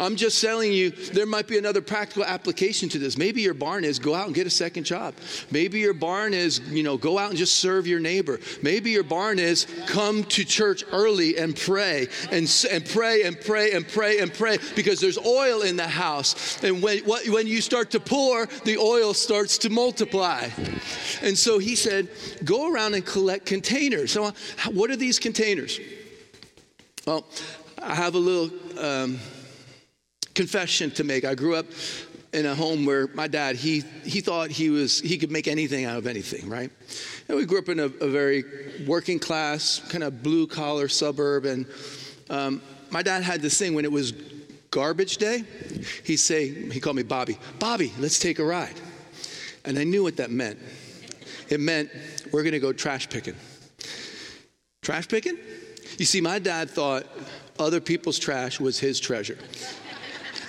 I'm 0.00 0.16
just 0.16 0.40
telling 0.40 0.72
you, 0.72 0.90
there 0.90 1.26
might 1.26 1.46
be 1.46 1.58
another 1.58 1.80
practical 1.80 2.24
application 2.24 2.88
to 2.90 2.98
this. 2.98 3.18
Maybe 3.18 3.42
your 3.42 3.54
barn 3.54 3.84
is 3.84 3.98
go 3.98 4.14
out 4.14 4.26
and 4.26 4.34
get 4.34 4.46
a 4.46 4.50
second 4.50 4.84
job. 4.84 5.14
Maybe 5.50 5.80
your 5.80 5.94
barn 5.94 6.34
is, 6.34 6.60
you 6.70 6.82
know, 6.82 6.96
go 6.96 7.18
out 7.18 7.30
and 7.30 7.38
just 7.38 7.56
serve 7.56 7.86
your 7.86 8.00
neighbor. 8.00 8.40
Maybe 8.62 8.90
your 8.90 9.02
barn 9.02 9.38
is 9.38 9.66
come 9.86 10.24
to 10.24 10.44
church 10.44 10.84
early 10.92 11.38
and 11.38 11.56
pray 11.56 12.08
and, 12.30 12.66
and 12.70 12.84
pray 12.86 13.24
and 13.24 13.40
pray 13.40 13.72
and 13.72 13.86
pray 13.86 14.18
and 14.18 14.32
pray 14.32 14.58
because 14.74 15.00
there's 15.00 15.18
oil 15.18 15.62
in 15.68 15.76
the 15.76 15.86
house. 15.86 16.62
And 16.64 16.82
when, 16.82 17.04
when 17.04 17.46
you 17.46 17.60
start 17.60 17.92
to 17.92 18.00
pour, 18.00 18.46
the 18.64 18.76
oil 18.76 19.14
starts 19.14 19.58
to 19.58 19.70
multiply. 19.70 20.48
And 21.22 21.38
so 21.38 21.58
he 21.58 21.76
said, 21.76 22.08
go 22.44 22.72
around 22.72 22.94
and 22.94 23.06
collect 23.06 23.46
containers. 23.46 24.10
So, 24.10 24.32
what 24.72 24.90
are 24.90 24.96
these 24.96 25.18
containers? 25.18 25.78
Well, 27.06 27.24
I 27.80 27.94
have 27.94 28.14
a 28.14 28.18
little. 28.18 28.50
Um, 28.78 29.18
confession 30.38 30.88
to 30.92 31.02
make. 31.02 31.24
I 31.24 31.34
grew 31.34 31.56
up 31.56 31.66
in 32.32 32.46
a 32.46 32.54
home 32.54 32.86
where 32.86 33.08
my 33.08 33.26
dad 33.26 33.56
he 33.56 33.82
he 34.04 34.20
thought 34.20 34.52
he 34.52 34.70
was 34.70 35.00
he 35.00 35.18
could 35.18 35.32
make 35.32 35.48
anything 35.48 35.84
out 35.84 35.96
of 35.96 36.06
anything, 36.06 36.48
right? 36.48 36.70
And 37.26 37.36
we 37.36 37.44
grew 37.44 37.58
up 37.58 37.68
in 37.68 37.80
a, 37.80 37.86
a 37.86 38.08
very 38.08 38.44
working 38.86 39.18
class, 39.18 39.80
kind 39.88 40.04
of 40.04 40.22
blue 40.22 40.46
collar 40.46 40.86
suburb, 40.86 41.44
and 41.44 41.66
um, 42.30 42.62
my 42.90 43.02
dad 43.02 43.24
had 43.24 43.42
this 43.42 43.58
thing 43.58 43.74
when 43.74 43.84
it 43.84 43.90
was 43.90 44.12
garbage 44.70 45.16
day. 45.16 45.44
He'd 46.04 46.18
say 46.18 46.48
he 46.48 46.80
called 46.80 46.96
me 46.96 47.02
Bobby. 47.02 47.38
Bobby, 47.58 47.92
let's 47.98 48.18
take 48.18 48.38
a 48.38 48.44
ride, 48.44 48.80
and 49.64 49.78
I 49.78 49.84
knew 49.84 50.02
what 50.02 50.16
that 50.16 50.30
meant. 50.30 50.58
It 51.48 51.60
meant 51.60 51.90
we're 52.32 52.42
to 52.42 52.60
go 52.60 52.72
trash 52.72 53.08
picking. 53.08 53.34
Trash 54.82 55.08
picking? 55.08 55.38
You 55.98 56.04
see, 56.04 56.20
my 56.20 56.38
dad 56.38 56.70
thought 56.70 57.06
other 57.58 57.80
people's 57.80 58.18
trash 58.18 58.60
was 58.60 58.78
his 58.78 59.00
treasure. 59.00 59.38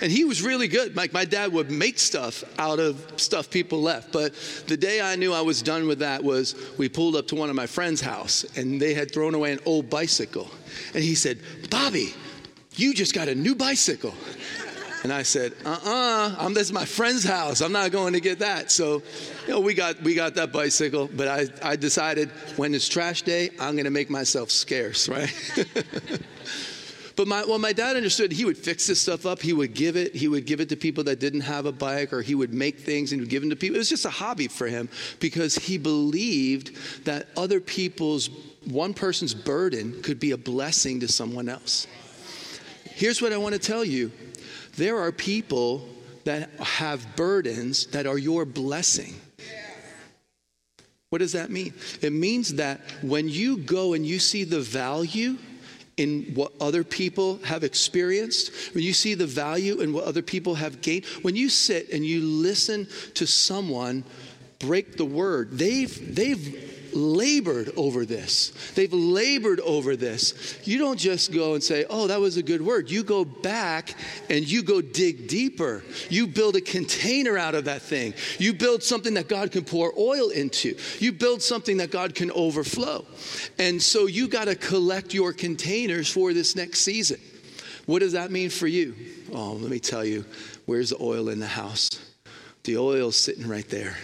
And 0.02 0.10
he 0.10 0.24
was 0.24 0.42
really 0.42 0.68
good. 0.68 0.96
Like 0.96 1.12
my 1.12 1.24
dad 1.24 1.52
would 1.52 1.70
make 1.70 1.98
stuff 1.98 2.42
out 2.58 2.78
of 2.78 3.12
stuff 3.16 3.50
people 3.50 3.82
left. 3.82 4.12
But 4.12 4.34
the 4.66 4.76
day 4.76 5.00
I 5.00 5.16
knew 5.16 5.34
I 5.34 5.42
was 5.42 5.60
done 5.60 5.86
with 5.86 5.98
that 5.98 6.24
was 6.24 6.54
we 6.78 6.88
pulled 6.88 7.16
up 7.16 7.26
to 7.28 7.34
one 7.34 7.50
of 7.50 7.56
my 7.56 7.66
friend's 7.66 8.00
house 8.00 8.44
and 8.56 8.80
they 8.80 8.94
had 8.94 9.12
thrown 9.12 9.34
away 9.34 9.52
an 9.52 9.60
old 9.66 9.90
bicycle. 9.90 10.50
And 10.94 11.04
he 11.04 11.14
said, 11.14 11.38
Bobby, 11.68 12.14
you 12.80 12.94
just 12.94 13.14
got 13.14 13.28
a 13.28 13.34
new 13.34 13.54
bicycle. 13.54 14.14
And 15.02 15.12
I 15.12 15.22
said, 15.22 15.54
uh-uh, 15.64 16.36
I'm, 16.38 16.52
this 16.52 16.64
is 16.64 16.72
my 16.72 16.84
friend's 16.84 17.24
house. 17.24 17.62
I'm 17.62 17.72
not 17.72 17.90
going 17.90 18.12
to 18.12 18.20
get 18.20 18.40
that. 18.40 18.70
So, 18.70 19.02
you 19.46 19.54
know, 19.54 19.60
we 19.60 19.72
got, 19.72 20.02
we 20.02 20.14
got 20.14 20.34
that 20.34 20.52
bicycle, 20.52 21.08
but 21.16 21.26
I, 21.26 21.46
I 21.62 21.76
decided 21.76 22.30
when 22.56 22.74
it's 22.74 22.86
trash 22.86 23.22
day, 23.22 23.48
I'm 23.58 23.76
going 23.76 23.84
to 23.84 23.90
make 23.90 24.10
myself 24.10 24.50
scarce, 24.50 25.08
right? 25.08 25.32
But 27.20 27.28
my, 27.28 27.44
well, 27.44 27.58
my 27.58 27.74
dad 27.74 27.96
understood 27.96 28.32
he 28.32 28.46
would 28.46 28.56
fix 28.56 28.86
this 28.86 28.98
stuff 28.98 29.26
up. 29.26 29.42
He 29.42 29.52
would 29.52 29.74
give 29.74 29.94
it. 29.94 30.14
He 30.14 30.26
would 30.26 30.46
give 30.46 30.58
it 30.58 30.70
to 30.70 30.76
people 30.76 31.04
that 31.04 31.20
didn't 31.20 31.42
have 31.42 31.66
a 31.66 31.72
bike, 31.72 32.14
or 32.14 32.22
he 32.22 32.34
would 32.34 32.54
make 32.54 32.80
things 32.80 33.12
and 33.12 33.28
give 33.28 33.42
them 33.42 33.50
to 33.50 33.56
people. 33.56 33.76
It 33.76 33.80
was 33.80 33.90
just 33.90 34.06
a 34.06 34.10
hobby 34.10 34.48
for 34.48 34.66
him 34.66 34.88
because 35.18 35.54
he 35.54 35.76
believed 35.76 37.04
that 37.04 37.28
other 37.36 37.60
people's, 37.60 38.30
one 38.64 38.94
person's 38.94 39.34
burden 39.34 40.00
could 40.00 40.18
be 40.18 40.30
a 40.30 40.38
blessing 40.38 41.00
to 41.00 41.08
someone 41.08 41.50
else. 41.50 41.86
Here's 42.94 43.22
what 43.22 43.32
I 43.32 43.38
want 43.38 43.54
to 43.54 43.60
tell 43.60 43.84
you 43.84 44.12
there 44.76 44.98
are 44.98 45.12
people 45.12 45.88
that 46.24 46.50
have 46.58 47.16
burdens 47.16 47.86
that 47.86 48.06
are 48.06 48.18
your 48.18 48.44
blessing. 48.44 49.14
What 51.08 51.18
does 51.18 51.32
that 51.32 51.50
mean? 51.50 51.74
It 52.02 52.12
means 52.12 52.54
that 52.54 52.80
when 53.02 53.28
you 53.28 53.56
go 53.58 53.94
and 53.94 54.06
you 54.06 54.20
see 54.20 54.44
the 54.44 54.60
value 54.60 55.38
in 55.96 56.32
what 56.34 56.52
other 56.60 56.84
people 56.84 57.38
have 57.44 57.64
experienced, 57.64 58.74
when 58.74 58.84
you 58.84 58.92
see 58.92 59.14
the 59.14 59.26
value 59.26 59.80
in 59.80 59.92
what 59.92 60.04
other 60.04 60.22
people 60.22 60.54
have 60.54 60.80
gained, 60.80 61.04
when 61.22 61.34
you 61.34 61.48
sit 61.48 61.90
and 61.90 62.06
you 62.06 62.20
listen 62.20 62.86
to 63.14 63.26
someone 63.26 64.04
break 64.60 64.96
the 64.96 65.04
word, 65.04 65.50
they've, 65.50 66.14
they've 66.14 66.69
labored 66.94 67.70
over 67.76 68.04
this. 68.04 68.50
They've 68.74 68.92
labored 68.92 69.60
over 69.60 69.96
this. 69.96 70.58
You 70.64 70.78
don't 70.78 70.98
just 70.98 71.32
go 71.32 71.54
and 71.54 71.62
say, 71.62 71.84
oh, 71.88 72.06
that 72.06 72.20
was 72.20 72.36
a 72.36 72.42
good 72.42 72.62
word. 72.62 72.90
You 72.90 73.02
go 73.02 73.24
back 73.24 73.94
and 74.28 74.46
you 74.46 74.62
go 74.62 74.80
dig 74.80 75.28
deeper. 75.28 75.82
You 76.08 76.26
build 76.26 76.56
a 76.56 76.60
container 76.60 77.36
out 77.38 77.54
of 77.54 77.64
that 77.66 77.82
thing. 77.82 78.14
You 78.38 78.52
build 78.54 78.82
something 78.82 79.14
that 79.14 79.28
God 79.28 79.52
can 79.52 79.64
pour 79.64 79.92
oil 79.98 80.30
into. 80.30 80.76
You 80.98 81.12
build 81.12 81.42
something 81.42 81.76
that 81.78 81.90
God 81.90 82.14
can 82.14 82.30
overflow. 82.30 83.04
And 83.58 83.80
so 83.82 84.06
you 84.06 84.28
got 84.28 84.46
to 84.46 84.54
collect 84.54 85.14
your 85.14 85.32
containers 85.32 86.10
for 86.10 86.32
this 86.32 86.56
next 86.56 86.80
season. 86.80 87.20
What 87.86 88.00
does 88.00 88.12
that 88.12 88.30
mean 88.30 88.50
for 88.50 88.66
you? 88.66 88.94
Oh, 89.32 89.52
let 89.52 89.70
me 89.70 89.80
tell 89.80 90.04
you, 90.04 90.24
where's 90.66 90.90
the 90.90 90.98
oil 91.00 91.28
in 91.28 91.40
the 91.40 91.46
house? 91.46 91.90
The 92.64 92.76
oil's 92.76 93.16
sitting 93.16 93.48
right 93.48 93.68
there. 93.68 93.96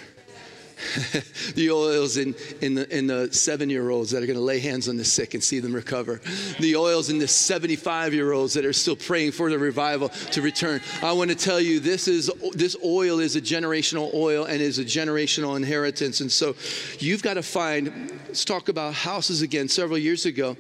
the 1.55 1.71
oils 1.71 2.17
in, 2.17 2.35
in 2.61 2.75
the, 2.75 2.97
in 2.97 3.07
the 3.07 3.33
seven 3.33 3.71
year 3.71 3.91
olds 3.91 4.11
that 4.11 4.23
are 4.23 4.27
going 4.27 4.39
to 4.39 4.45
lay 4.45 4.61
hands 4.61 4.89
on 4.89 4.97
the 4.97 5.05
sick 5.05 5.35
and 5.35 5.43
see 5.43 5.59
them 5.59 5.73
recover. 5.73 6.21
The 6.61 6.77
oils 6.77 7.11
in 7.11 7.19
the 7.19 7.29
75 7.29 8.13
year 8.13 8.33
olds 8.33 8.55
that 8.55 8.65
are 8.65 8.73
still 8.73 8.97
praying 8.97 9.33
for 9.33 9.51
the 9.51 9.59
revival 9.59 10.09
to 10.09 10.43
return. 10.43 10.81
I 11.03 11.13
want 11.13 11.31
to 11.31 11.37
tell 11.37 11.61
you 11.61 11.81
this 11.81 12.09
is 12.09 12.31
this 12.53 12.77
oil 12.85 13.21
is 13.21 13.37
a 13.37 13.41
generational 13.41 14.13
oil 14.15 14.45
and 14.45 14.61
is 14.61 14.79
a 14.79 14.85
generational 14.85 15.57
inheritance. 15.57 16.21
And 16.21 16.31
so 16.31 16.55
you've 16.99 17.23
got 17.23 17.35
to 17.35 17.43
find, 17.43 18.11
let's 18.27 18.45
talk 18.45 18.69
about 18.69 18.95
houses 18.95 19.43
again. 19.43 19.69
Several 19.69 19.99
years 19.99 20.27
ago, 20.27 20.57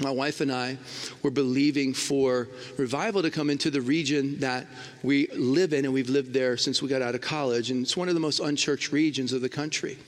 my 0.00 0.10
wife 0.10 0.40
and 0.40 0.52
I 0.52 0.78
were 1.22 1.30
believing 1.30 1.92
for 1.94 2.48
revival 2.76 3.22
to 3.22 3.30
come 3.30 3.50
into 3.50 3.70
the 3.70 3.80
region 3.80 4.38
that 4.40 4.66
we 5.02 5.28
live 5.28 5.72
in, 5.72 5.84
and 5.84 5.94
we've 5.94 6.10
lived 6.10 6.32
there 6.32 6.56
since 6.56 6.82
we 6.82 6.88
got 6.88 7.02
out 7.02 7.14
of 7.14 7.20
college. 7.20 7.70
And 7.70 7.82
it's 7.82 7.96
one 7.96 8.08
of 8.08 8.14
the 8.14 8.20
most 8.20 8.40
unchurched 8.40 8.92
regions 8.92 9.32
of 9.32 9.40
the 9.40 9.48
country. 9.48 9.98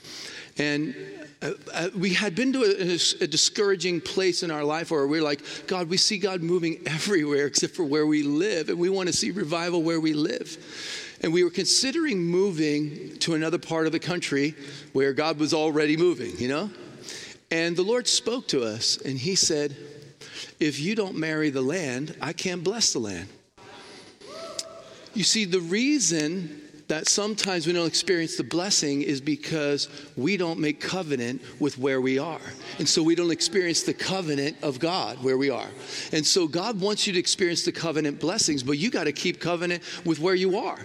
And 0.57 0.95
uh, 1.41 1.53
uh, 1.73 1.89
we 1.95 2.13
had 2.13 2.35
been 2.35 2.53
to 2.53 2.61
a, 2.61 3.23
a, 3.23 3.27
discouraging 3.27 3.99
place 3.99 4.43
in 4.43 4.51
our 4.51 4.63
life 4.63 4.91
where 4.91 5.07
we're 5.07 5.23
like, 5.23 5.41
God, 5.65 5.89
we 5.89 5.97
see 5.97 6.19
God 6.19 6.41
moving 6.41 6.81
everywhere 6.85 7.47
except 7.47 7.75
for 7.75 7.83
where 7.83 8.05
we 8.05 8.21
live, 8.23 8.69
and 8.69 8.77
we 8.77 8.89
want 8.89 9.07
to 9.07 9.13
see 9.13 9.31
revival 9.31 9.81
where 9.81 9.99
we 9.99 10.13
live. 10.13 10.57
And 11.21 11.31
we 11.31 11.43
were 11.43 11.51
considering 11.51 12.19
moving 12.19 13.17
to 13.19 13.35
another 13.35 13.59
part 13.59 13.85
of 13.85 13.91
the 13.91 13.99
country 13.99 14.55
where 14.93 15.13
God 15.13 15.39
was 15.39 15.53
already 15.53 15.95
moving, 15.95 16.37
you 16.37 16.47
know? 16.47 16.69
And 17.51 17.75
the 17.75 17.83
Lord 17.83 18.07
spoke 18.07 18.47
to 18.47 18.63
us 18.63 18.97
and 18.97 19.17
He 19.17 19.35
said, 19.35 19.75
If 20.59 20.79
you 20.79 20.95
don't 20.95 21.17
marry 21.17 21.49
the 21.49 21.61
land, 21.61 22.15
I 22.21 22.33
can't 22.33 22.63
bless 22.63 22.93
the 22.93 22.99
land. 22.99 23.27
You 25.13 25.23
see, 25.23 25.43
the 25.43 25.59
reason 25.59 26.61
that 26.87 27.07
sometimes 27.07 27.67
we 27.67 27.71
don't 27.71 27.87
experience 27.87 28.35
the 28.35 28.43
blessing 28.43 29.01
is 29.01 29.21
because 29.21 29.87
we 30.17 30.35
don't 30.35 30.59
make 30.59 30.81
covenant 30.81 31.41
with 31.59 31.77
where 31.77 32.01
we 32.01 32.19
are. 32.19 32.41
And 32.79 32.87
so 32.87 33.01
we 33.01 33.15
don't 33.15 33.31
experience 33.31 33.83
the 33.83 33.93
covenant 33.93 34.57
of 34.61 34.79
God 34.79 35.21
where 35.23 35.37
we 35.37 35.49
are. 35.49 35.69
And 36.11 36.25
so 36.25 36.47
God 36.47 36.81
wants 36.81 37.07
you 37.07 37.13
to 37.13 37.19
experience 37.19 37.63
the 37.63 37.71
covenant 37.71 38.19
blessings, 38.19 38.61
but 38.61 38.77
you 38.77 38.89
got 38.89 39.05
to 39.05 39.13
keep 39.13 39.39
covenant 39.39 39.83
with 40.05 40.19
where 40.19 40.35
you 40.35 40.57
are. 40.57 40.79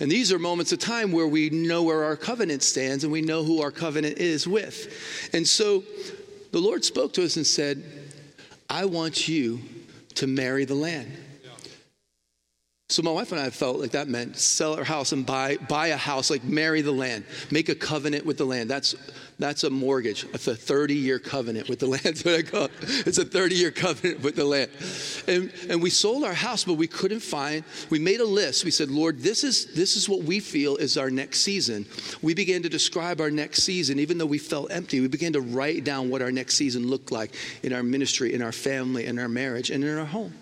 And 0.00 0.10
these 0.10 0.32
are 0.32 0.38
moments 0.38 0.72
of 0.72 0.78
time 0.78 1.12
where 1.12 1.26
we 1.26 1.50
know 1.50 1.82
where 1.82 2.04
our 2.04 2.16
covenant 2.16 2.62
stands 2.62 3.04
and 3.04 3.12
we 3.12 3.22
know 3.22 3.44
who 3.44 3.62
our 3.62 3.70
covenant 3.70 4.18
is 4.18 4.46
with. 4.46 5.30
And 5.32 5.46
so 5.46 5.84
the 6.52 6.58
Lord 6.58 6.84
spoke 6.84 7.12
to 7.14 7.24
us 7.24 7.36
and 7.36 7.46
said, 7.46 7.82
I 8.68 8.84
want 8.84 9.28
you 9.28 9.60
to 10.14 10.26
marry 10.26 10.64
the 10.64 10.74
land. 10.74 11.10
So 12.92 13.02
my 13.02 13.10
wife 13.10 13.32
and 13.32 13.40
I 13.40 13.48
felt 13.48 13.78
like 13.78 13.92
that 13.92 14.08
meant 14.08 14.36
sell 14.36 14.74
our 14.74 14.84
house 14.84 15.12
and 15.12 15.24
buy 15.24 15.56
buy 15.56 15.88
a 15.88 15.96
house, 15.96 16.28
like 16.28 16.44
marry 16.44 16.82
the 16.82 16.92
land, 16.92 17.24
make 17.50 17.70
a 17.70 17.74
covenant 17.74 18.26
with 18.26 18.36
the 18.36 18.44
land. 18.44 18.68
That's 18.68 18.94
that's 19.42 19.64
a 19.64 19.70
mortgage. 19.70 20.24
It's 20.32 20.46
a 20.46 20.54
30-year 20.54 21.18
covenant 21.18 21.68
with 21.68 21.80
the 21.80 21.86
land. 21.86 22.02
That's 22.04 22.24
what 22.24 22.34
I 22.34 22.42
call 22.42 22.64
it. 22.66 22.72
It's 23.06 23.18
a 23.18 23.24
30-year 23.24 23.72
covenant 23.72 24.22
with 24.22 24.36
the 24.36 24.44
land. 24.44 24.70
And 25.26 25.52
and 25.68 25.82
we 25.82 25.90
sold 25.90 26.22
our 26.22 26.32
house, 26.32 26.64
but 26.64 26.74
we 26.74 26.86
couldn't 26.86 27.20
find. 27.20 27.64
We 27.90 27.98
made 27.98 28.20
a 28.20 28.24
list. 28.24 28.64
We 28.64 28.70
said, 28.70 28.90
Lord, 28.90 29.18
this 29.18 29.42
is 29.42 29.74
this 29.74 29.96
is 29.96 30.08
what 30.08 30.22
we 30.22 30.38
feel 30.38 30.76
is 30.76 30.96
our 30.96 31.10
next 31.10 31.40
season. 31.40 31.86
We 32.22 32.34
began 32.34 32.62
to 32.62 32.68
describe 32.68 33.20
our 33.20 33.30
next 33.30 33.64
season, 33.64 33.98
even 33.98 34.18
though 34.18 34.26
we 34.26 34.38
felt 34.38 34.70
empty. 34.70 35.00
We 35.00 35.08
began 35.08 35.32
to 35.32 35.40
write 35.40 35.82
down 35.82 36.08
what 36.08 36.22
our 36.22 36.32
next 36.32 36.54
season 36.54 36.86
looked 36.86 37.10
like 37.10 37.34
in 37.64 37.72
our 37.72 37.82
ministry, 37.82 38.34
in 38.34 38.42
our 38.42 38.52
family, 38.52 39.06
in 39.06 39.18
our 39.18 39.28
marriage, 39.28 39.70
and 39.70 39.82
in 39.82 39.98
our 39.98 40.04
home. 40.04 40.34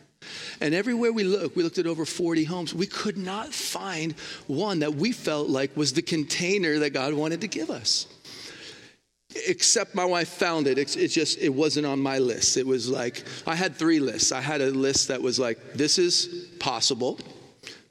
And 0.60 0.74
everywhere 0.74 1.12
we 1.12 1.24
looked, 1.24 1.56
we 1.56 1.62
looked 1.62 1.78
at 1.78 1.86
over 1.86 2.04
40 2.04 2.44
homes, 2.44 2.74
we 2.74 2.86
could 2.86 3.16
not 3.16 3.54
find 3.54 4.12
one 4.46 4.80
that 4.80 4.94
we 4.94 5.12
felt 5.12 5.48
like 5.48 5.74
was 5.76 5.94
the 5.94 6.02
container 6.02 6.78
that 6.80 6.90
God 6.90 7.14
wanted 7.14 7.40
to 7.40 7.48
give 7.48 7.70
us. 7.70 8.06
Except 9.46 9.94
my 9.94 10.04
wife 10.04 10.28
found 10.28 10.66
it. 10.66 10.76
It 10.76 11.08
just, 11.08 11.38
it 11.38 11.50
wasn't 11.50 11.86
on 11.86 12.00
my 12.00 12.18
list. 12.18 12.56
It 12.56 12.66
was 12.66 12.88
like, 12.88 13.24
I 13.46 13.54
had 13.54 13.76
three 13.76 14.00
lists. 14.00 14.32
I 14.32 14.40
had 14.40 14.60
a 14.60 14.70
list 14.70 15.08
that 15.08 15.22
was 15.22 15.38
like, 15.38 15.74
this 15.74 15.98
is 15.98 16.48
possible. 16.58 17.18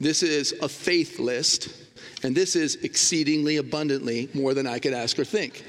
This 0.00 0.22
is 0.22 0.52
a 0.62 0.68
faith 0.68 1.18
list, 1.18 1.74
and 2.22 2.34
this 2.34 2.56
is 2.56 2.76
exceedingly 2.76 3.56
abundantly 3.56 4.28
more 4.34 4.54
than 4.54 4.66
I 4.66 4.78
could 4.78 4.94
ask 4.94 5.18
or 5.18 5.24
think. 5.24 5.64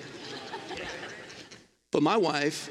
But 1.91 2.01
my 2.01 2.17
wife 2.17 2.69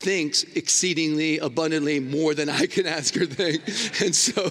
thinks 0.00 0.42
exceedingly 0.42 1.38
abundantly 1.38 2.00
more 2.00 2.34
than 2.34 2.48
I 2.48 2.66
can 2.66 2.86
ask 2.86 3.16
or 3.16 3.26
think. 3.26 3.62
And 4.02 4.14
so 4.14 4.50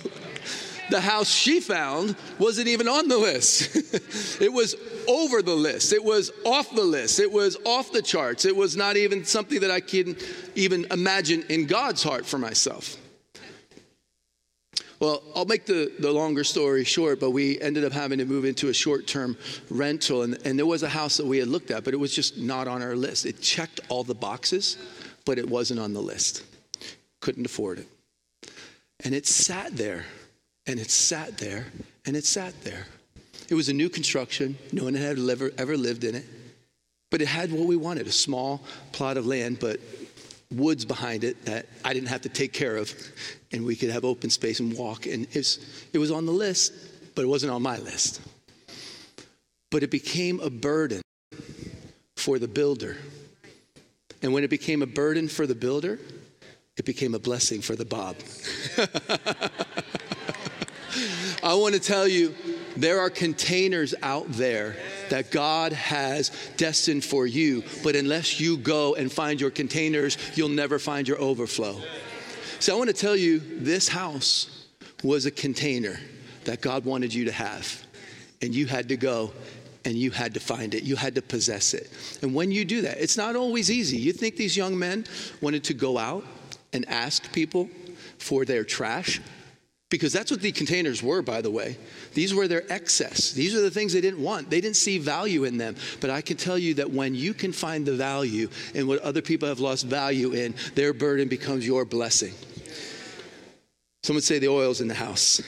the 0.91 1.01
house 1.01 1.29
she 1.29 1.59
found 1.59 2.15
wasn't 2.37 2.67
even 2.67 2.87
on 2.87 3.07
the 3.07 3.17
list. 3.17 3.75
it 4.41 4.53
was 4.53 4.75
over 5.07 5.41
the 5.41 5.55
list. 5.55 5.93
It 5.93 6.03
was 6.03 6.31
off 6.45 6.69
the 6.75 6.83
list. 6.83 7.19
It 7.19 7.31
was 7.31 7.57
off 7.65 7.91
the 7.91 8.01
charts. 8.01 8.45
It 8.45 8.55
was 8.55 8.77
not 8.77 8.97
even 8.97 9.25
something 9.25 9.61
that 9.61 9.71
I 9.71 9.79
can 9.79 10.15
even 10.55 10.85
imagine 10.91 11.43
in 11.49 11.65
God's 11.65 12.03
heart 12.03 12.25
for 12.25 12.37
myself. 12.37 12.97
Well, 14.99 15.23
I'll 15.35 15.45
make 15.45 15.65
the, 15.65 15.91
the 15.97 16.11
longer 16.11 16.43
story 16.43 16.83
short, 16.83 17.19
but 17.19 17.31
we 17.31 17.59
ended 17.59 17.83
up 17.83 17.91
having 17.91 18.19
to 18.19 18.25
move 18.25 18.45
into 18.45 18.69
a 18.69 18.73
short 18.73 19.07
term 19.07 19.35
rental. 19.71 20.21
And, 20.21 20.37
and 20.45 20.59
there 20.59 20.67
was 20.67 20.83
a 20.83 20.89
house 20.89 21.17
that 21.17 21.25
we 21.25 21.39
had 21.39 21.47
looked 21.47 21.71
at, 21.71 21.83
but 21.83 21.95
it 21.95 21.97
was 21.97 22.13
just 22.13 22.37
not 22.37 22.67
on 22.67 22.83
our 22.83 22.95
list. 22.95 23.25
It 23.25 23.41
checked 23.41 23.79
all 23.89 24.03
the 24.03 24.13
boxes, 24.13 24.77
but 25.25 25.39
it 25.39 25.49
wasn't 25.49 25.79
on 25.79 25.93
the 25.93 26.01
list. 26.01 26.43
Couldn't 27.19 27.47
afford 27.47 27.79
it. 27.79 27.87
And 29.03 29.15
it 29.15 29.25
sat 29.25 29.75
there, 29.75 30.05
and 30.67 30.79
it 30.79 30.91
sat 30.91 31.37
there, 31.37 31.65
and 32.05 32.15
it 32.15 32.25
sat 32.25 32.53
there. 32.63 32.85
It 33.49 33.55
was 33.55 33.69
a 33.69 33.73
new 33.73 33.89
construction. 33.89 34.57
No 34.71 34.85
one 34.85 34.93
had 34.93 35.17
ever, 35.17 35.51
ever 35.57 35.75
lived 35.75 36.03
in 36.03 36.15
it. 36.15 36.25
But 37.09 37.21
it 37.21 37.27
had 37.27 37.51
what 37.51 37.67
we 37.67 37.75
wanted 37.75 38.07
a 38.07 38.11
small 38.11 38.61
plot 38.93 39.17
of 39.17 39.25
land, 39.25 39.59
but 39.59 39.79
woods 40.51 40.85
behind 40.85 41.23
it 41.23 41.45
that 41.45 41.65
I 41.83 41.93
didn't 41.93 42.09
have 42.09 42.21
to 42.21 42.29
take 42.29 42.53
care 42.53 42.77
of, 42.77 42.93
and 43.51 43.65
we 43.65 43.75
could 43.75 43.89
have 43.89 44.05
open 44.05 44.29
space 44.29 44.59
and 44.59 44.77
walk. 44.77 45.05
And 45.05 45.27
it 45.31 45.35
was, 45.35 45.85
it 45.93 45.97
was 45.97 46.11
on 46.11 46.25
the 46.25 46.31
list, 46.31 46.73
but 47.15 47.23
it 47.23 47.27
wasn't 47.27 47.51
on 47.51 47.61
my 47.61 47.77
list. 47.79 48.21
But 49.69 49.83
it 49.83 49.91
became 49.91 50.39
a 50.39 50.49
burden 50.49 51.01
for 52.15 52.39
the 52.39 52.47
builder. 52.47 52.97
And 54.21 54.33
when 54.33 54.43
it 54.43 54.49
became 54.49 54.81
a 54.81 54.87
burden 54.87 55.27
for 55.27 55.47
the 55.47 55.55
builder, 55.55 55.99
it 56.77 56.85
became 56.85 57.15
a 57.15 57.19
blessing 57.19 57.61
for 57.61 57.75
the 57.75 57.85
Bob. 57.85 58.15
I 61.51 61.55
want 61.55 61.73
to 61.73 61.81
tell 61.81 62.07
you, 62.07 62.33
there 62.77 63.01
are 63.01 63.09
containers 63.09 63.93
out 64.01 64.25
there 64.29 64.77
that 65.09 65.31
God 65.31 65.73
has 65.73 66.31
destined 66.55 67.03
for 67.03 67.27
you. 67.27 67.65
But 67.83 67.97
unless 67.97 68.39
you 68.39 68.55
go 68.55 68.95
and 68.95 69.11
find 69.11 69.41
your 69.41 69.51
containers, 69.51 70.17
you'll 70.35 70.47
never 70.47 70.79
find 70.79 71.05
your 71.05 71.19
overflow. 71.19 71.77
So 72.61 72.73
I 72.73 72.77
want 72.77 72.89
to 72.89 72.95
tell 72.95 73.17
you 73.17 73.39
this 73.39 73.89
house 73.89 74.65
was 75.03 75.25
a 75.25 75.31
container 75.31 75.99
that 76.45 76.61
God 76.61 76.85
wanted 76.85 77.13
you 77.13 77.25
to 77.25 77.33
have. 77.33 77.83
And 78.41 78.55
you 78.55 78.65
had 78.65 78.87
to 78.87 78.95
go 78.95 79.33
and 79.83 79.95
you 79.95 80.09
had 80.09 80.33
to 80.35 80.39
find 80.39 80.73
it. 80.73 80.83
You 80.83 80.95
had 80.95 81.15
to 81.15 81.21
possess 81.21 81.73
it. 81.73 81.89
And 82.21 82.33
when 82.33 82.49
you 82.53 82.63
do 82.63 82.83
that, 82.83 82.97
it's 82.97 83.17
not 83.17 83.35
always 83.35 83.69
easy. 83.69 83.97
You 83.97 84.13
think 84.13 84.37
these 84.37 84.55
young 84.55 84.79
men 84.79 85.03
wanted 85.41 85.65
to 85.65 85.73
go 85.73 85.97
out 85.97 86.23
and 86.71 86.87
ask 86.87 87.29
people 87.33 87.67
for 88.19 88.45
their 88.45 88.63
trash? 88.63 89.19
Because 89.91 90.13
that's 90.13 90.31
what 90.31 90.39
the 90.39 90.53
containers 90.53 91.03
were, 91.03 91.21
by 91.21 91.41
the 91.41 91.51
way. 91.51 91.75
These 92.13 92.33
were 92.33 92.47
their 92.47 92.63
excess. 92.71 93.33
These 93.33 93.53
are 93.53 93.59
the 93.59 93.69
things 93.69 93.91
they 93.91 93.99
didn't 93.99 94.23
want. 94.23 94.49
They 94.49 94.61
didn't 94.61 94.77
see 94.77 94.97
value 94.97 95.43
in 95.43 95.57
them. 95.57 95.75
But 95.99 96.09
I 96.09 96.21
can 96.21 96.37
tell 96.37 96.57
you 96.57 96.73
that 96.75 96.89
when 96.89 97.13
you 97.13 97.33
can 97.33 97.51
find 97.51 97.85
the 97.85 97.91
value 97.91 98.47
in 98.73 98.87
what 98.87 98.99
other 98.99 99.21
people 99.21 99.49
have 99.49 99.59
lost 99.59 99.85
value 99.85 100.31
in, 100.31 100.55
their 100.75 100.93
burden 100.93 101.27
becomes 101.27 101.67
your 101.67 101.83
blessing. 101.83 102.33
Someone 104.03 104.21
say 104.21 104.39
the 104.39 104.47
oil's 104.47 104.79
in 104.79 104.87
the 104.87 104.95
house. 104.95 105.41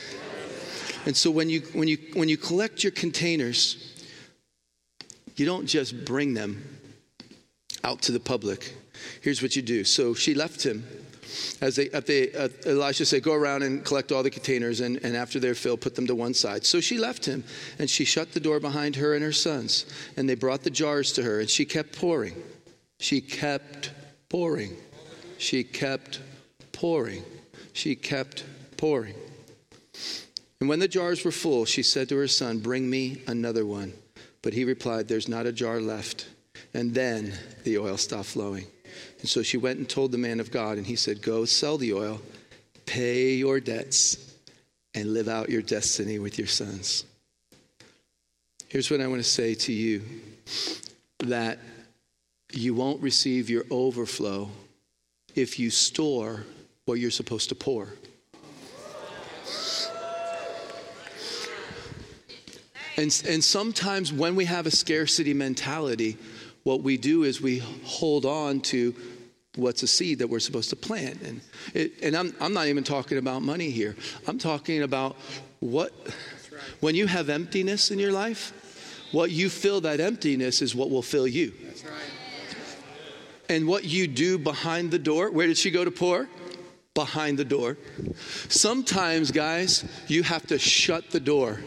And 1.06 1.16
so 1.16 1.32
when 1.32 1.50
you 1.50 1.62
when 1.72 1.88
you 1.88 1.98
when 2.14 2.28
you 2.28 2.38
collect 2.38 2.84
your 2.84 2.92
containers, 2.92 3.94
you 5.38 5.46
don't 5.46 5.68
just 5.68 6.04
bring 6.04 6.34
them 6.34 6.80
out 7.86 8.02
to 8.04 8.12
the 8.12 8.20
public. 8.20 8.74
Here's 9.22 9.42
what 9.42 9.56
you 9.56 9.62
do. 9.62 9.86
So 9.86 10.14
she 10.14 10.34
left 10.34 10.66
him 10.66 10.86
as 11.62 11.76
they, 11.76 11.90
at 11.90 12.06
the, 12.06 12.52
Elisha 12.66 13.06
said, 13.06 13.24
Go 13.24 13.34
around 13.34 13.64
and 13.64 13.84
collect 13.84 14.12
all 14.12 14.24
the 14.24 14.30
containers, 14.30 14.80
and, 14.80 14.98
and 15.04 15.16
after 15.16 15.40
they're 15.40 15.56
filled, 15.56 15.82
put 15.82 15.96
them 15.96 16.08
to 16.08 16.16
one 16.16 16.34
side. 16.34 16.66
So 16.66 16.80
she 16.80 16.98
left 16.98 17.26
him, 17.26 17.44
and 17.80 17.90
she 17.90 18.06
shut 18.06 18.34
the 18.34 18.40
door 18.40 18.60
behind 18.60 18.96
her 18.98 19.14
and 19.14 19.24
her 19.24 19.32
sons. 19.32 19.86
And 20.18 20.28
they 20.28 20.36
brought 20.36 20.64
the 20.64 20.70
jars 20.70 21.12
to 21.14 21.24
her, 21.24 21.40
and 21.40 21.50
she 21.50 21.66
kept 21.66 21.98
pouring. 21.98 22.42
She 23.00 23.22
kept 23.22 23.92
pouring. 24.30 24.78
She 25.38 25.64
kept 25.64 26.20
pouring. 26.72 27.24
She 27.74 27.96
kept 27.96 28.46
pouring. 28.78 29.16
And 30.60 30.70
when 30.70 30.80
the 30.80 30.88
jars 30.88 31.26
were 31.26 31.32
full, 31.32 31.66
she 31.66 31.84
said 31.84 32.08
to 32.10 32.18
her 32.18 32.28
son, 32.28 32.60
Bring 32.60 32.90
me 32.90 33.22
another 33.28 33.66
one. 33.66 33.94
But 34.42 34.54
he 34.54 34.64
replied, 34.64 35.08
There's 35.08 35.28
not 35.28 35.46
a 35.46 35.52
jar 35.52 35.82
left. 35.82 36.28
And 36.74 36.94
then 36.94 37.34
the 37.64 37.78
oil 37.78 37.98
stopped 37.98 38.30
flowing. 38.30 38.68
And 39.24 39.30
so 39.30 39.42
she 39.42 39.56
went 39.56 39.80
and 39.80 39.88
told 39.88 40.12
the 40.12 40.18
man 40.18 40.42
of 40.42 40.52
God, 40.52 40.78
and 40.78 40.86
he 40.86 40.98
said, 40.98 41.22
Go 41.22 41.46
sell 41.46 41.78
the 41.78 41.94
oil, 41.94 42.20
pay 42.86 43.36
your 43.36 43.62
debts, 43.62 44.36
and 44.94 45.14
live 45.14 45.30
out 45.30 45.50
your 45.50 45.62
destiny 45.62 46.20
with 46.20 46.38
your 46.38 46.46
sons. 46.46 47.06
Here's 48.68 48.92
what 48.92 49.00
I 49.00 49.08
want 49.08 49.24
to 49.24 49.30
say 49.30 49.56
to 49.56 49.72
you 49.72 50.02
that 51.20 51.58
you 52.52 52.74
won't 52.74 53.02
receive 53.02 53.50
your 53.50 53.64
overflow 53.72 54.50
if 55.36 55.58
you 55.58 55.70
store 55.70 56.44
what 56.84 56.96
you're 56.96 57.10
supposed 57.10 57.48
to 57.48 57.56
pour. 57.56 57.94
And, 62.98 63.24
and 63.26 63.42
sometimes 63.42 64.12
when 64.12 64.36
we 64.36 64.44
have 64.46 64.68
a 64.68 64.72
scarcity 64.72 65.34
mentality, 65.34 66.18
what 66.64 66.82
we 66.82 66.98
do 66.98 67.24
is 67.24 67.42
we 67.42 67.60
hold 67.84 68.26
on 68.26 68.60
to 68.62 68.94
what's 69.56 69.84
a 69.84 69.88
seed 69.88 70.20
that 70.20 70.28
we're 70.28 70.40
supposed 70.40 70.70
to 70.72 70.76
plant. 70.76 71.22
And, 71.22 71.42
it, 71.74 71.94
and 72.02 72.16
I'm, 72.16 72.36
I'm 72.40 72.54
not 72.54 72.68
even 72.68 72.84
talking 72.84 73.18
about 73.18 73.42
money 73.42 73.70
here. 73.70 73.96
I'm 74.28 74.38
talking 74.38 74.84
about 74.84 75.16
what, 75.60 75.94
when 76.80 76.96
you 76.96 77.08
have 77.08 77.30
emptiness 77.30 77.92
in 77.92 78.00
your 78.00 78.12
life, 78.12 78.54
what 79.12 79.30
you 79.30 79.50
fill 79.50 79.82
that 79.82 80.00
emptiness 80.00 80.62
is 80.62 80.74
what 80.74 80.90
will 80.90 81.04
fill 81.04 81.28
you. 81.28 81.54
right. 81.86 81.94
And 83.50 83.68
what 83.68 83.84
you 83.84 84.08
do 84.08 84.40
behind 84.40 84.90
the 84.90 84.98
door, 84.98 85.30
where 85.30 85.46
did 85.46 85.58
she 85.58 85.70
go 85.70 85.86
to 85.86 85.92
pour? 85.92 86.28
Behind 86.94 87.40
the 87.40 87.46
door. 87.46 87.76
Sometimes, 88.50 89.32
guys, 89.32 89.84
you 90.08 90.22
have 90.22 90.46
to 90.46 90.60
shut 90.60 91.10
the 91.10 91.20
door. 91.20 91.60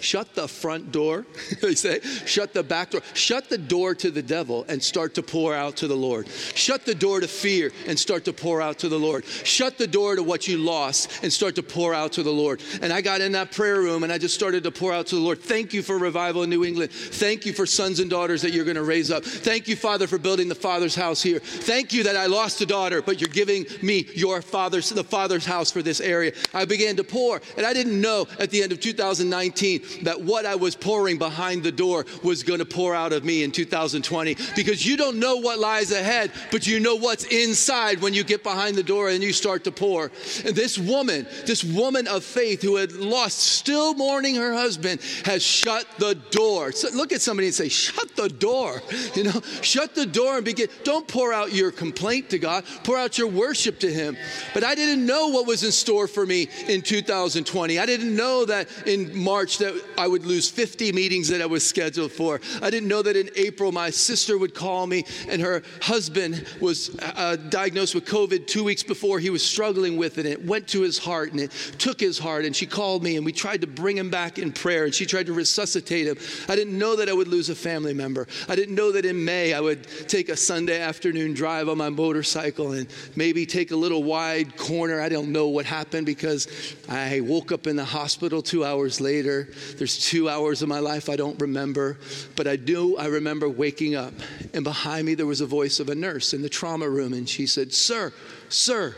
Shut 0.00 0.34
the 0.34 0.46
front 0.46 0.92
door, 0.92 1.24
they 1.62 1.74
say. 1.74 2.00
Shut 2.26 2.52
the 2.52 2.62
back 2.62 2.90
door. 2.90 3.00
Shut 3.14 3.48
the 3.48 3.56
door 3.56 3.94
to 3.94 4.10
the 4.10 4.22
devil 4.22 4.66
and 4.68 4.82
start 4.82 5.14
to 5.14 5.22
pour 5.22 5.54
out 5.54 5.76
to 5.76 5.88
the 5.88 5.96
Lord. 5.96 6.28
Shut 6.28 6.84
the 6.84 6.94
door 6.94 7.20
to 7.20 7.28
fear 7.28 7.72
and 7.86 7.98
start 7.98 8.26
to 8.26 8.34
pour 8.34 8.60
out 8.60 8.78
to 8.80 8.90
the 8.90 8.98
Lord. 8.98 9.24
Shut 9.24 9.78
the 9.78 9.86
door 9.86 10.16
to 10.16 10.22
what 10.22 10.46
you 10.46 10.58
lost 10.58 11.22
and 11.22 11.32
start 11.32 11.54
to 11.54 11.62
pour 11.62 11.94
out 11.94 12.12
to 12.12 12.22
the 12.22 12.32
Lord. 12.32 12.62
And 12.82 12.92
I 12.92 13.00
got 13.00 13.22
in 13.22 13.32
that 13.32 13.52
prayer 13.52 13.80
room 13.80 14.02
and 14.02 14.12
I 14.12 14.18
just 14.18 14.34
started 14.34 14.64
to 14.64 14.70
pour 14.70 14.92
out 14.92 15.06
to 15.06 15.14
the 15.14 15.22
Lord. 15.22 15.40
Thank 15.40 15.72
you 15.72 15.82
for 15.82 15.96
revival 15.96 16.42
in 16.42 16.50
New 16.50 16.62
England. 16.62 16.92
Thank 16.92 17.46
you 17.46 17.54
for 17.54 17.64
sons 17.64 18.00
and 18.00 18.10
daughters 18.10 18.42
that 18.42 18.52
you're 18.52 18.66
going 18.66 18.76
to 18.76 18.82
raise 18.82 19.10
up. 19.10 19.24
Thank 19.24 19.66
you, 19.66 19.76
Father, 19.76 20.06
for 20.06 20.18
building 20.18 20.48
the 20.50 20.54
Father's 20.54 20.94
house 20.94 21.22
here. 21.22 21.38
Thank 21.38 21.94
you 21.94 22.02
that 22.02 22.16
I 22.16 22.26
lost 22.26 22.60
a 22.60 22.66
daughter, 22.66 23.00
but 23.00 23.18
you're 23.18 23.30
giving 23.30 23.64
me 23.80 24.06
your 24.14 24.42
Father 24.42 24.73
father's, 24.74 24.90
the 24.90 25.04
father's 25.04 25.46
house 25.46 25.70
for 25.70 25.82
this 25.82 26.00
area. 26.00 26.32
I 26.52 26.64
began 26.64 26.96
to 26.96 27.04
pour, 27.04 27.40
and 27.56 27.66
I 27.66 27.72
didn't 27.72 28.00
know 28.00 28.26
at 28.38 28.50
the 28.50 28.62
end 28.62 28.72
of 28.72 28.80
2019 28.80 30.04
that 30.04 30.20
what 30.20 30.46
I 30.46 30.56
was 30.56 30.74
pouring 30.74 31.18
behind 31.18 31.62
the 31.62 31.72
door 31.72 32.04
was 32.22 32.42
going 32.42 32.58
to 32.58 32.64
pour 32.64 32.94
out 32.94 33.12
of 33.12 33.24
me 33.24 33.44
in 33.44 33.52
2020 33.52 34.36
because 34.56 34.84
you 34.84 34.96
don't 34.96 35.18
know 35.18 35.36
what 35.36 35.58
lies 35.58 35.92
ahead, 35.92 36.32
but 36.50 36.66
you 36.66 36.80
know 36.80 36.96
what's 36.96 37.24
inside 37.24 38.00
when 38.00 38.14
you 38.14 38.24
get 38.24 38.42
behind 38.42 38.76
the 38.76 38.82
door 38.82 39.10
and 39.10 39.22
you 39.22 39.32
start 39.32 39.64
to 39.64 39.72
pour. 39.72 40.10
And 40.44 40.56
this 40.56 40.78
woman, 40.78 41.26
this 41.46 41.62
woman 41.62 42.08
of 42.08 42.24
faith 42.24 42.62
who 42.62 42.76
had 42.76 42.92
lost, 42.92 43.38
still 43.38 43.94
mourning 43.94 44.34
her 44.36 44.52
husband, 44.52 45.00
has 45.24 45.42
shut 45.42 45.86
the 45.98 46.14
door. 46.30 46.72
So 46.72 46.88
look 46.96 47.12
at 47.12 47.20
somebody 47.20 47.48
and 47.48 47.54
say, 47.54 47.68
Shut 47.68 48.16
the 48.16 48.28
door. 48.28 48.82
You 49.14 49.24
know, 49.24 49.40
shut 49.60 49.94
the 49.94 50.06
door 50.06 50.36
and 50.36 50.44
begin. 50.44 50.68
Don't 50.84 51.06
pour 51.06 51.32
out 51.32 51.52
your 51.52 51.70
complaint 51.70 52.30
to 52.30 52.38
God, 52.38 52.64
pour 52.82 52.96
out 52.96 53.18
your 53.18 53.28
worship 53.28 53.78
to 53.80 53.92
Him. 53.92 54.16
But 54.52 54.63
I 54.64 54.74
didn't 54.74 55.04
know 55.04 55.28
what 55.28 55.46
was 55.46 55.62
in 55.62 55.72
store 55.72 56.08
for 56.08 56.26
me 56.26 56.48
in 56.68 56.82
2020. 56.82 57.78
I 57.78 57.86
didn't 57.86 58.14
know 58.14 58.44
that 58.44 58.68
in 58.86 59.16
March 59.16 59.58
that 59.58 59.74
I 59.98 60.08
would 60.08 60.24
lose 60.24 60.50
50 60.50 60.92
meetings 60.92 61.28
that 61.28 61.40
I 61.40 61.46
was 61.46 61.66
scheduled 61.66 62.12
for. 62.12 62.40
I 62.62 62.70
didn't 62.70 62.88
know 62.88 63.02
that 63.02 63.16
in 63.16 63.30
April 63.36 63.72
my 63.72 63.90
sister 63.90 64.38
would 64.38 64.54
call 64.54 64.86
me 64.86 65.04
and 65.28 65.40
her 65.40 65.62
husband 65.82 66.46
was 66.60 66.96
uh, 67.00 67.36
diagnosed 67.48 67.94
with 67.94 68.04
COVID 68.06 68.46
two 68.46 68.64
weeks 68.64 68.82
before. 68.82 69.18
He 69.18 69.30
was 69.30 69.44
struggling 69.44 69.96
with 69.96 70.18
it. 70.18 70.26
And 70.26 70.32
it 70.32 70.44
went 70.44 70.68
to 70.68 70.80
his 70.80 70.98
heart 70.98 71.32
and 71.32 71.40
it 71.40 71.50
took 71.78 72.00
his 72.00 72.18
heart. 72.18 72.44
And 72.44 72.54
she 72.54 72.66
called 72.66 73.02
me 73.02 73.16
and 73.16 73.24
we 73.24 73.32
tried 73.32 73.60
to 73.60 73.66
bring 73.66 73.96
him 73.96 74.10
back 74.10 74.38
in 74.38 74.52
prayer 74.52 74.84
and 74.84 74.94
she 74.94 75.06
tried 75.06 75.26
to 75.26 75.32
resuscitate 75.32 76.06
him. 76.06 76.16
I 76.48 76.56
didn't 76.56 76.78
know 76.78 76.96
that 76.96 77.08
I 77.08 77.12
would 77.12 77.28
lose 77.28 77.48
a 77.50 77.54
family 77.54 77.94
member. 77.94 78.26
I 78.48 78.56
didn't 78.56 78.74
know 78.74 78.92
that 78.92 79.04
in 79.04 79.24
May 79.24 79.52
I 79.54 79.60
would 79.60 79.86
take 80.08 80.28
a 80.28 80.36
Sunday 80.36 80.80
afternoon 80.80 81.34
drive 81.34 81.68
on 81.68 81.78
my 81.78 81.90
motorcycle 81.90 82.72
and 82.72 82.88
maybe 83.16 83.46
take 83.46 83.70
a 83.70 83.76
little 83.76 84.02
wide 84.02 84.53
corner. 84.56 85.00
I 85.00 85.08
don't 85.08 85.32
know 85.32 85.48
what 85.48 85.66
happened 85.66 86.06
because 86.06 86.76
I 86.88 87.20
woke 87.20 87.52
up 87.52 87.66
in 87.66 87.76
the 87.76 87.84
hospital 87.84 88.42
two 88.42 88.64
hours 88.64 89.00
later. 89.00 89.48
There's 89.76 89.98
two 89.98 90.28
hours 90.28 90.62
of 90.62 90.68
my 90.68 90.78
life 90.78 91.08
I 91.08 91.16
don't 91.16 91.40
remember, 91.40 91.98
but 92.36 92.46
I 92.46 92.56
do. 92.56 92.96
I 92.96 93.06
remember 93.06 93.48
waking 93.48 93.94
up, 93.94 94.14
and 94.52 94.64
behind 94.64 95.06
me 95.06 95.14
there 95.14 95.26
was 95.26 95.40
a 95.40 95.46
voice 95.46 95.80
of 95.80 95.88
a 95.88 95.94
nurse 95.94 96.34
in 96.34 96.42
the 96.42 96.48
trauma 96.48 96.88
room, 96.88 97.12
and 97.12 97.28
she 97.28 97.46
said, 97.46 97.72
Sir, 97.72 98.12
sir, 98.48 98.94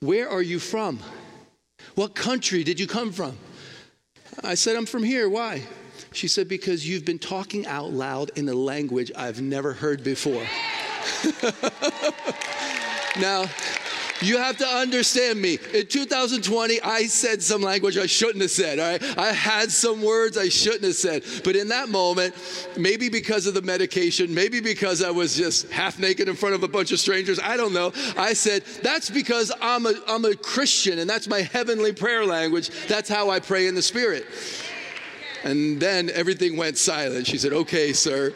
where 0.00 0.28
are 0.28 0.42
you 0.42 0.58
from? 0.58 1.00
What 1.94 2.14
country 2.14 2.62
did 2.62 2.78
you 2.78 2.86
come 2.86 3.12
from? 3.12 3.36
I 4.44 4.54
said, 4.54 4.76
I'm 4.76 4.86
from 4.86 5.02
here. 5.02 5.28
Why? 5.28 5.62
She 6.12 6.28
said, 6.28 6.48
Because 6.48 6.88
you've 6.88 7.04
been 7.04 7.18
talking 7.18 7.66
out 7.66 7.92
loud 7.92 8.30
in 8.36 8.48
a 8.48 8.54
language 8.54 9.10
I've 9.16 9.40
never 9.40 9.72
heard 9.72 10.04
before. 10.04 10.44
now, 13.20 13.46
you 14.20 14.38
have 14.38 14.56
to 14.58 14.66
understand 14.66 15.40
me. 15.40 15.58
In 15.74 15.86
2020, 15.86 16.80
I 16.80 17.06
said 17.06 17.42
some 17.42 17.62
language 17.62 17.98
I 17.98 18.06
shouldn't 18.06 18.42
have 18.42 18.50
said, 18.50 18.78
all 18.78 18.90
right? 18.90 19.18
I 19.18 19.32
had 19.32 19.70
some 19.70 20.02
words 20.02 20.38
I 20.38 20.48
shouldn't 20.48 20.84
have 20.84 20.94
said. 20.94 21.22
But 21.44 21.56
in 21.56 21.68
that 21.68 21.88
moment, 21.88 22.34
maybe 22.76 23.08
because 23.08 23.46
of 23.46 23.54
the 23.54 23.62
medication, 23.62 24.32
maybe 24.32 24.60
because 24.60 25.02
I 25.02 25.10
was 25.10 25.36
just 25.36 25.70
half 25.70 25.98
naked 25.98 26.28
in 26.28 26.36
front 26.36 26.54
of 26.54 26.62
a 26.62 26.68
bunch 26.68 26.92
of 26.92 27.00
strangers, 27.00 27.38
I 27.40 27.56
don't 27.56 27.72
know. 27.72 27.92
I 28.16 28.32
said, 28.32 28.64
that's 28.82 29.10
because 29.10 29.52
I'm 29.60 29.86
a, 29.86 29.94
I'm 30.06 30.24
a 30.24 30.34
Christian 30.34 30.98
and 30.98 31.08
that's 31.08 31.28
my 31.28 31.42
heavenly 31.42 31.92
prayer 31.92 32.24
language. 32.24 32.70
That's 32.86 33.08
how 33.08 33.30
I 33.30 33.40
pray 33.40 33.66
in 33.66 33.74
the 33.74 33.82
Spirit. 33.82 34.26
And 35.44 35.78
then 35.78 36.10
everything 36.10 36.56
went 36.56 36.76
silent. 36.76 37.26
She 37.26 37.38
said, 37.38 37.52
okay, 37.52 37.92
sir. 37.92 38.32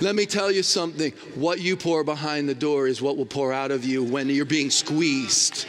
Let 0.00 0.14
me 0.14 0.26
tell 0.26 0.52
you 0.52 0.62
something. 0.62 1.12
What 1.34 1.60
you 1.60 1.76
pour 1.76 2.04
behind 2.04 2.48
the 2.48 2.54
door 2.54 2.86
is 2.86 3.02
what 3.02 3.16
will 3.16 3.26
pour 3.26 3.52
out 3.52 3.72
of 3.72 3.84
you 3.84 4.04
when 4.04 4.28
you're 4.28 4.44
being 4.44 4.70
squeezed. 4.70 5.66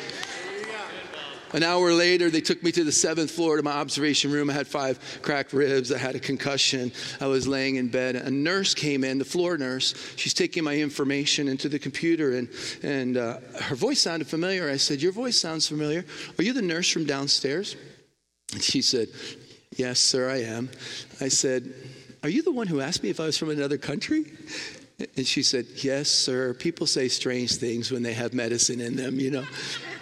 An 1.51 1.63
hour 1.63 1.91
later, 1.93 2.29
they 2.29 2.41
took 2.41 2.61
me 2.61 2.71
to 2.73 2.83
the 2.83 2.91
seventh 2.91 3.31
floor 3.31 3.57
to 3.57 3.63
my 3.63 3.71
observation 3.71 4.31
room. 4.31 4.51
I 4.51 4.53
had 4.53 4.67
five 4.67 4.99
cracked 5.23 5.51
ribs. 5.51 5.91
I 5.91 5.97
had 5.97 6.15
a 6.15 6.19
concussion. 6.19 6.91
I 7.19 7.25
was 7.25 7.47
laying 7.47 7.77
in 7.77 7.87
bed. 7.87 8.15
A 8.17 8.29
nurse 8.29 8.75
came 8.75 9.03
in, 9.03 9.17
the 9.17 9.25
floor 9.25 9.57
nurse. 9.57 9.95
She's 10.15 10.35
taking 10.35 10.63
my 10.63 10.75
information 10.75 11.47
into 11.47 11.67
the 11.67 11.79
computer, 11.79 12.37
and, 12.37 12.49
and 12.83 13.17
uh, 13.17 13.39
her 13.61 13.75
voice 13.75 13.99
sounded 13.99 14.27
familiar. 14.27 14.69
I 14.69 14.77
said, 14.77 15.01
Your 15.01 15.11
voice 15.11 15.37
sounds 15.37 15.67
familiar. 15.67 16.05
Are 16.37 16.43
you 16.43 16.53
the 16.53 16.61
nurse 16.61 16.89
from 16.91 17.05
downstairs? 17.05 17.75
And 18.53 18.61
she 18.61 18.83
said, 18.83 19.07
Yes, 19.75 19.99
sir, 19.99 20.29
I 20.29 20.41
am. 20.43 20.69
I 21.19 21.29
said, 21.29 21.73
are 22.23 22.29
you 22.29 22.41
the 22.41 22.51
one 22.51 22.67
who 22.67 22.81
asked 22.81 23.03
me 23.03 23.09
if 23.09 23.19
I 23.19 23.25
was 23.25 23.37
from 23.37 23.49
another 23.49 23.77
country? 23.77 24.25
And 25.15 25.25
she 25.25 25.43
said, 25.43 25.65
Yes, 25.75 26.09
sir. 26.09 26.53
People 26.53 26.85
say 26.85 27.07
strange 27.07 27.55
things 27.55 27.91
when 27.91 28.03
they 28.03 28.13
have 28.13 28.33
medicine 28.33 28.81
in 28.81 28.95
them, 28.95 29.19
you 29.19 29.31
know. 29.31 29.45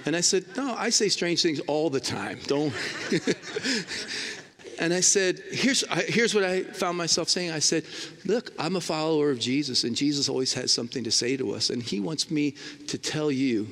And 0.06 0.16
I 0.16 0.22
said, 0.22 0.46
No, 0.56 0.74
I 0.78 0.90
say 0.90 1.10
strange 1.10 1.42
things 1.42 1.60
all 1.62 1.90
the 1.90 2.00
time. 2.00 2.40
Don't. 2.48 2.74
and 4.80 4.94
I 4.94 5.02
said, 5.02 5.42
here's, 5.52 5.84
here's 6.08 6.34
what 6.34 6.44
I 6.44 6.64
found 6.64 6.98
myself 6.98 7.30
saying. 7.30 7.52
I 7.52 7.60
said, 7.60 7.84
Look, 8.26 8.52
I'm 8.58 8.76
a 8.76 8.82
follower 8.82 9.30
of 9.30 9.40
Jesus, 9.40 9.84
and 9.84 9.96
Jesus 9.96 10.30
always 10.30 10.54
has 10.56 10.72
something 10.72 11.04
to 11.04 11.12
say 11.12 11.38
to 11.38 11.52
us. 11.52 11.70
And 11.70 11.84
he 11.84 12.00
wants 12.00 12.32
me 12.32 12.56
to 12.88 12.98
tell 12.98 13.32
you 13.32 13.68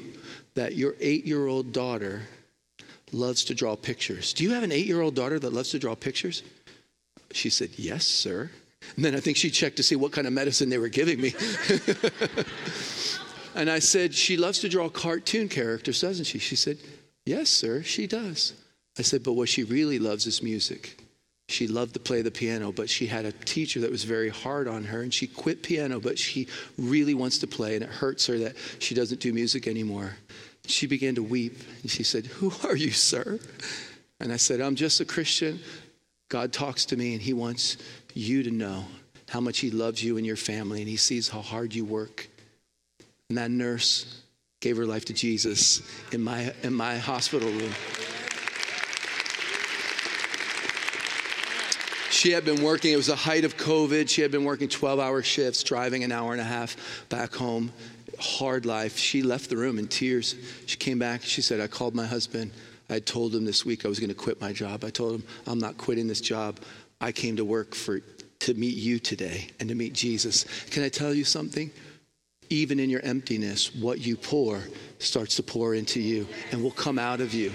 that 0.53 0.75
your 0.75 0.95
eight 0.99 1.25
year 1.25 1.47
old 1.47 1.71
daughter 1.71 2.21
loves 3.11 3.43
to 3.45 3.55
draw 3.55 3.75
pictures. 3.75 4.33
Do 4.33 4.43
you 4.43 4.51
have 4.51 4.63
an 4.63 4.71
eight 4.71 4.85
year 4.85 5.01
old 5.01 5.15
daughter 5.15 5.39
that 5.39 5.53
loves 5.53 5.71
to 5.71 5.79
draw 5.79 5.95
pictures? 5.95 6.43
She 7.35 7.49
said, 7.49 7.71
Yes, 7.75 8.05
sir. 8.05 8.49
And 8.95 9.03
then 9.03 9.13
I 9.13 9.19
think 9.19 9.35
she 9.35 9.49
checked 9.49 9.77
to 9.77 9.83
see 9.83 9.95
what 9.95 10.13
kind 10.13 10.25
of 10.25 10.31
medicine 10.31 10.69
they 10.69 10.77
were 10.77 10.87
giving 10.87 11.19
me. 11.19 11.33
and 13.55 13.69
I 13.69 13.79
said, 13.79 14.13
She 14.13 14.37
loves 14.37 14.59
to 14.59 14.69
draw 14.69 14.87
cartoon 14.87 15.49
characters, 15.49 15.99
doesn't 15.99 16.25
she? 16.25 16.39
She 16.39 16.55
said, 16.55 16.77
Yes, 17.25 17.49
sir, 17.49 17.83
she 17.83 18.07
does. 18.07 18.53
I 18.97 19.01
said, 19.01 19.21
But 19.21 19.33
what 19.33 19.49
she 19.49 19.65
really 19.65 19.99
loves 19.99 20.25
is 20.27 20.41
music. 20.41 20.97
She 21.49 21.67
loved 21.67 21.93
to 21.95 21.99
play 21.99 22.21
the 22.21 22.31
piano, 22.31 22.71
but 22.71 22.89
she 22.89 23.05
had 23.05 23.25
a 23.25 23.31
teacher 23.31 23.81
that 23.81 23.91
was 23.91 24.05
very 24.05 24.29
hard 24.29 24.67
on 24.67 24.85
her, 24.85 25.01
and 25.01 25.13
she 25.13 25.27
quit 25.27 25.61
piano, 25.61 25.99
but 25.99 26.17
she 26.17 26.47
really 26.77 27.13
wants 27.13 27.37
to 27.39 27.47
play, 27.47 27.75
and 27.75 27.83
it 27.83 27.89
hurts 27.89 28.25
her 28.27 28.39
that 28.39 28.55
she 28.79 28.95
doesn't 28.95 29.19
do 29.19 29.33
music 29.33 29.67
anymore. 29.67 30.15
She 30.67 30.87
began 30.87 31.15
to 31.15 31.23
weep, 31.23 31.59
and 31.81 31.91
she 31.91 32.03
said, 32.03 32.27
Who 32.27 32.53
are 32.63 32.77
you, 32.77 32.91
sir? 32.91 33.39
And 34.21 34.31
I 34.31 34.37
said, 34.37 34.61
I'm 34.61 34.75
just 34.75 35.01
a 35.01 35.05
Christian 35.05 35.59
God 36.29 36.51
talks 36.51 36.85
to 36.85 36.97
me 36.97 37.13
and 37.13 37.21
He 37.21 37.33
wants 37.33 37.77
you 38.13 38.43
to 38.43 38.51
know 38.51 38.85
how 39.29 39.39
much 39.39 39.59
He 39.59 39.71
loves 39.71 40.03
you 40.03 40.17
and 40.17 40.25
your 40.25 40.35
family, 40.35 40.79
and 40.79 40.87
He 40.87 40.97
sees 40.97 41.29
how 41.29 41.41
hard 41.41 41.73
you 41.73 41.85
work. 41.85 42.27
And 43.29 43.37
that 43.37 43.51
nurse 43.51 44.21
gave 44.59 44.77
her 44.77 44.85
life 44.85 45.05
to 45.05 45.13
Jesus 45.13 45.81
in 46.11 46.23
my, 46.23 46.53
in 46.63 46.73
my 46.73 46.97
hospital 46.97 47.49
room. 47.49 47.73
She 52.09 52.31
had 52.31 52.45
been 52.45 52.63
working, 52.63 52.93
it 52.93 52.95
was 52.95 53.07
the 53.07 53.15
height 53.15 53.45
of 53.45 53.57
COVID. 53.57 54.09
She 54.09 54.21
had 54.21 54.31
been 54.31 54.45
working 54.45 54.69
12 54.69 54.99
hour 54.99 55.21
shifts, 55.21 55.61
driving 55.63 56.03
an 56.03 56.11
hour 56.11 56.31
and 56.31 56.41
a 56.41 56.45
half 56.45 57.05
back 57.09 57.35
home. 57.35 57.71
Hard 58.19 58.65
life. 58.65 58.97
She 58.97 59.21
left 59.21 59.49
the 59.49 59.57
room 59.57 59.77
in 59.77 59.87
tears. 59.87 60.33
She 60.65 60.77
came 60.77 60.97
back. 60.97 61.21
She 61.21 61.41
said, 61.41 61.59
I 61.59 61.67
called 61.67 61.93
my 61.93 62.05
husband. 62.05 62.51
I 62.89 62.99
told 62.99 63.33
him 63.33 63.45
this 63.45 63.65
week 63.65 63.85
I 63.85 63.87
was 63.87 63.99
going 63.99 64.09
to 64.09 64.15
quit 64.15 64.39
my 64.39 64.53
job. 64.53 64.83
I 64.83 64.89
told 64.89 65.15
him 65.15 65.23
I'm 65.47 65.59
not 65.59 65.77
quitting 65.77 66.07
this 66.07 66.21
job. 66.21 66.59
I 67.01 67.11
came 67.11 67.35
to 67.37 67.45
work 67.45 67.75
for 67.75 68.01
to 68.39 68.53
meet 68.53 68.75
you 68.75 68.99
today 68.99 69.49
and 69.59 69.69
to 69.69 69.75
meet 69.75 69.93
Jesus. 69.93 70.45
Can 70.69 70.83
I 70.83 70.89
tell 70.89 71.13
you 71.13 71.23
something? 71.23 71.71
Even 72.49 72.79
in 72.79 72.89
your 72.89 73.01
emptiness, 73.01 73.73
what 73.73 73.99
you 73.99 74.15
pour 74.15 74.61
starts 74.99 75.35
to 75.37 75.43
pour 75.43 75.73
into 75.73 75.99
you 75.99 76.27
and 76.51 76.61
will 76.61 76.71
come 76.71 76.99
out 76.99 77.21
of 77.21 77.33
you. 77.33 77.51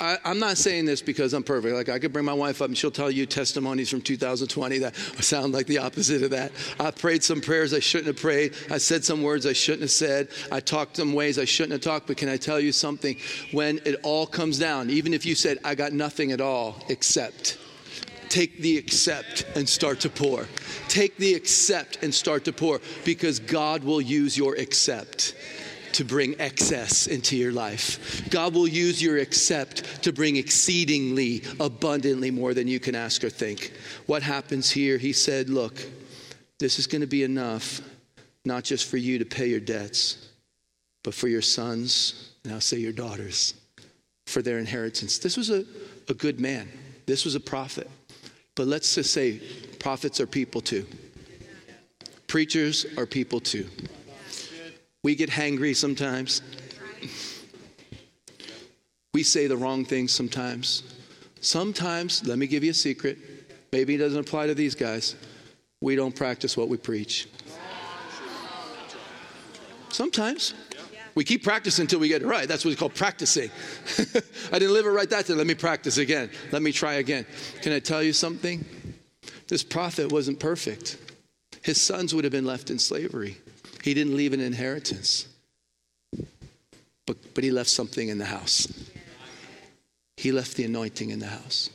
I, 0.00 0.18
am 0.24 0.38
not 0.38 0.56
saying 0.56 0.84
this 0.84 1.02
because 1.02 1.32
I'm 1.32 1.42
perfect. 1.42 1.74
Like 1.74 1.88
I 1.88 1.98
could 1.98 2.12
bring 2.12 2.24
my 2.24 2.32
wife 2.32 2.62
up 2.62 2.68
and 2.68 2.78
she'll 2.78 2.90
tell 2.90 3.10
you 3.10 3.26
testimonies 3.26 3.90
from 3.90 4.00
2020 4.00 4.78
that 4.78 4.96
sound 4.96 5.52
like 5.52 5.66
the 5.66 5.78
opposite 5.78 6.22
of 6.22 6.30
that. 6.30 6.52
I 6.78 6.90
prayed 6.90 7.22
some 7.22 7.40
prayers 7.40 7.74
I 7.74 7.80
shouldn't 7.80 8.08
have 8.08 8.16
prayed. 8.16 8.54
I 8.70 8.78
said 8.78 9.04
some 9.04 9.22
words 9.22 9.46
I 9.46 9.52
shouldn't 9.52 9.82
have 9.82 9.90
said. 9.90 10.28
I 10.52 10.60
talked 10.60 10.96
some 10.96 11.12
ways 11.12 11.38
I 11.38 11.44
shouldn't 11.44 11.72
have 11.72 11.80
talked. 11.80 12.06
But 12.06 12.16
can 12.16 12.28
I 12.28 12.36
tell 12.36 12.60
you 12.60 12.72
something? 12.72 13.16
When 13.52 13.80
it 13.84 13.96
all 14.02 14.26
comes 14.26 14.58
down, 14.58 14.90
even 14.90 15.14
if 15.14 15.26
you 15.26 15.34
said 15.34 15.58
I 15.64 15.74
got 15.74 15.92
nothing 15.92 16.32
at 16.32 16.40
all, 16.40 16.82
except 16.88 17.58
Take 18.28 18.60
the 18.60 18.76
accept 18.76 19.46
and 19.54 19.66
start 19.66 20.00
to 20.00 20.10
pour. 20.10 20.46
Take 20.88 21.16
the 21.16 21.34
accept 21.34 22.02
and 22.02 22.14
start 22.14 22.44
to 22.44 22.52
pour 22.52 22.80
because 23.04 23.38
God 23.38 23.82
will 23.82 24.02
use 24.02 24.36
your 24.36 24.54
accept 24.56 25.34
to 25.92 26.04
bring 26.04 26.40
excess 26.40 27.06
into 27.06 27.36
your 27.36 27.52
life. 27.52 28.28
God 28.30 28.54
will 28.54 28.68
use 28.68 29.02
your 29.02 29.18
accept 29.18 30.02
to 30.02 30.12
bring 30.12 30.36
exceedingly 30.36 31.42
abundantly 31.60 32.30
more 32.30 32.54
than 32.54 32.68
you 32.68 32.80
can 32.80 32.94
ask 32.94 33.24
or 33.24 33.30
think. 33.30 33.72
What 34.06 34.22
happens 34.22 34.70
here? 34.70 34.98
He 34.98 35.12
said, 35.12 35.48
Look, 35.48 35.84
this 36.58 36.78
is 36.78 36.86
going 36.86 37.00
to 37.00 37.06
be 37.06 37.22
enough, 37.22 37.80
not 38.44 38.64
just 38.64 38.88
for 38.90 38.96
you 38.96 39.18
to 39.18 39.24
pay 39.24 39.48
your 39.48 39.60
debts, 39.60 40.28
but 41.04 41.14
for 41.14 41.28
your 41.28 41.42
sons, 41.42 42.32
now 42.44 42.58
say 42.58 42.78
your 42.78 42.92
daughters, 42.92 43.54
for 44.26 44.42
their 44.42 44.58
inheritance. 44.58 45.18
This 45.18 45.36
was 45.36 45.50
a, 45.50 45.64
a 46.08 46.14
good 46.14 46.40
man, 46.40 46.68
this 47.06 47.24
was 47.24 47.34
a 47.34 47.40
prophet. 47.40 47.88
But 48.54 48.66
let's 48.66 48.96
just 48.96 49.12
say 49.12 49.40
prophets 49.78 50.20
are 50.20 50.26
people 50.26 50.60
too. 50.60 50.84
Preachers 52.26 52.84
are 52.96 53.06
people 53.06 53.38
too. 53.38 53.68
We 55.04 55.14
get 55.14 55.30
hangry 55.30 55.76
sometimes. 55.76 56.42
We 59.14 59.22
say 59.22 59.46
the 59.46 59.56
wrong 59.56 59.84
things 59.84 60.12
sometimes. 60.12 60.82
Sometimes, 61.40 62.26
let 62.26 62.38
me 62.38 62.46
give 62.46 62.64
you 62.64 62.70
a 62.70 62.74
secret. 62.74 63.18
Maybe 63.72 63.94
it 63.94 63.98
doesn't 63.98 64.20
apply 64.20 64.48
to 64.48 64.54
these 64.54 64.74
guys. 64.74 65.14
We 65.80 65.94
don't 65.96 66.14
practice 66.14 66.56
what 66.56 66.68
we 66.68 66.76
preach. 66.76 67.28
Sometimes. 69.90 70.54
We 71.14 71.24
keep 71.24 71.42
practicing 71.42 71.82
until 71.82 71.98
we 71.98 72.08
get 72.08 72.22
it 72.22 72.26
right. 72.26 72.46
That's 72.46 72.64
what 72.64 72.70
we 72.70 72.76
call 72.76 72.90
practicing. 72.90 73.50
I 74.52 74.58
didn't 74.58 74.72
live 74.72 74.86
it 74.86 74.90
right 74.90 75.10
that 75.10 75.26
day. 75.26 75.34
Let 75.34 75.46
me 75.46 75.54
practice 75.54 75.98
again. 75.98 76.30
Let 76.52 76.62
me 76.62 76.70
try 76.70 76.94
again. 76.94 77.26
Can 77.62 77.72
I 77.72 77.80
tell 77.80 78.02
you 78.02 78.12
something? 78.12 78.64
This 79.48 79.64
prophet 79.64 80.12
wasn't 80.12 80.38
perfect. 80.38 80.96
His 81.62 81.80
sons 81.80 82.14
would 82.14 82.24
have 82.24 82.32
been 82.32 82.46
left 82.46 82.70
in 82.70 82.78
slavery. 82.78 83.38
He 83.82 83.94
didn't 83.94 84.16
leave 84.16 84.32
an 84.32 84.40
inheritance, 84.40 85.28
but, 87.06 87.16
but 87.34 87.44
he 87.44 87.50
left 87.50 87.70
something 87.70 88.08
in 88.08 88.18
the 88.18 88.24
house. 88.24 88.68
He 90.16 90.32
left 90.32 90.56
the 90.56 90.64
anointing 90.64 91.10
in 91.10 91.20
the 91.20 91.26
house. 91.26 91.70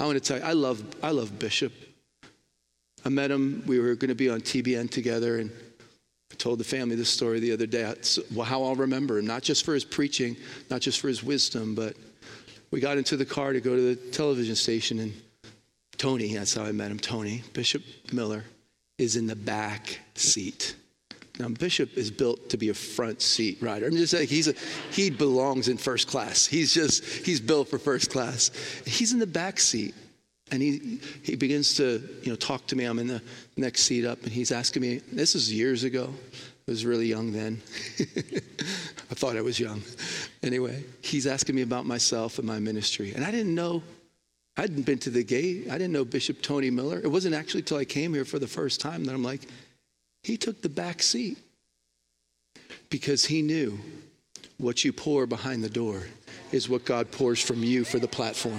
I 0.00 0.06
want 0.06 0.14
to 0.14 0.20
tell 0.20 0.38
you, 0.38 0.44
I 0.44 0.52
love, 0.52 0.82
I 1.02 1.10
love 1.10 1.38
Bishop. 1.38 1.72
I 3.04 3.10
met 3.10 3.30
him, 3.30 3.62
we 3.66 3.78
were 3.78 3.94
going 3.94 4.08
to 4.08 4.14
be 4.14 4.30
on 4.30 4.40
TBN 4.40 4.90
together, 4.90 5.38
and 5.38 5.50
I 6.32 6.34
told 6.36 6.58
the 6.58 6.64
family 6.64 6.96
this 6.96 7.10
story 7.10 7.38
the 7.38 7.52
other 7.52 7.66
day. 7.66 7.82
It's 7.82 8.18
how 8.34 8.64
I'll 8.64 8.74
remember 8.74 9.18
him, 9.18 9.26
not 9.26 9.42
just 9.42 9.64
for 9.64 9.74
his 9.74 9.84
preaching, 9.84 10.36
not 10.70 10.80
just 10.80 10.98
for 10.98 11.08
his 11.08 11.22
wisdom, 11.22 11.74
but 11.74 11.94
we 12.70 12.80
got 12.80 12.96
into 12.96 13.16
the 13.18 13.26
car 13.26 13.52
to 13.52 13.60
go 13.60 13.76
to 13.76 13.94
the 13.94 14.10
television 14.10 14.56
station, 14.56 14.98
and 14.98 15.12
Tony, 15.98 16.34
that's 16.34 16.54
how 16.54 16.64
I 16.64 16.72
met 16.72 16.90
him, 16.90 16.98
Tony, 16.98 17.42
Bishop 17.52 17.82
Miller, 18.12 18.44
is 18.98 19.16
in 19.16 19.26
the 19.26 19.36
back 19.36 20.00
seat 20.14 20.74
Now, 21.38 21.48
Bishop 21.48 21.96
is 21.96 22.10
built 22.12 22.48
to 22.50 22.56
be 22.56 22.68
a 22.68 22.74
front 22.74 23.20
seat 23.20 23.58
rider. 23.60 23.86
I'm 23.86 23.92
just 23.92 24.12
saying 24.12 24.28
he's 24.28 24.46
a, 24.46 24.54
he 24.92 25.10
belongs 25.10 25.68
in 25.68 25.78
first 25.78 26.06
class. 26.06 26.46
He's 26.46 26.72
just, 26.72 27.04
he's 27.04 27.40
built 27.40 27.68
for 27.68 27.78
first 27.78 28.10
class. 28.10 28.50
He's 28.86 29.12
in 29.12 29.18
the 29.18 29.26
back 29.26 29.58
seat. 29.58 29.94
And 30.52 30.62
he, 30.62 31.00
he 31.22 31.36
begins 31.36 31.74
to 31.76 32.06
you 32.22 32.30
know, 32.30 32.36
talk 32.36 32.66
to 32.68 32.76
me. 32.76 32.84
I'm 32.84 32.98
in 32.98 33.08
the 33.08 33.22
next 33.56 33.82
seat 33.82 34.04
up, 34.04 34.22
and 34.22 34.30
he's 34.30 34.52
asking 34.52 34.82
me, 34.82 34.98
this 35.10 35.34
is 35.34 35.52
years 35.52 35.84
ago. 35.84 36.12
I 36.66 36.70
was 36.70 36.86
really 36.86 37.06
young 37.06 37.32
then. 37.32 37.60
I 39.10 39.14
thought 39.14 39.36
I 39.36 39.40
was 39.40 39.58
young. 39.58 39.82
Anyway, 40.42 40.84
he's 41.00 41.26
asking 41.26 41.56
me 41.56 41.62
about 41.62 41.86
myself 41.86 42.38
and 42.38 42.46
my 42.46 42.58
ministry. 42.58 43.12
And 43.14 43.24
I 43.24 43.30
didn't 43.30 43.54
know, 43.54 43.82
I 44.56 44.62
hadn't 44.62 44.86
been 44.86 44.98
to 45.00 45.10
the 45.10 45.24
gate. 45.24 45.66
I 45.70 45.72
didn't 45.72 45.92
know 45.92 46.04
Bishop 46.04 46.42
Tony 46.42 46.70
Miller. 46.70 47.00
It 47.02 47.10
wasn't 47.10 47.34
actually 47.34 47.62
till 47.62 47.78
I 47.78 47.84
came 47.84 48.14
here 48.14 48.24
for 48.24 48.38
the 48.38 48.46
first 48.46 48.80
time 48.80 49.04
that 49.04 49.14
I'm 49.14 49.24
like, 49.24 49.48
he 50.24 50.36
took 50.36 50.62
the 50.62 50.68
back 50.68 51.02
seat 51.02 51.38
because 52.90 53.26
he 53.26 53.42
knew 53.42 53.78
what 54.58 54.84
you 54.84 54.92
pour 54.92 55.26
behind 55.26 55.62
the 55.62 55.68
door 55.68 56.02
is 56.50 56.68
what 56.68 56.84
God 56.84 57.10
pours 57.10 57.40
from 57.40 57.62
you 57.62 57.84
for 57.84 57.98
the 57.98 58.08
platform. 58.08 58.58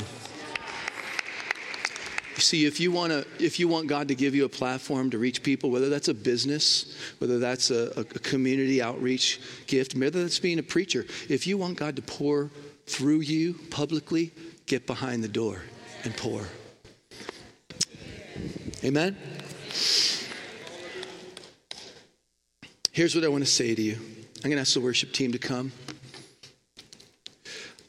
See, 2.37 2.65
if 2.65 2.81
you 2.81 2.91
want 2.91 3.13
to, 3.13 3.25
if 3.39 3.59
you 3.59 3.69
want 3.69 3.87
God 3.87 4.09
to 4.09 4.15
give 4.15 4.35
you 4.35 4.43
a 4.43 4.49
platform 4.49 5.09
to 5.11 5.17
reach 5.17 5.41
people, 5.41 5.71
whether 5.71 5.89
that's 5.89 6.09
a 6.09 6.13
business, 6.13 6.93
whether 7.19 7.39
that's 7.39 7.71
a, 7.71 7.91
a 7.97 8.03
community 8.03 8.81
outreach 8.81 9.39
gift, 9.67 9.95
whether 9.95 10.21
that's 10.21 10.39
being 10.39 10.59
a 10.59 10.63
preacher, 10.63 11.05
if 11.29 11.47
you 11.47 11.57
want 11.57 11.77
God 11.77 11.95
to 11.95 12.01
pour 12.01 12.51
through 12.87 13.21
you 13.21 13.55
publicly, 13.71 14.33
get 14.65 14.85
behind 14.85 15.23
the 15.23 15.29
door 15.29 15.61
and 16.03 16.15
pour. 16.17 16.45
Amen. 18.83 19.15
Here's 22.95 23.13
what 23.13 23.25
I 23.25 23.27
want 23.27 23.43
to 23.43 23.51
say 23.51 23.75
to 23.75 23.81
you. 23.81 23.97
I'm 24.37 24.43
going 24.43 24.53
to 24.53 24.61
ask 24.61 24.73
the 24.73 24.79
worship 24.79 25.11
team 25.11 25.33
to 25.33 25.37
come. 25.37 25.73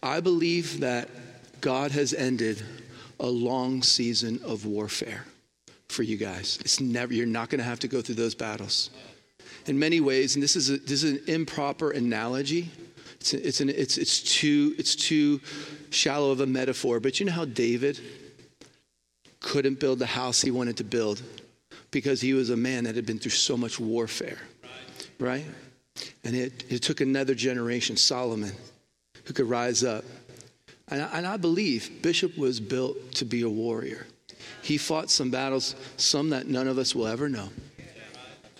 I 0.02 0.18
believe 0.18 0.80
that 0.80 1.08
God 1.60 1.92
has 1.92 2.12
ended 2.12 2.60
a 3.20 3.28
long 3.28 3.84
season 3.84 4.40
of 4.44 4.66
warfare 4.66 5.24
for 5.86 6.02
you 6.02 6.16
guys. 6.16 6.58
It's 6.62 6.80
never 6.80 7.14
you're 7.14 7.24
not 7.24 7.50
going 7.50 7.60
to 7.60 7.64
have 7.64 7.78
to 7.80 7.88
go 7.88 8.02
through 8.02 8.16
those 8.16 8.34
battles. 8.34 8.90
In 9.66 9.78
many 9.78 10.00
ways, 10.00 10.34
and 10.34 10.42
this 10.42 10.56
is 10.56 10.70
a, 10.70 10.78
this 10.78 11.04
is 11.04 11.12
an 11.12 11.20
improper 11.28 11.92
analogy. 11.92 12.68
It's 13.20 13.32
it's 13.32 13.60
an, 13.60 13.68
it's 13.68 13.98
it's 13.98 14.20
too 14.20 14.74
it's 14.76 14.96
too 14.96 15.40
shallow 15.90 16.32
of 16.32 16.40
a 16.40 16.46
metaphor. 16.46 16.98
But 16.98 17.20
you 17.20 17.26
know 17.26 17.32
how 17.32 17.44
David 17.44 18.00
couldn't 19.38 19.78
build 19.78 20.00
the 20.00 20.06
house 20.06 20.42
he 20.42 20.50
wanted 20.50 20.78
to 20.78 20.84
build 20.84 21.22
because 21.92 22.20
he 22.20 22.32
was 22.32 22.50
a 22.50 22.56
man 22.56 22.82
that 22.84 22.96
had 22.96 23.06
been 23.06 23.20
through 23.20 23.30
so 23.30 23.56
much 23.56 23.78
warfare 23.78 24.38
right? 25.18 25.44
And 26.24 26.36
it, 26.36 26.64
it 26.68 26.82
took 26.82 27.00
another 27.00 27.34
generation, 27.34 27.96
Solomon, 27.96 28.52
who 29.24 29.32
could 29.32 29.48
rise 29.48 29.82
up. 29.82 30.04
And 30.88 31.02
I, 31.02 31.18
and 31.18 31.26
I 31.26 31.36
believe 31.36 32.02
Bishop 32.02 32.36
was 32.36 32.60
built 32.60 33.12
to 33.12 33.24
be 33.24 33.42
a 33.42 33.48
warrior. 33.48 34.06
He 34.62 34.78
fought 34.78 35.10
some 35.10 35.30
battles, 35.30 35.74
some 35.96 36.30
that 36.30 36.46
none 36.46 36.68
of 36.68 36.78
us 36.78 36.94
will 36.94 37.06
ever 37.06 37.28
know 37.28 37.48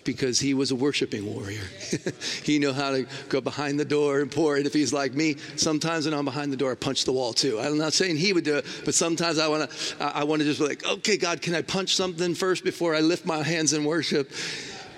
because 0.07 0.39
he 0.39 0.55
was 0.55 0.71
a 0.71 0.75
worshiping 0.75 1.27
warrior. 1.35 1.65
he 2.45 2.59
knew 2.59 2.73
how 2.73 2.93
to 2.93 3.07
go 3.29 3.43
behind 3.43 3.79
the 3.79 3.85
door 3.85 4.21
and 4.21 4.31
pour 4.31 4.57
it. 4.57 4.65
If 4.65 4.73
he's 4.73 4.93
like 4.93 5.13
me, 5.13 5.37
sometimes 5.57 6.07
when 6.07 6.15
I'm 6.15 6.25
behind 6.25 6.53
the 6.53 6.57
door, 6.57 6.73
I 6.73 6.77
punch 6.77 7.05
the 7.05 7.13
wall 7.13 7.35
too. 7.35 7.61
I'm 7.61 7.77
not 7.77 7.93
saying 7.93 8.17
he 8.17 8.33
would 8.33 8.45
do 8.45 8.57
it, 8.57 8.67
but 8.87 8.95
sometimes 8.95 9.39
I 9.39 9.49
want 9.49 9.69
to. 9.69 9.97
I 10.01 10.25
want 10.25 10.41
to 10.41 10.47
just 10.47 10.61
be 10.61 10.67
like, 10.67 10.87
okay, 10.87 11.19
God, 11.19 11.43
can 11.43 11.55
I 11.55 11.61
punch 11.61 11.95
something 11.95 12.35
first 12.35 12.65
before 12.65 12.95
I 12.95 13.01
lift 13.01 13.27
my 13.27 13.43
hands 13.43 13.75
in 13.75 13.85
worship? 13.85 14.31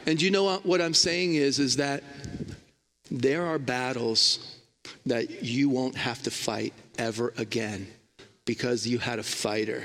And 0.08 0.22
you 0.22 0.30
know 0.30 0.56
what, 0.56 0.80
I'm 0.80 0.94
saying 0.94 1.34
is, 1.34 1.58
is 1.58 1.76
that 1.76 2.02
there 3.10 3.44
are 3.44 3.58
battles 3.58 4.56
that 5.04 5.44
you 5.44 5.68
won't 5.68 5.96
have 5.96 6.22
to 6.22 6.30
fight 6.30 6.72
ever 6.96 7.34
again 7.36 7.86
because 8.46 8.86
you 8.86 8.96
had 8.96 9.18
a 9.18 9.22
fighter. 9.22 9.82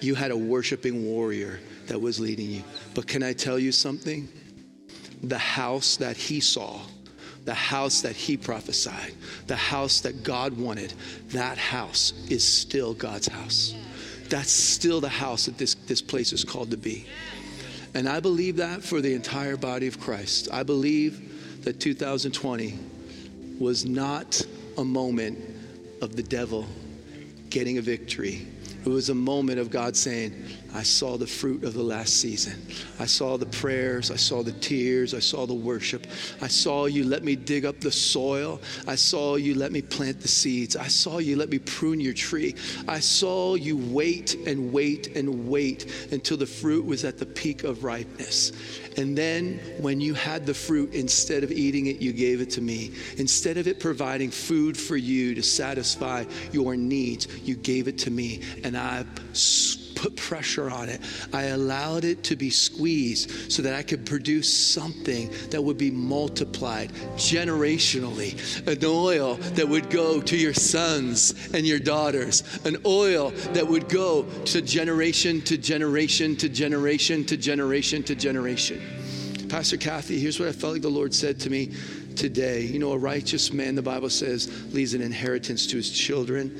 You 0.00 0.14
had 0.14 0.30
a 0.30 0.36
worshiping 0.36 1.04
warrior 1.04 1.60
that 1.86 2.00
was 2.00 2.18
leading 2.18 2.50
you. 2.50 2.64
But 2.94 3.06
can 3.06 3.22
I 3.22 3.34
tell 3.34 3.58
you 3.58 3.72
something? 3.72 4.26
The 5.22 5.36
house 5.36 5.96
that 5.98 6.16
he 6.16 6.40
saw, 6.40 6.80
the 7.44 7.52
house 7.52 8.00
that 8.00 8.16
he 8.16 8.38
prophesied, 8.38 9.12
the 9.48 9.56
house 9.56 10.00
that 10.00 10.22
God 10.22 10.56
wanted, 10.56 10.94
that 11.28 11.58
house 11.58 12.14
is 12.30 12.42
still 12.42 12.94
God's 12.94 13.28
house. 13.28 13.74
That's 14.30 14.50
still 14.50 15.02
the 15.02 15.10
house 15.10 15.44
that 15.44 15.58
this, 15.58 15.74
this 15.74 16.00
place 16.00 16.32
is 16.32 16.42
called 16.42 16.70
to 16.70 16.78
be. 16.78 17.06
And 17.94 18.08
I 18.08 18.20
believe 18.20 18.56
that 18.56 18.82
for 18.82 19.00
the 19.00 19.14
entire 19.14 19.56
body 19.56 19.86
of 19.86 20.00
Christ. 20.00 20.48
I 20.52 20.64
believe 20.64 21.62
that 21.64 21.80
2020 21.80 22.78
was 23.58 23.84
not 23.84 24.42
a 24.76 24.84
moment 24.84 25.38
of 26.02 26.16
the 26.16 26.22
devil 26.22 26.66
getting 27.50 27.78
a 27.78 27.82
victory. 27.82 28.46
It 28.84 28.88
was 28.88 29.10
a 29.10 29.14
moment 29.14 29.60
of 29.60 29.70
God 29.70 29.96
saying, 29.96 30.34
I 30.74 30.82
saw 30.82 31.16
the 31.16 31.26
fruit 31.26 31.62
of 31.62 31.72
the 31.72 31.82
last 31.82 32.20
season. 32.20 32.66
I 32.98 33.06
saw 33.06 33.36
the 33.36 33.46
prayers. 33.46 34.10
I 34.10 34.16
saw 34.16 34.42
the 34.42 34.52
tears. 34.52 35.14
I 35.14 35.20
saw 35.20 35.46
the 35.46 35.54
worship. 35.54 36.08
I 36.42 36.48
saw 36.48 36.86
you 36.86 37.04
let 37.04 37.22
me 37.22 37.36
dig 37.36 37.64
up 37.64 37.80
the 37.80 37.92
soil. 37.92 38.60
I 38.88 38.96
saw 38.96 39.36
you 39.36 39.54
let 39.54 39.70
me 39.70 39.82
plant 39.82 40.20
the 40.20 40.28
seeds. 40.28 40.74
I 40.76 40.88
saw 40.88 41.18
you 41.18 41.36
let 41.36 41.48
me 41.48 41.60
prune 41.60 42.00
your 42.00 42.12
tree. 42.12 42.56
I 42.88 42.98
saw 42.98 43.54
you 43.54 43.76
wait 43.76 44.34
and 44.46 44.72
wait 44.72 45.16
and 45.16 45.48
wait 45.48 46.10
until 46.10 46.36
the 46.36 46.46
fruit 46.46 46.84
was 46.84 47.04
at 47.04 47.18
the 47.18 47.26
peak 47.26 47.62
of 47.62 47.84
ripeness. 47.84 48.50
And 48.96 49.16
then 49.16 49.60
when 49.78 50.00
you 50.00 50.14
had 50.14 50.44
the 50.44 50.54
fruit, 50.54 50.92
instead 50.92 51.44
of 51.44 51.52
eating 51.52 51.86
it, 51.86 52.00
you 52.00 52.12
gave 52.12 52.40
it 52.40 52.50
to 52.50 52.60
me. 52.60 52.92
Instead 53.18 53.58
of 53.58 53.68
it 53.68 53.78
providing 53.78 54.30
food 54.30 54.76
for 54.76 54.96
you 54.96 55.36
to 55.36 55.42
satisfy 55.42 56.24
your 56.50 56.76
needs, 56.76 57.28
you 57.38 57.54
gave 57.54 57.86
it 57.86 57.98
to 57.98 58.10
me. 58.10 58.42
And 58.64 58.76
I 58.76 59.04
put 59.94 60.16
pressure 60.16 60.70
on 60.70 60.88
it. 60.88 61.00
I 61.32 61.44
allowed 61.44 62.04
it 62.04 62.24
to 62.24 62.36
be 62.36 62.50
squeezed 62.50 63.52
so 63.52 63.62
that 63.62 63.74
I 63.74 63.82
could 63.82 64.06
produce 64.06 64.52
something 64.52 65.30
that 65.50 65.62
would 65.62 65.78
be 65.78 65.90
multiplied 65.90 66.92
generationally. 67.16 68.34
An 68.66 68.84
oil 68.84 69.36
that 69.54 69.68
would 69.68 69.90
go 69.90 70.20
to 70.20 70.36
your 70.36 70.54
sons 70.54 71.50
and 71.54 71.66
your 71.66 71.78
daughters, 71.78 72.42
an 72.64 72.76
oil 72.86 73.30
that 73.52 73.66
would 73.66 73.88
go 73.88 74.24
to 74.46 74.62
generation 74.62 75.40
to 75.42 75.56
generation 75.56 76.36
to 76.36 76.48
generation 76.48 77.24
to 77.24 77.36
generation 77.36 78.02
to 78.02 78.14
generation. 78.14 78.82
Pastor 79.48 79.76
Kathy, 79.76 80.18
here's 80.18 80.40
what 80.40 80.48
I 80.48 80.52
felt 80.52 80.72
like 80.72 80.82
the 80.82 80.88
Lord 80.88 81.14
said 81.14 81.38
to 81.40 81.50
me 81.50 81.72
today. 82.16 82.62
You 82.62 82.78
know, 82.78 82.92
a 82.92 82.98
righteous 82.98 83.52
man, 83.52 83.74
the 83.74 83.82
Bible 83.82 84.10
says, 84.10 84.72
leaves 84.74 84.94
an 84.94 85.02
inheritance 85.02 85.66
to 85.68 85.76
his 85.76 85.90
children 85.90 86.58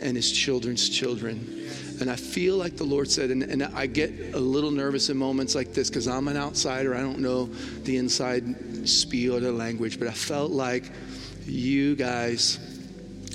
and 0.00 0.16
his 0.16 0.30
children's 0.30 0.88
children. 0.88 1.68
And 2.00 2.10
I 2.10 2.16
feel 2.16 2.56
like 2.56 2.76
the 2.76 2.84
Lord 2.84 3.10
said, 3.10 3.30
and, 3.30 3.42
and 3.42 3.62
I 3.62 3.86
get 3.86 4.34
a 4.34 4.38
little 4.38 4.70
nervous 4.70 5.08
in 5.08 5.16
moments 5.16 5.54
like 5.54 5.72
this 5.72 5.88
because 5.88 6.06
I'm 6.06 6.28
an 6.28 6.36
outsider. 6.36 6.94
I 6.94 7.00
don't 7.00 7.20
know 7.20 7.46
the 7.84 7.96
inside 7.96 8.88
spiel 8.88 9.36
or 9.36 9.40
the 9.40 9.52
language, 9.52 9.98
but 9.98 10.08
I 10.08 10.12
felt 10.12 10.50
like 10.50 10.90
you 11.46 11.96
guys 11.96 12.58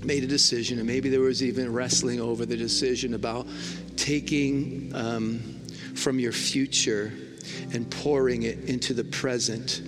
made 0.03 0.23
a 0.23 0.27
decision, 0.27 0.77
and 0.79 0.87
maybe 0.87 1.09
there 1.09 1.21
was 1.21 1.43
even 1.43 1.71
wrestling 1.71 2.19
over 2.19 2.45
the 2.45 2.57
decision 2.57 3.13
about 3.13 3.47
taking 3.95 4.91
um, 4.95 5.39
from 5.95 6.19
your 6.19 6.31
future 6.31 7.11
and 7.73 7.89
pouring 7.89 8.43
it 8.43 8.65
into 8.65 8.93
the 8.93 9.03
present. 9.03 9.81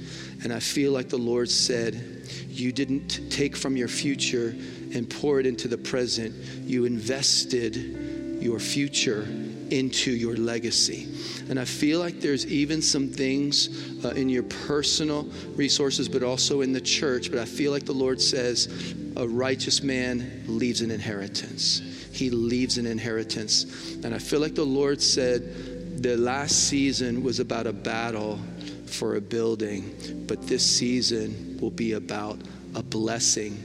And 0.44 0.52
I 0.54 0.60
feel 0.60 0.92
like 0.92 1.10
the 1.10 1.18
Lord 1.18 1.50
said, 1.50 2.28
You 2.48 2.72
didn't 2.72 3.32
take 3.32 3.56
from 3.56 3.78
your 3.78 3.88
future 3.88 4.56
and 4.94 5.10
pour 5.10 5.40
it 5.40 5.46
into 5.46 5.68
the 5.68 5.78
present, 5.78 6.34
you 6.66 6.86
invested 6.86 8.13
your 8.44 8.60
future 8.60 9.26
into 9.72 10.12
your 10.12 10.36
legacy. 10.36 11.08
And 11.50 11.60
I 11.60 11.66
feel 11.66 12.00
like 12.00 12.20
there's 12.20 12.46
even 12.46 12.82
some 12.82 13.08
things 13.08 14.04
uh, 14.06 14.10
in 14.10 14.30
your 14.30 14.44
personal 14.44 15.24
resources, 15.56 16.08
but 16.08 16.24
also 16.24 16.62
in 16.62 16.74
the 16.74 16.82
church. 16.82 17.32
But 17.32 17.40
I 17.40 17.46
feel 17.46 17.72
like 17.72 17.86
the 17.86 17.94
Lord 17.94 18.22
says, 18.22 18.94
a 19.16 19.28
righteous 19.28 19.82
man 19.82 20.44
leaves 20.48 20.82
an 20.82 20.92
inheritance. 20.92 21.82
He 22.12 22.30
leaves 22.30 22.78
an 22.78 22.86
inheritance. 22.86 23.96
And 24.04 24.14
I 24.14 24.20
feel 24.20 24.40
like 24.40 24.56
the 24.56 24.66
Lord 24.66 25.02
said, 25.02 26.02
the 26.04 26.18
last 26.18 26.68
season 26.68 27.24
was 27.24 27.40
about 27.40 27.66
a 27.66 27.74
battle 27.74 28.40
for 28.86 29.16
a 29.16 29.22
building, 29.22 30.26
but 30.28 30.46
this 30.48 30.66
season 30.66 31.58
will 31.60 31.72
be 31.72 31.94
about 31.94 32.38
a 32.76 32.84
blessing 32.84 33.56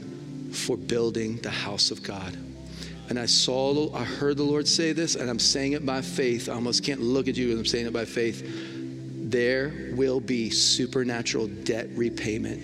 for 0.51 0.77
building 0.77 1.37
the 1.37 1.49
house 1.49 1.91
of 1.91 2.01
God. 2.01 2.35
And 3.09 3.17
I 3.17 3.25
saw, 3.25 3.93
I 3.95 4.03
heard 4.03 4.37
the 4.37 4.43
Lord 4.43 4.67
say 4.67 4.93
this, 4.93 5.15
and 5.15 5.29
I'm 5.29 5.39
saying 5.39 5.73
it 5.73 5.85
by 5.85 6.01
faith. 6.01 6.47
I 6.47 6.53
almost 6.53 6.83
can't 6.83 7.01
look 7.01 7.27
at 7.27 7.35
you 7.35 7.47
because 7.47 7.59
I'm 7.59 7.65
saying 7.65 7.87
it 7.87 7.93
by 7.93 8.05
faith. 8.05 8.43
There 9.29 9.93
will 9.93 10.19
be 10.19 10.49
supernatural 10.49 11.47
debt 11.47 11.89
repayment. 11.95 12.61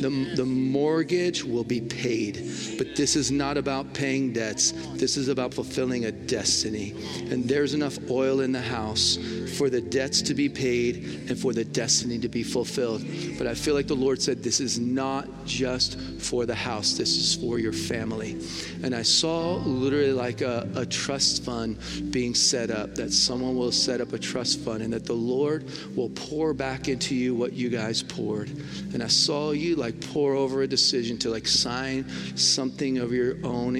The, 0.00 0.32
the 0.34 0.46
mortgage 0.46 1.44
will 1.44 1.64
be 1.64 1.80
paid. 1.80 2.36
But 2.78 2.96
this 2.96 3.16
is 3.16 3.30
not 3.30 3.58
about 3.58 3.92
paying 3.92 4.32
debts, 4.32 4.72
this 4.94 5.16
is 5.16 5.28
about 5.28 5.52
fulfilling 5.52 6.06
a 6.06 6.12
destiny. 6.12 6.94
And 7.30 7.48
there's 7.48 7.74
enough 7.74 7.98
oil 8.10 8.40
in 8.40 8.52
the 8.52 8.62
house 8.62 9.18
for 9.50 9.70
the 9.70 9.80
debts 9.80 10.22
to 10.22 10.34
be 10.34 10.48
paid 10.48 11.28
and 11.28 11.38
for 11.38 11.52
the 11.52 11.64
destiny 11.64 12.18
to 12.18 12.28
be 12.28 12.42
fulfilled. 12.42 13.04
But 13.38 13.46
I 13.46 13.54
feel 13.54 13.74
like 13.74 13.86
the 13.86 13.94
Lord 13.94 14.22
said, 14.22 14.42
This 14.42 14.60
is 14.60 14.78
not 14.78 15.26
just 15.44 15.98
for 16.20 16.46
the 16.46 16.54
house, 16.54 16.94
this 16.94 17.16
is 17.16 17.34
for 17.34 17.58
your 17.58 17.72
family. 17.72 18.38
And 18.82 18.94
I 18.94 19.02
saw 19.02 19.56
literally 19.56 20.12
like 20.12 20.40
a, 20.40 20.68
a 20.74 20.86
trust 20.86 21.44
fund 21.44 21.78
being 22.10 22.34
set 22.34 22.70
up, 22.70 22.94
that 22.94 23.12
someone 23.12 23.56
will 23.56 23.72
set 23.72 24.00
up 24.00 24.12
a 24.12 24.18
trust 24.18 24.60
fund 24.60 24.82
and 24.82 24.92
that 24.92 25.06
the 25.06 25.12
Lord 25.12 25.68
will 25.96 26.10
pour 26.10 26.54
back 26.54 26.88
into 26.88 27.14
you 27.14 27.34
what 27.34 27.52
you 27.52 27.68
guys 27.68 28.02
poured. 28.02 28.48
And 28.92 29.02
I 29.02 29.08
saw 29.08 29.52
you 29.52 29.76
like 29.76 30.00
pour 30.12 30.34
over 30.34 30.62
a 30.62 30.66
decision 30.66 31.18
to 31.18 31.30
like 31.30 31.46
sign 31.46 32.08
something 32.36 32.98
of 32.98 33.12
your 33.12 33.36
own 33.44 33.76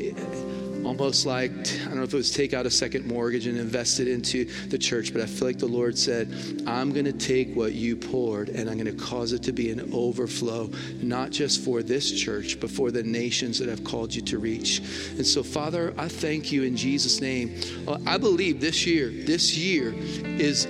almost 0.84 1.26
like 1.26 1.50
I 1.50 1.84
don't 1.84 1.96
know 1.96 2.02
if 2.02 2.12
it 2.12 2.16
was 2.16 2.30
take 2.30 2.54
out 2.54 2.66
a 2.66 2.70
second 2.70 3.06
mortgage 3.06 3.46
and 3.46 3.58
invest 3.58 4.00
it 4.00 4.08
into 4.08 4.44
the 4.68 4.78
church, 4.78 5.12
but 5.12 5.22
I 5.22 5.26
feel 5.26 5.46
like 5.46 5.58
the 5.58 5.66
Lord 5.66 5.96
said, 5.98 6.62
I'm 6.66 6.92
going 6.92 7.04
to 7.04 7.12
take 7.12 7.54
what 7.54 7.72
you 7.72 7.96
poured 7.96 8.48
and 8.48 8.68
I'm 8.68 8.78
going 8.78 8.96
to 8.96 9.04
cause 9.04 9.32
it 9.32 9.42
to 9.44 9.52
be 9.52 9.70
an 9.70 9.90
overflow, 9.92 10.70
not 11.00 11.30
just 11.30 11.64
for 11.64 11.82
this 11.82 12.10
church, 12.10 12.60
but 12.60 12.70
for 12.70 12.90
the 12.90 13.02
nations 13.02 13.58
that 13.58 13.68
I've 13.68 13.84
called 13.84 14.14
you 14.14 14.22
to 14.22 14.38
reach. 14.38 14.78
And 15.16 15.26
so, 15.26 15.42
Father, 15.42 15.94
I 15.98 16.08
thank 16.08 16.52
you 16.52 16.62
in 16.62 16.76
Jesus' 16.76 17.20
name. 17.20 17.60
Uh, 17.86 17.98
I 18.06 18.18
believe 18.18 18.60
this 18.60 18.86
year, 18.86 19.10
this 19.10 19.56
year 19.56 19.94
is 19.96 20.66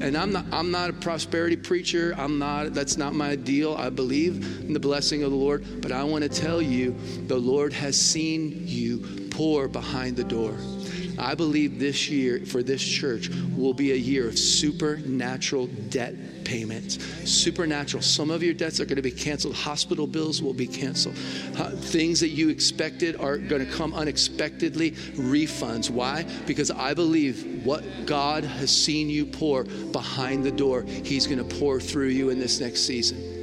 and 0.00 0.16
I'm 0.18 0.32
not 0.32 0.44
I'm 0.52 0.70
not 0.70 0.90
a 0.90 0.92
prosperity 0.92 1.56
preacher. 1.56 2.14
I'm 2.18 2.38
not 2.38 2.74
that's 2.74 2.96
not 2.96 3.14
my 3.14 3.36
deal. 3.36 3.74
I 3.74 3.88
believe 3.90 4.60
in 4.60 4.72
the 4.72 4.80
blessing 4.80 5.22
of 5.22 5.30
the 5.30 5.36
Lord, 5.36 5.80
but 5.80 5.92
I 5.92 6.02
want 6.04 6.24
to 6.24 6.28
tell 6.28 6.60
you 6.60 6.94
the 7.26 7.38
Lord 7.38 7.72
has 7.72 7.98
seen 7.98 8.62
you 8.66 9.23
pour 9.36 9.68
behind 9.68 10.16
the 10.16 10.24
door. 10.24 10.56
I 11.18 11.34
believe 11.34 11.78
this 11.78 12.08
year 12.08 12.44
for 12.44 12.62
this 12.62 12.82
church 12.82 13.28
will 13.56 13.74
be 13.74 13.92
a 13.92 13.96
year 13.96 14.28
of 14.28 14.38
supernatural 14.38 15.66
debt 15.88 16.44
payments. 16.44 17.02
Supernatural. 17.28 18.02
Some 18.02 18.30
of 18.30 18.42
your 18.42 18.54
debts 18.54 18.80
are 18.80 18.84
going 18.84 18.96
to 18.96 19.02
be 19.02 19.10
canceled. 19.10 19.54
Hospital 19.54 20.06
bills 20.06 20.42
will 20.42 20.54
be 20.54 20.66
canceled. 20.66 21.16
Uh, 21.56 21.70
things 21.70 22.20
that 22.20 22.30
you 22.30 22.48
expected 22.48 23.16
are 23.16 23.38
going 23.38 23.64
to 23.64 23.72
come 23.72 23.94
unexpectedly. 23.94 24.92
Refunds. 24.92 25.90
Why? 25.90 26.26
Because 26.46 26.70
I 26.70 26.94
believe 26.94 27.64
what 27.64 27.84
God 28.06 28.44
has 28.44 28.70
seen 28.70 29.08
you 29.08 29.24
pour 29.24 29.64
behind 29.64 30.44
the 30.44 30.52
door, 30.52 30.82
He's 30.82 31.26
going 31.26 31.46
to 31.46 31.56
pour 31.56 31.80
through 31.80 32.08
you 32.08 32.30
in 32.30 32.38
this 32.38 32.60
next 32.60 32.86
season. 32.86 33.33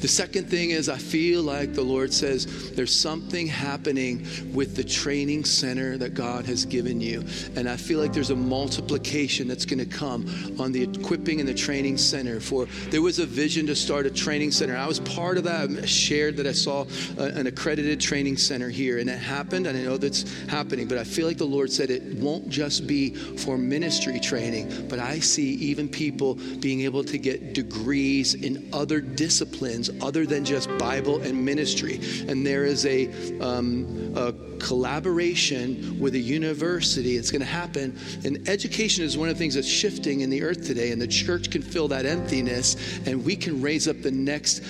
The 0.00 0.08
second 0.08 0.48
thing 0.48 0.70
is, 0.70 0.88
I 0.88 0.96
feel 0.96 1.42
like 1.42 1.74
the 1.74 1.82
Lord 1.82 2.12
says 2.12 2.72
there's 2.72 2.94
something 2.94 3.46
happening 3.46 4.26
with 4.54 4.74
the 4.74 4.82
training 4.82 5.44
center 5.44 5.98
that 5.98 6.14
God 6.14 6.46
has 6.46 6.64
given 6.64 7.02
you. 7.02 7.22
And 7.54 7.68
I 7.68 7.76
feel 7.76 8.00
like 8.00 8.14
there's 8.14 8.30
a 8.30 8.36
multiplication 8.36 9.46
that's 9.46 9.66
going 9.66 9.78
to 9.78 9.84
come 9.84 10.26
on 10.58 10.72
the 10.72 10.82
equipping 10.82 11.40
and 11.40 11.48
the 11.48 11.54
training 11.54 11.98
center. 11.98 12.40
For 12.40 12.64
there 12.88 13.02
was 13.02 13.18
a 13.18 13.26
vision 13.26 13.66
to 13.66 13.76
start 13.76 14.06
a 14.06 14.10
training 14.10 14.52
center. 14.52 14.74
I 14.74 14.86
was 14.86 15.00
part 15.00 15.36
of 15.36 15.44
that. 15.44 15.68
I 15.68 15.84
shared 15.84 16.38
that 16.38 16.46
I 16.46 16.52
saw 16.52 16.86
a, 17.18 17.24
an 17.24 17.46
accredited 17.46 18.00
training 18.00 18.38
center 18.38 18.70
here, 18.70 18.98
and 18.98 19.10
it 19.10 19.18
happened. 19.18 19.66
And 19.66 19.76
I 19.76 19.82
know 19.82 19.98
that's 19.98 20.24
happening, 20.46 20.88
but 20.88 20.96
I 20.96 21.04
feel 21.04 21.26
like 21.26 21.36
the 21.36 21.44
Lord 21.44 21.70
said 21.70 21.90
it 21.90 22.16
won't 22.16 22.48
just 22.48 22.86
be 22.86 23.14
for 23.14 23.58
ministry 23.58 24.18
training, 24.18 24.88
but 24.88 24.98
I 24.98 25.18
see 25.18 25.52
even 25.56 25.90
people 25.90 26.36
being 26.60 26.80
able 26.80 27.04
to 27.04 27.18
get 27.18 27.52
degrees 27.52 28.32
in 28.32 28.66
other 28.72 29.02
disciplines 29.02 29.89
other 30.00 30.26
than 30.26 30.44
just 30.44 30.68
Bible 30.78 31.20
and 31.22 31.44
ministry. 31.44 32.00
And 32.28 32.46
there 32.46 32.64
is 32.64 32.86
a, 32.86 33.08
um, 33.40 34.14
a 34.16 34.32
collaboration 34.60 35.98
with 35.98 36.14
a 36.14 36.18
university. 36.18 37.16
It's 37.16 37.30
going 37.30 37.40
to 37.40 37.46
happen. 37.46 37.98
And 38.24 38.48
education 38.48 39.04
is 39.04 39.16
one 39.18 39.28
of 39.28 39.34
the 39.34 39.38
things 39.38 39.54
that's 39.54 39.66
shifting 39.66 40.20
in 40.20 40.30
the 40.30 40.42
earth 40.42 40.66
today. 40.66 40.92
And 40.92 41.00
the 41.00 41.08
church 41.08 41.50
can 41.50 41.62
fill 41.62 41.88
that 41.88 42.06
emptiness, 42.06 42.76
and 43.06 43.24
we 43.24 43.34
can 43.34 43.60
raise 43.60 43.88
up 43.88 44.02
the 44.02 44.10
next, 44.10 44.62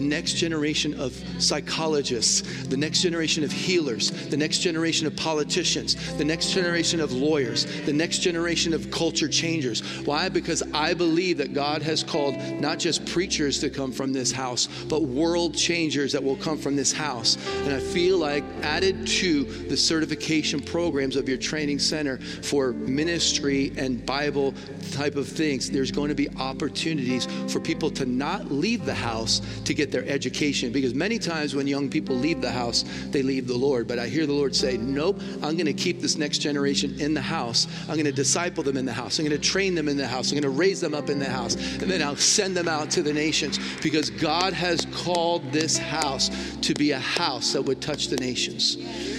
next 0.00 0.34
generation 0.34 0.98
of 0.98 1.12
psychologists, 1.38 2.66
the 2.66 2.76
next 2.76 3.02
generation 3.02 3.44
of 3.44 3.52
healers, 3.52 4.10
the 4.28 4.36
next 4.36 4.58
generation 4.58 5.06
of 5.06 5.14
politicians, 5.16 6.16
the 6.16 6.24
next 6.24 6.52
generation 6.52 7.00
of 7.00 7.12
lawyers, 7.12 7.66
the 7.82 7.92
next 7.92 8.18
generation 8.18 8.72
of 8.72 8.90
culture 8.90 9.28
changers. 9.28 9.80
Why? 10.04 10.28
Because 10.28 10.62
I 10.72 10.94
believe 10.94 11.38
that 11.38 11.52
God 11.52 11.82
has 11.82 12.02
called 12.02 12.36
not 12.60 12.78
just 12.78 13.04
preachers 13.06 13.58
to 13.60 13.70
come 13.70 13.92
from 13.92 14.12
this 14.12 14.31
house, 14.32 14.68
but 14.88 15.02
world 15.02 15.54
changers 15.54 16.12
that 16.12 16.22
will 16.22 16.36
come 16.36 16.58
from 16.58 16.76
this 16.76 16.92
house. 16.92 17.36
And 17.64 17.72
I 17.72 17.80
feel 17.80 18.18
like 18.18 18.44
added 18.62 19.06
to 19.06 19.44
the 19.44 19.76
certification 19.76 20.60
programs 20.60 21.16
of 21.16 21.28
your 21.28 21.38
training 21.38 21.78
center 21.78 22.18
for 22.18 22.72
ministry 22.72 23.72
and 23.76 24.04
Bible 24.04 24.54
type 24.90 25.16
of 25.16 25.28
things, 25.28 25.70
there's 25.70 25.90
going 25.90 26.08
to 26.08 26.14
be 26.14 26.28
opportunities 26.36 27.26
for 27.50 27.60
people 27.60 27.90
to 27.90 28.06
not 28.06 28.50
leave 28.50 28.84
the 28.84 28.94
house 28.94 29.40
to 29.64 29.74
get 29.74 29.90
their 29.90 30.06
education. 30.06 30.72
Because 30.72 30.94
many 30.94 31.18
times 31.18 31.54
when 31.54 31.66
young 31.66 31.88
people 31.88 32.14
leave 32.14 32.40
the 32.40 32.50
house, 32.50 32.84
they 33.10 33.22
leave 33.22 33.46
the 33.46 33.56
Lord. 33.56 33.86
But 33.86 33.98
I 33.98 34.08
hear 34.08 34.26
the 34.26 34.32
Lord 34.32 34.54
say, 34.54 34.76
Nope, 34.76 35.20
I'm 35.42 35.56
going 35.56 35.66
to 35.66 35.72
keep 35.72 36.00
this 36.00 36.16
next 36.16 36.38
generation 36.38 37.00
in 37.00 37.14
the 37.14 37.20
house. 37.20 37.66
I'm 37.82 37.94
going 37.94 38.04
to 38.04 38.12
disciple 38.12 38.62
them 38.62 38.76
in 38.76 38.84
the 38.84 38.92
house. 38.92 39.18
I'm 39.18 39.26
going 39.26 39.40
to 39.40 39.48
train 39.48 39.74
them 39.74 39.88
in 39.88 39.96
the 39.96 40.06
house. 40.06 40.30
I'm 40.30 40.40
going 40.40 40.52
to 40.52 40.58
raise 40.58 40.80
them 40.80 40.94
up 40.94 41.10
in 41.10 41.18
the 41.18 41.28
house. 41.28 41.54
And 41.54 41.90
then 41.90 42.02
I'll 42.02 42.16
send 42.16 42.56
them 42.56 42.68
out 42.68 42.90
to 42.92 43.02
the 43.02 43.12
nations 43.12 43.58
because 43.82 44.10
God 44.22 44.52
has 44.52 44.86
called 44.92 45.50
this 45.50 45.76
house 45.76 46.30
to 46.60 46.74
be 46.74 46.92
a 46.92 46.98
house 47.00 47.54
that 47.54 47.62
would 47.62 47.82
touch 47.82 48.06
the 48.06 48.16
nations. 48.18 48.78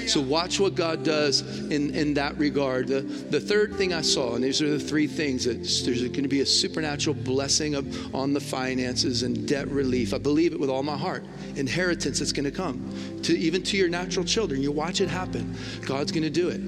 So 0.09 0.21
watch 0.21 0.61
what 0.61 0.75
God 0.75 1.03
does 1.03 1.41
in, 1.69 1.93
in 1.93 2.13
that 2.13 2.37
regard. 2.37 2.87
The, 2.87 3.01
the 3.01 3.39
third 3.39 3.75
thing 3.75 3.93
I 3.93 3.99
saw, 3.99 4.35
and 4.35 4.43
these 4.45 4.61
are 4.61 4.69
the 4.69 4.79
three 4.79 5.07
things 5.07 5.43
that 5.43 5.55
there's 5.55 6.01
going 6.03 6.23
to 6.23 6.29
be 6.29 6.39
a 6.39 6.45
supernatural 6.45 7.15
blessing 7.15 7.75
of, 7.75 8.15
on 8.15 8.31
the 8.31 8.39
finances 8.39 9.23
and 9.23 9.45
debt 9.45 9.67
relief. 9.67 10.13
I 10.13 10.19
believe 10.19 10.53
it 10.53 10.59
with 10.59 10.69
all 10.69 10.83
my 10.83 10.95
heart. 10.95 11.25
Inheritance 11.57 12.19
that's 12.19 12.31
going 12.31 12.45
to 12.45 12.51
come 12.51 12.89
to 13.23 13.37
even 13.37 13.61
to 13.63 13.75
your 13.75 13.89
natural 13.89 14.23
children. 14.23 14.61
You 14.61 14.71
watch 14.71 15.01
it 15.01 15.09
happen. 15.09 15.53
God's 15.85 16.13
going 16.13 16.23
to 16.23 16.29
do 16.29 16.47
it. 16.47 16.61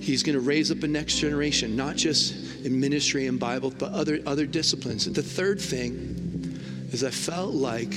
He's 0.00 0.22
going 0.22 0.34
to 0.34 0.40
raise 0.40 0.70
up 0.70 0.84
a 0.84 0.88
next 0.88 1.16
generation, 1.18 1.74
not 1.74 1.96
just 1.96 2.64
in 2.64 2.78
ministry 2.78 3.26
and 3.26 3.40
Bible, 3.40 3.74
but 3.76 3.90
other 3.90 4.20
other 4.26 4.46
disciplines. 4.46 5.12
The 5.12 5.22
third 5.22 5.60
thing 5.60 6.17
is 6.90 7.04
I 7.04 7.10
felt 7.10 7.54
like 7.54 7.94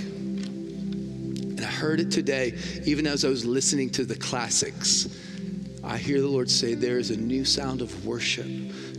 and 1.61 1.67
I 1.67 1.71
heard 1.71 1.99
it 1.99 2.09
today, 2.09 2.57
even 2.85 3.05
as 3.05 3.23
I 3.23 3.29
was 3.29 3.45
listening 3.45 3.91
to 3.91 4.03
the 4.03 4.15
classics. 4.15 5.07
I 5.83 5.97
hear 5.97 6.19
the 6.19 6.27
Lord 6.27 6.49
say, 6.49 6.73
There 6.73 6.97
is 6.97 7.11
a 7.11 7.17
new 7.17 7.45
sound 7.45 7.81
of 7.81 8.05
worship 8.05 8.47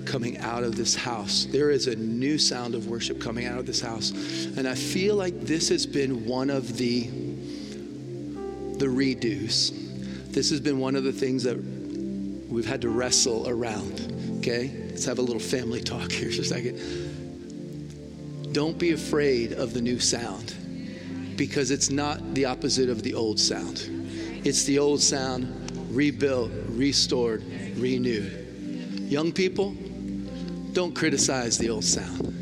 coming 0.04 0.38
out 0.38 0.62
of 0.62 0.76
this 0.76 0.94
house. 0.94 1.46
There 1.50 1.70
is 1.70 1.88
a 1.88 1.96
new 1.96 2.38
sound 2.38 2.76
of 2.76 2.86
worship 2.86 3.20
coming 3.20 3.46
out 3.46 3.58
of 3.58 3.66
this 3.66 3.80
house. 3.80 4.12
And 4.56 4.68
I 4.68 4.76
feel 4.76 5.16
like 5.16 5.40
this 5.40 5.68
has 5.70 5.86
been 5.86 6.24
one 6.24 6.50
of 6.50 6.76
the 6.76 7.08
the 8.78 8.86
redos. 8.86 9.72
This 10.32 10.50
has 10.50 10.60
been 10.60 10.78
one 10.78 10.94
of 10.94 11.02
the 11.02 11.12
things 11.12 11.42
that 11.42 11.56
we've 11.56 12.66
had 12.66 12.80
to 12.82 12.90
wrestle 12.90 13.48
around. 13.48 14.38
Okay? 14.38 14.70
Let's 14.88 15.04
have 15.04 15.18
a 15.18 15.22
little 15.22 15.40
family 15.40 15.80
talk 15.80 16.12
here 16.12 16.30
for 16.30 16.42
a 16.42 16.44
second. 16.44 16.78
Don't 18.52 18.78
be 18.78 18.92
afraid 18.92 19.52
of 19.54 19.72
the 19.72 19.80
new 19.80 19.98
sound 19.98 20.54
because 21.36 21.70
it's 21.70 21.90
not 21.90 22.34
the 22.34 22.44
opposite 22.44 22.90
of 22.90 23.02
the 23.02 23.14
old 23.14 23.40
sound. 23.40 23.88
It's 24.44 24.64
the 24.64 24.78
old 24.78 25.00
sound 25.00 25.70
rebuilt, 25.90 26.50
restored, 26.68 27.42
renewed. 27.76 29.00
Young 29.10 29.32
people, 29.32 29.74
don't 30.72 30.94
criticize 30.94 31.58
the 31.58 31.70
old 31.70 31.84
sound 31.84 32.34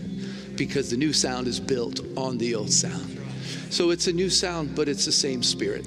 because 0.56 0.90
the 0.90 0.96
new 0.96 1.12
sound 1.12 1.46
is 1.46 1.58
built 1.60 2.00
on 2.16 2.38
the 2.38 2.54
old 2.54 2.72
sound. 2.72 3.18
So 3.70 3.90
it's 3.90 4.08
a 4.08 4.12
new 4.12 4.30
sound, 4.30 4.74
but 4.74 4.88
it's 4.88 5.04
the 5.04 5.12
same 5.12 5.42
spirit. 5.42 5.86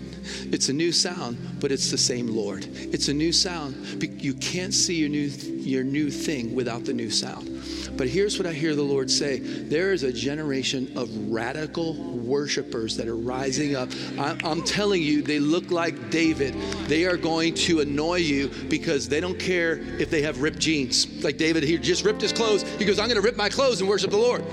It's 0.51 0.69
a 0.69 0.73
new 0.73 0.91
sound, 0.93 1.59
but 1.59 1.71
it's 1.71 1.91
the 1.91 1.97
same 1.97 2.27
Lord. 2.27 2.65
It's 2.71 3.09
a 3.09 3.13
new 3.13 3.33
sound. 3.33 4.01
You 4.23 4.33
can't 4.35 4.73
see 4.73 4.95
your 4.95 5.09
new, 5.09 5.27
your 5.27 5.83
new 5.83 6.09
thing 6.09 6.55
without 6.55 6.85
the 6.85 6.93
new 6.93 7.09
sound. 7.09 7.52
But 8.03 8.09
here's 8.09 8.37
what 8.37 8.45
I 8.45 8.51
hear 8.51 8.75
the 8.75 8.83
Lord 8.83 9.09
say 9.09 9.39
there 9.39 9.93
is 9.93 10.03
a 10.03 10.11
generation 10.11 10.91
of 10.97 11.09
radical 11.31 11.93
worshipers 11.93 12.97
that 12.97 13.07
are 13.07 13.15
rising 13.15 13.77
up. 13.77 13.87
I'm 14.17 14.61
telling 14.63 15.01
you, 15.01 15.21
they 15.21 15.39
look 15.39 15.71
like 15.71 16.09
David. 16.09 16.53
They 16.89 17.05
are 17.05 17.15
going 17.15 17.53
to 17.53 17.79
annoy 17.79 18.17
you 18.17 18.49
because 18.67 19.07
they 19.07 19.21
don't 19.21 19.39
care 19.39 19.79
if 20.01 20.09
they 20.09 20.21
have 20.23 20.41
ripped 20.41 20.59
jeans. 20.59 21.23
Like 21.23 21.37
David, 21.37 21.63
he 21.63 21.77
just 21.77 22.03
ripped 22.03 22.19
his 22.19 22.33
clothes. 22.33 22.63
He 22.73 22.83
goes, 22.83 22.99
I'm 22.99 23.07
going 23.07 23.15
to 23.15 23.25
rip 23.25 23.37
my 23.37 23.47
clothes 23.47 23.79
and 23.79 23.89
worship 23.89 24.11
the 24.11 24.17
Lord. 24.17 24.43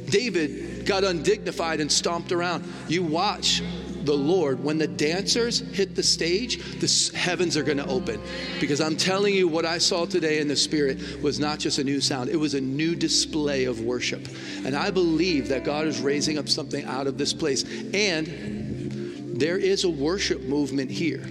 David 0.10 0.86
got 0.86 1.04
undignified 1.04 1.80
and 1.80 1.92
stomped 1.92 2.32
around. 2.32 2.64
You 2.88 3.02
watch 3.02 3.62
the 4.04 4.14
Lord, 4.14 4.62
when 4.62 4.78
the 4.78 4.86
dancers 4.86 5.60
hit 5.60 5.94
the 5.94 6.02
stage, 6.02 6.80
the 6.80 7.16
heavens 7.16 7.56
are 7.56 7.62
going 7.62 7.78
to 7.78 7.86
open. 7.86 8.20
Because 8.60 8.80
I'm 8.80 8.96
telling 8.96 9.34
you, 9.34 9.48
what 9.48 9.64
I 9.64 9.78
saw 9.78 10.06
today 10.06 10.40
in 10.40 10.48
the 10.48 10.56
Spirit 10.56 11.22
was 11.22 11.38
not 11.38 11.58
just 11.58 11.78
a 11.78 11.84
new 11.84 12.00
sound, 12.00 12.30
it 12.30 12.36
was 12.36 12.54
a 12.54 12.60
new 12.60 12.94
display 12.94 13.64
of 13.64 13.80
worship. 13.80 14.28
And 14.64 14.74
I 14.74 14.90
believe 14.90 15.48
that 15.48 15.64
God 15.64 15.86
is 15.86 16.00
raising 16.00 16.38
up 16.38 16.48
something 16.48 16.84
out 16.84 17.06
of 17.06 17.18
this 17.18 17.32
place. 17.32 17.64
And 17.94 19.38
there 19.40 19.56
is 19.56 19.84
a 19.84 19.90
worship 19.90 20.42
movement 20.42 20.90
here 20.90 21.26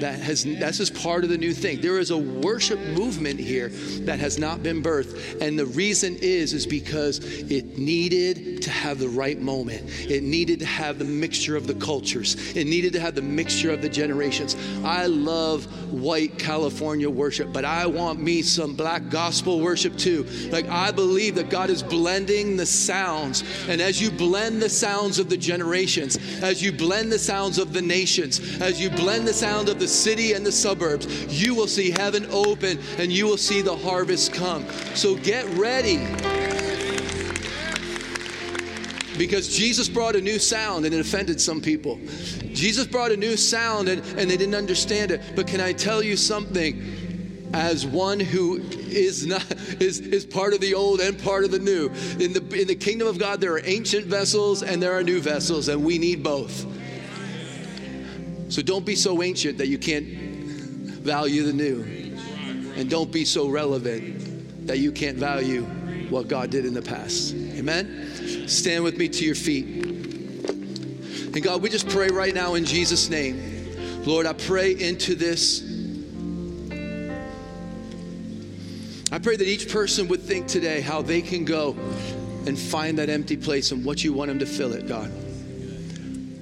that 0.00 0.20
has 0.20 0.44
that's 0.58 0.78
just 0.78 0.94
part 0.94 1.24
of 1.24 1.30
the 1.30 1.38
new 1.38 1.52
thing. 1.52 1.80
There 1.80 1.98
is 1.98 2.10
a 2.10 2.18
worship 2.18 2.78
movement 2.80 3.38
here 3.38 3.68
that 4.04 4.18
has 4.18 4.38
not 4.38 4.62
been 4.62 4.82
birthed, 4.82 5.40
and 5.40 5.58
the 5.58 5.66
reason 5.66 6.16
is 6.20 6.52
is 6.52 6.66
because 6.66 7.18
it 7.50 7.78
needed 7.78 8.62
to 8.62 8.70
have 8.70 8.98
the 8.98 9.08
right 9.08 9.40
moment. 9.40 9.82
It 10.10 10.22
needed 10.22 10.58
to 10.60 10.66
have 10.66 10.98
the 10.98 11.04
mixture 11.04 11.56
of 11.56 11.66
the 11.66 11.74
cultures. 11.74 12.56
It 12.56 12.64
needed 12.64 12.92
to 12.94 13.00
have 13.00 13.14
the 13.14 13.22
mixture 13.22 13.70
of 13.70 13.82
the 13.82 13.88
generations. 13.88 14.56
I 14.84 15.06
love 15.06 15.64
white 15.92 16.38
California 16.38 17.08
worship, 17.08 17.52
but 17.52 17.64
I 17.64 17.86
want 17.86 18.20
me 18.20 18.42
some 18.42 18.74
black 18.74 19.08
gospel 19.08 19.60
worship 19.60 19.96
too. 19.96 20.24
Like 20.50 20.68
I 20.68 20.90
believe 20.90 21.34
that 21.36 21.50
God 21.50 21.70
is 21.70 21.82
blending 21.82 22.56
the 22.56 22.66
sounds, 22.66 23.44
and 23.68 23.80
as 23.80 24.00
you 24.00 24.10
blend 24.10 24.62
the 24.62 24.68
sounds 24.68 25.18
of 25.18 25.28
the 25.28 25.36
generations, 25.36 26.16
as 26.42 26.62
you 26.62 26.72
blend 26.72 27.12
the 27.12 27.18
sounds 27.18 27.58
of 27.58 27.72
the 27.72 27.82
nations, 27.82 28.60
as 28.60 28.80
you 28.80 28.90
blend 28.90 29.26
the 29.26 29.34
sound 29.34 29.68
of 29.68 29.78
the 29.78 29.88
city 29.90 30.32
and 30.32 30.46
the 30.46 30.52
suburbs, 30.52 31.06
you 31.28 31.54
will 31.54 31.66
see 31.66 31.90
heaven 31.90 32.26
open 32.30 32.78
and 32.98 33.12
you 33.12 33.26
will 33.26 33.36
see 33.36 33.60
the 33.60 33.76
harvest 33.76 34.32
come. 34.32 34.66
So 34.94 35.16
get 35.16 35.46
ready. 35.50 35.98
Because 39.18 39.54
Jesus 39.54 39.86
brought 39.86 40.16
a 40.16 40.20
new 40.20 40.38
sound 40.38 40.86
and 40.86 40.94
it 40.94 41.00
offended 41.00 41.40
some 41.40 41.60
people. 41.60 42.00
Jesus 42.54 42.86
brought 42.86 43.12
a 43.12 43.16
new 43.16 43.36
sound 43.36 43.88
and, 43.88 44.02
and 44.18 44.30
they 44.30 44.36
didn't 44.38 44.54
understand 44.54 45.10
it. 45.10 45.20
But 45.36 45.46
can 45.46 45.60
I 45.60 45.74
tell 45.74 46.02
you 46.02 46.16
something? 46.16 47.50
As 47.52 47.84
one 47.84 48.20
who 48.20 48.58
is 48.58 49.26
not 49.26 49.44
is, 49.80 50.00
is 50.00 50.24
part 50.24 50.54
of 50.54 50.60
the 50.60 50.72
old 50.72 51.00
and 51.00 51.20
part 51.22 51.44
of 51.44 51.50
the 51.50 51.58
new. 51.58 51.88
In 52.18 52.32
the 52.32 52.46
in 52.58 52.68
the 52.68 52.76
kingdom 52.76 53.08
of 53.08 53.18
God, 53.18 53.40
there 53.40 53.52
are 53.52 53.60
ancient 53.64 54.06
vessels 54.06 54.62
and 54.62 54.80
there 54.80 54.96
are 54.96 55.02
new 55.02 55.20
vessels, 55.20 55.68
and 55.68 55.84
we 55.84 55.98
need 55.98 56.22
both. 56.22 56.64
So 58.50 58.62
don't 58.62 58.84
be 58.84 58.96
so 58.96 59.22
ancient 59.22 59.58
that 59.58 59.68
you 59.68 59.78
can't 59.78 60.06
value 60.06 61.44
the 61.44 61.52
new. 61.52 61.82
And 62.74 62.90
don't 62.90 63.12
be 63.12 63.24
so 63.24 63.48
relevant 63.48 64.66
that 64.66 64.78
you 64.78 64.90
can't 64.90 65.16
value 65.16 65.62
what 66.10 66.26
God 66.26 66.50
did 66.50 66.66
in 66.66 66.74
the 66.74 66.82
past. 66.82 67.32
Amen? 67.34 68.48
Stand 68.48 68.82
with 68.82 68.98
me 68.98 69.08
to 69.08 69.24
your 69.24 69.36
feet. 69.36 69.84
And 71.32 71.42
God, 71.42 71.62
we 71.62 71.70
just 71.70 71.88
pray 71.88 72.08
right 72.08 72.34
now 72.34 72.54
in 72.54 72.64
Jesus' 72.64 73.08
name. 73.08 74.02
Lord, 74.04 74.26
I 74.26 74.32
pray 74.32 74.72
into 74.72 75.14
this. 75.14 75.62
I 79.12 79.18
pray 79.20 79.36
that 79.36 79.46
each 79.46 79.70
person 79.70 80.08
would 80.08 80.22
think 80.22 80.48
today 80.48 80.80
how 80.80 81.02
they 81.02 81.22
can 81.22 81.44
go 81.44 81.76
and 82.46 82.58
find 82.58 82.98
that 82.98 83.08
empty 83.08 83.36
place 83.36 83.70
and 83.70 83.84
what 83.84 84.02
you 84.02 84.12
want 84.12 84.28
them 84.28 84.40
to 84.40 84.46
fill 84.46 84.72
it, 84.72 84.88
God. 84.88 85.12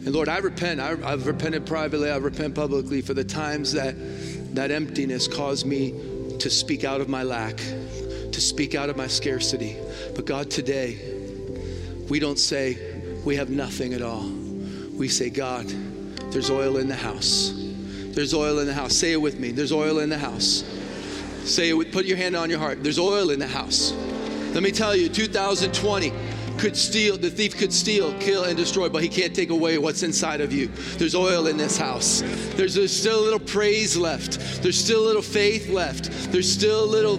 And 0.05 0.15
Lord, 0.15 0.29
I 0.29 0.39
repent. 0.39 0.81
I, 0.81 0.89
have 1.11 1.27
repented 1.27 1.67
privately, 1.67 2.11
I 2.11 2.17
repent 2.17 2.55
publicly 2.55 3.03
for 3.03 3.15
the 3.15 3.25
times 3.25 3.73
that 3.73 3.95
that 4.55 4.71
emptiness 4.71 5.29
caused 5.29 5.67
me 5.67 5.93
to 6.39 6.51
speak 6.51 6.85
out 6.85 7.01
of 7.01 7.09
my 7.09 7.23
lack, 7.23 7.57
to 7.57 8.41
speak 8.41 8.75
out 8.75 8.89
of 8.89 8.97
my 8.97 9.07
scarcity. 9.07 9.77
But 10.15 10.25
God, 10.25 10.51
today, 10.51 10.99
we 12.09 12.19
don't 12.19 12.39
say 12.39 12.79
we 13.25 13.37
have 13.37 13.51
nothing 13.51 13.93
at 13.95 14.03
all. 14.03 14.29
We 14.97 15.09
say, 15.09 15.31
God, 15.31 15.67
there's 16.33 16.51
oil 16.51 16.79
in 16.79 16.89
the 16.89 16.97
house. 16.97 17.53
There's 17.55 18.35
oil 18.35 18.59
in 18.59 18.67
the 18.67 18.75
house. 18.75 18.97
Say 18.97 19.13
it 19.13 19.21
with 19.21 19.39
me. 19.39 19.51
There's 19.51 19.73
oil 19.73 19.99
in 19.99 20.09
the 20.09 20.19
house. 20.19 20.65
Say 21.45 21.71
it 21.71 21.75
with, 21.75 21.93
put 21.93 22.05
your 22.05 22.17
hand 22.17 22.37
on 22.37 22.51
your 22.51 22.59
heart. 22.59 22.83
There's 22.83 22.99
oil 22.99 23.31
in 23.31 23.39
the 23.39 23.47
house. 23.47 23.93
Let 24.55 24.63
me 24.63 24.73
tell 24.73 24.97
you, 24.97 25.09
2020 25.09 26.13
could 26.59 26.77
steal, 26.77 27.17
the 27.17 27.31
thief 27.31 27.57
could 27.57 27.73
steal, 27.73 28.13
kill, 28.19 28.45
and 28.45 28.57
destroy, 28.57 28.89
but 28.89 29.03
he 29.03 29.09
can't 29.09 29.35
take 29.35 29.51
away 29.51 29.79
what's 29.79 30.03
inside 30.03 30.41
of 30.41 30.53
you. 30.53 30.69
There's 30.97 31.15
oil 31.15 31.47
in 31.47 31.57
this 31.57 31.79
house. 31.79 32.23
There's, 32.57 32.75
there's 32.75 32.95
still 32.95 33.21
a 33.21 33.25
little 33.25 33.39
praise 33.39 33.97
left. 33.97 34.63
There's 34.63 34.79
still 34.79 35.05
a 35.05 35.07
little 35.07 35.23
faith 35.23 35.69
left. 35.69 36.11
There's 36.33 36.51
still 36.51 36.85
a 36.85 36.87
little 36.87 37.19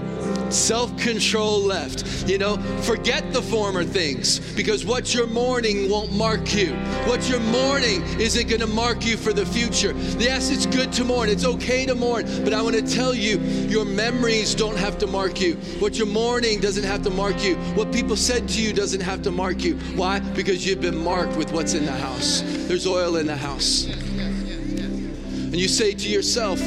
self 0.54 0.95
control 0.97 1.60
left. 1.60 2.28
You 2.28 2.38
know, 2.38 2.58
forget 2.82 3.32
the 3.34 3.41
former 3.41 3.84
things 3.84 4.39
because 4.56 4.86
what 4.86 5.14
you're 5.14 5.28
mourning 5.28 5.89
won't 5.89 6.12
mark 6.14 6.54
you. 6.54 6.74
What 7.06 7.30
you're 7.30 7.39
mourning 7.39 8.04
isn't 8.20 8.47
going 8.47 8.62
to 8.62 8.68
mark 8.68 9.06
you 9.06 9.18
for 9.18 9.34
the 9.34 9.45
future. 9.45 9.93
Yes, 10.18 10.50
it's 10.50 10.66
good 10.66 10.91
to 10.93 11.04
mourn, 11.04 11.30
it's 11.30 11.45
okay 11.45 11.86
to 11.86 11.95
mourn, 11.95 12.26
but 12.43 12.54
I 12.54 12.62
want 12.62 12.76
to 12.76 12.82
tell 12.82 13.14
you, 13.14 13.39
your 13.70 13.86
memories 13.86 14.56
don't 14.56 14.78
have 14.78 14.97
to 15.00 15.08
mark 15.08 15.39
you. 15.41 15.56
What 15.80 15.97
you're 15.97 16.08
mourning 16.08 16.60
doesn't 16.60 16.84
have 16.84 17.02
to 17.04 17.10
mark 17.10 17.43
you. 17.43 17.56
What 17.76 17.91
people 17.91 18.16
said 18.16 18.47
to 18.50 18.62
you 18.62 18.74
doesn't 18.74 19.02
have 19.02 19.22
to 19.24 19.32
mark 19.32 19.64
you. 19.64 19.76
Why? 19.95 20.20
Because 20.20 20.66
you've 20.66 20.82
been 20.82 21.04
marked 21.04 21.36
with 21.36 21.52
what's 21.52 21.74
in 21.74 21.86
the 21.86 21.91
house. 21.91 22.41
There's 22.68 22.86
oil 22.88 23.18
in 23.18 23.28
the 23.28 23.38
house. 23.38 23.86
And 23.86 25.56
you 25.56 25.68
say 25.68 25.93
to 25.93 26.10
yourself, 26.10 26.60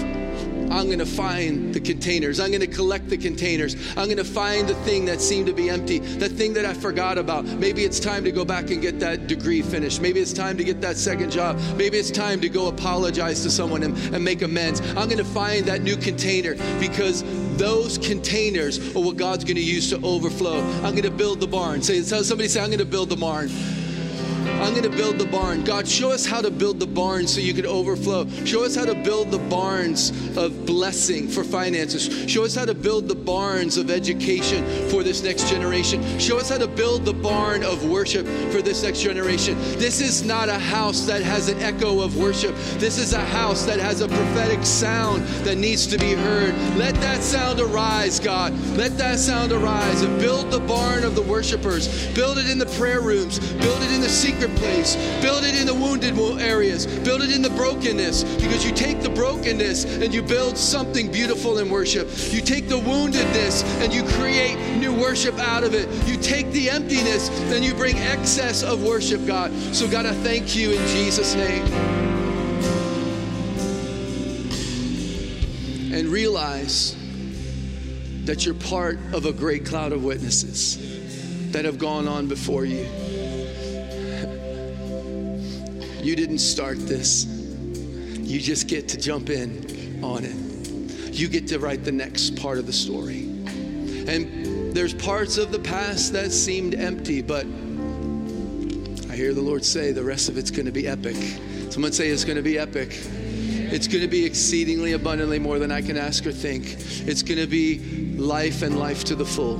I'm 0.70 0.86
going 0.86 0.98
to 0.98 1.06
find 1.06 1.74
the 1.74 1.80
containers. 1.80 2.40
I'm 2.40 2.50
going 2.50 2.60
to 2.60 2.66
collect 2.66 3.08
the 3.08 3.16
containers. 3.16 3.74
I'm 3.96 4.06
going 4.06 4.16
to 4.16 4.24
find 4.24 4.68
the 4.68 4.74
thing 4.86 5.04
that 5.06 5.20
seemed 5.20 5.46
to 5.46 5.52
be 5.52 5.68
empty, 5.68 5.98
the 5.98 6.28
thing 6.28 6.52
that 6.54 6.64
I 6.64 6.74
forgot 6.74 7.18
about. 7.18 7.44
Maybe 7.44 7.84
it's 7.84 8.00
time 8.00 8.24
to 8.24 8.32
go 8.32 8.44
back 8.44 8.70
and 8.70 8.80
get 8.80 9.00
that 9.00 9.26
degree 9.26 9.62
finished. 9.62 10.00
Maybe 10.00 10.20
it's 10.20 10.32
time 10.32 10.56
to 10.58 10.64
get 10.64 10.80
that 10.80 10.96
second 10.96 11.30
job. 11.30 11.58
Maybe 11.76 11.98
it's 11.98 12.10
time 12.10 12.40
to 12.40 12.48
go 12.48 12.68
apologize 12.68 13.42
to 13.42 13.50
someone 13.50 13.82
and, 13.82 13.96
and 14.14 14.24
make 14.24 14.42
amends. 14.42 14.80
I'm 14.80 15.08
going 15.08 15.18
to 15.18 15.24
find 15.24 15.66
that 15.66 15.82
new 15.82 15.96
container 15.96 16.54
because 16.78 17.22
those 17.56 17.98
containers 17.98 18.94
are 18.96 19.02
what 19.02 19.16
God's 19.16 19.44
going 19.44 19.56
to 19.56 19.62
use 19.62 19.90
to 19.90 20.00
overflow. 20.04 20.60
I'm 20.82 20.92
going 20.92 21.02
to 21.02 21.10
build 21.10 21.40
the 21.40 21.46
barn. 21.46 21.82
Say, 21.82 22.02
somebody 22.02 22.48
say, 22.48 22.60
I'm 22.60 22.68
going 22.68 22.78
to 22.78 22.84
build 22.84 23.08
the 23.08 23.16
barn. 23.16 23.50
I'm 24.62 24.74
going 24.74 24.88
to 24.88 24.96
build 24.96 25.18
the 25.18 25.26
barn. 25.26 25.64
God, 25.64 25.88
show 25.88 26.12
us 26.12 26.24
how 26.24 26.40
to 26.40 26.48
build 26.48 26.78
the 26.78 26.86
barn 26.86 27.26
so 27.26 27.40
you 27.40 27.52
can 27.52 27.66
overflow. 27.66 28.28
Show 28.44 28.64
us 28.64 28.76
how 28.76 28.84
to 28.84 28.94
build 28.94 29.32
the 29.32 29.38
barns 29.38 30.10
of 30.36 30.64
blessing 30.64 31.26
for 31.26 31.42
finances. 31.42 32.30
Show 32.30 32.44
us 32.44 32.54
how 32.54 32.64
to 32.64 32.74
build 32.74 33.08
the 33.08 33.14
barns 33.16 33.76
of 33.76 33.90
education 33.90 34.64
for 34.88 35.02
this 35.02 35.20
next 35.20 35.50
generation. 35.50 36.00
Show 36.20 36.38
us 36.38 36.48
how 36.48 36.58
to 36.58 36.68
build 36.68 37.04
the 37.04 37.12
barn 37.12 37.64
of 37.64 37.84
worship 37.90 38.24
for 38.52 38.62
this 38.62 38.84
next 38.84 39.00
generation. 39.00 39.58
This 39.78 40.00
is 40.00 40.22
not 40.22 40.48
a 40.48 40.60
house 40.60 41.06
that 41.06 41.22
has 41.22 41.48
an 41.48 41.60
echo 41.60 42.00
of 42.00 42.16
worship. 42.16 42.54
This 42.78 42.98
is 42.98 43.14
a 43.14 43.24
house 43.24 43.64
that 43.66 43.80
has 43.80 44.00
a 44.00 44.06
prophetic 44.06 44.64
sound 44.64 45.24
that 45.44 45.58
needs 45.58 45.88
to 45.88 45.98
be 45.98 46.12
heard. 46.12 46.54
Let 46.76 46.94
that 46.96 47.22
sound 47.22 47.58
arise, 47.58 48.20
God. 48.20 48.52
Let 48.76 48.96
that 48.98 49.18
sound 49.18 49.50
arise 49.50 50.02
and 50.02 50.20
build 50.20 50.52
the 50.52 50.60
barn 50.60 51.02
of 51.02 51.16
the 51.16 51.22
worshipers. 51.22 52.06
Build 52.14 52.38
it 52.38 52.48
in 52.48 52.58
the 52.58 52.66
prayer 52.78 53.00
rooms. 53.00 53.40
Build 53.54 53.82
it 53.82 53.90
in 53.92 54.00
the 54.00 54.08
secret 54.08 54.51
place. 54.56 54.96
Build 55.20 55.44
it 55.44 55.58
in 55.58 55.66
the 55.66 55.74
wounded 55.74 56.18
areas. 56.40 56.86
Build 56.86 57.22
it 57.22 57.34
in 57.34 57.42
the 57.42 57.50
brokenness 57.50 58.24
because 58.24 58.64
you 58.64 58.72
take 58.72 59.02
the 59.02 59.10
brokenness 59.10 59.84
and 59.84 60.12
you 60.12 60.22
build 60.22 60.56
something 60.56 61.10
beautiful 61.10 61.58
in 61.58 61.68
worship. 61.68 62.08
You 62.32 62.40
take 62.40 62.68
the 62.68 62.78
woundedness 62.78 63.64
and 63.82 63.92
you 63.92 64.02
create 64.04 64.56
new 64.78 64.92
worship 64.92 65.38
out 65.38 65.64
of 65.64 65.74
it. 65.74 65.88
You 66.06 66.16
take 66.16 66.50
the 66.52 66.70
emptiness 66.70 67.28
and 67.52 67.64
you 67.64 67.74
bring 67.74 67.98
excess 67.98 68.62
of 68.62 68.82
worship, 68.84 69.26
God. 69.26 69.52
So, 69.74 69.88
God, 69.88 70.06
I 70.06 70.12
thank 70.12 70.54
you 70.54 70.72
in 70.72 70.86
Jesus' 70.88 71.34
name. 71.34 71.64
And 75.92 76.08
realize 76.08 76.96
that 78.24 78.46
you're 78.46 78.54
part 78.54 78.98
of 79.12 79.26
a 79.26 79.32
great 79.32 79.66
cloud 79.66 79.92
of 79.92 80.04
witnesses 80.04 80.78
that 81.52 81.64
have 81.64 81.78
gone 81.78 82.08
on 82.08 82.28
before 82.28 82.64
you. 82.64 82.86
You 86.02 86.16
didn't 86.16 86.40
start 86.40 86.78
this. 86.78 87.26
You 87.26 88.40
just 88.40 88.66
get 88.66 88.88
to 88.88 88.98
jump 88.98 89.30
in 89.30 90.02
on 90.02 90.24
it. 90.24 91.14
You 91.14 91.28
get 91.28 91.46
to 91.48 91.60
write 91.60 91.84
the 91.84 91.92
next 91.92 92.34
part 92.34 92.58
of 92.58 92.66
the 92.66 92.72
story. 92.72 93.20
And 94.08 94.74
there's 94.74 94.94
parts 94.94 95.38
of 95.38 95.52
the 95.52 95.60
past 95.60 96.12
that 96.14 96.32
seemed 96.32 96.74
empty, 96.74 97.22
but 97.22 97.46
I 99.08 99.14
hear 99.14 99.32
the 99.32 99.42
Lord 99.42 99.64
say 99.64 99.92
the 99.92 100.02
rest 100.02 100.28
of 100.28 100.36
it's 100.38 100.50
going 100.50 100.66
to 100.66 100.72
be 100.72 100.88
epic. 100.88 101.14
Someone 101.70 101.92
say 101.92 102.08
it's 102.08 102.24
going 102.24 102.36
to 102.36 102.42
be 102.42 102.58
epic. 102.58 102.98
It's 103.72 103.86
going 103.86 104.02
to 104.02 104.08
be 104.08 104.24
exceedingly 104.24 104.94
abundantly 104.94 105.38
more 105.38 105.60
than 105.60 105.70
I 105.70 105.82
can 105.82 105.96
ask 105.96 106.26
or 106.26 106.32
think. 106.32 106.64
It's 107.06 107.22
going 107.22 107.38
to 107.38 107.46
be 107.46 108.16
life 108.16 108.62
and 108.62 108.76
life 108.76 109.04
to 109.04 109.14
the 109.14 109.24
full. 109.24 109.56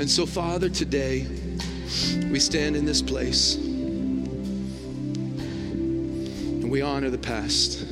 And 0.00 0.08
so, 0.08 0.24
Father, 0.24 0.70
today 0.70 1.26
we 2.30 2.40
stand 2.40 2.74
in 2.74 2.86
this 2.86 3.02
place. 3.02 3.73
We 6.74 6.82
honor 6.82 7.08
the 7.08 7.16
past. 7.16 7.86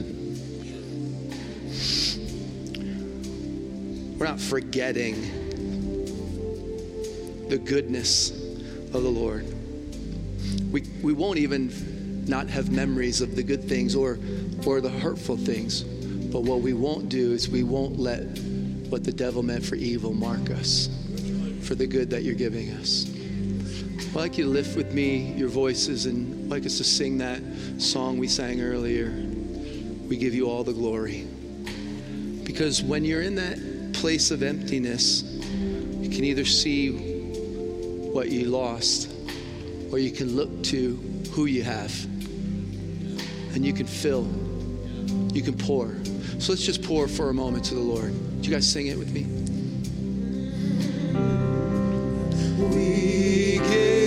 We're 4.19 4.27
not 4.27 4.41
forgetting 4.41 5.15
the 7.49 7.59
goodness 7.59 8.33
of 8.33 9.05
the 9.05 9.09
Lord. 9.09 9.47
We, 10.73 10.83
we 11.01 11.13
won't 11.13 11.39
even 11.39 12.25
not 12.27 12.49
have 12.49 12.73
memories 12.73 13.21
of 13.21 13.37
the 13.37 13.45
good 13.45 13.69
things 13.69 13.95
or, 13.95 14.19
or 14.67 14.81
the 14.81 14.91
hurtful 14.91 15.37
things. 15.37 15.85
But 15.85 16.41
what 16.41 16.61
we 16.61 16.73
won't 16.73 17.09
do 17.09 17.31
is 17.31 17.49
we 17.49 17.63
won't 17.63 18.01
let 18.01 18.25
what 18.91 19.05
the 19.05 19.13
devil 19.13 19.45
meant 19.45 19.65
for 19.65 19.77
evil 19.77 20.13
mark 20.13 20.51
us 20.51 20.89
for 21.61 21.77
the 21.77 21.87
good 21.87 22.11
that 22.11 22.25
you're 22.25 22.35
giving 22.35 22.71
us. 22.71 23.12
I'd 24.13 24.17
like 24.17 24.37
you 24.37 24.45
to 24.45 24.51
lift 24.51 24.77
with 24.77 24.93
me 24.93 25.33
your 25.39 25.49
voices 25.49 26.05
and 26.05 26.45
I'd 26.45 26.51
like 26.51 26.67
us 26.67 26.77
to 26.77 26.85
sing 26.85 27.17
that 27.19 27.41
song 27.79 28.19
we 28.19 28.29
sang 28.29 28.61
earlier. 28.61 29.11
We 30.07 30.19
give 30.19 30.35
you 30.35 30.51
all 30.51 30.63
the 30.63 30.75
glory. 30.75 31.27
Because 32.45 32.83
when 32.83 33.07
you're 33.07 33.23
in 33.23 33.37
that 33.37 33.95
place 33.95 34.31
of 34.31 34.43
emptiness, 34.43 35.23
you 35.23 36.11
can 36.11 36.25
either 36.25 36.45
see 36.45 36.91
what 38.13 38.29
you 38.29 38.51
lost 38.51 39.11
or 39.91 39.99
you 39.99 40.11
can 40.11 40.37
look 40.37 40.63
to 40.65 40.97
who 41.33 41.47
you 41.47 41.63
have. 41.63 42.05
And 43.55 43.65
you 43.65 43.73
can 43.73 43.87
fill, 43.87 44.29
you 45.33 45.41
can 45.41 45.57
pour. 45.57 45.97
So 46.39 46.53
let's 46.53 46.67
just 46.67 46.83
pour 46.83 47.09
for 47.09 47.31
a 47.31 47.35
moment 47.35 47.65
to 47.65 47.75
the 47.75 47.81
Lord. 47.81 48.13
Do 48.43 48.51
you 48.51 48.55
guys 48.55 48.71
sing 48.71 48.89
it 48.89 48.99
with 48.99 49.11
me? 49.11 49.23
We 52.69 53.59
give 53.71 54.02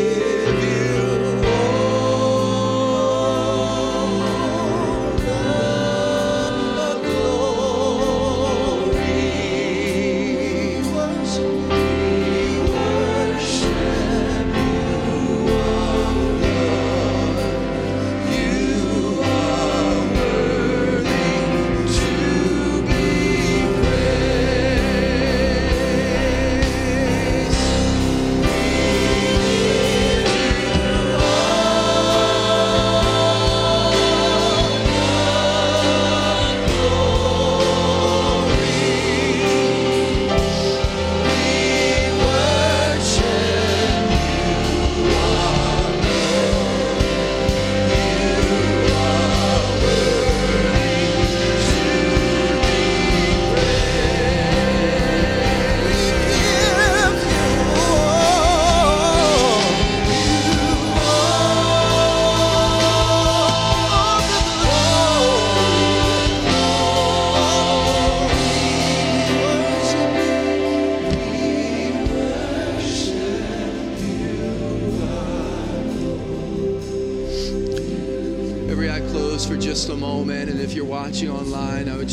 for 79.47 79.57
just 79.57 79.89
a 79.89 79.95
moment, 79.95 80.49
and 80.49 80.59
if 80.59 80.73
you're 80.73 80.85
watching 80.85 81.29
online, 81.29 81.87
I 81.87 81.97
would 81.97 82.09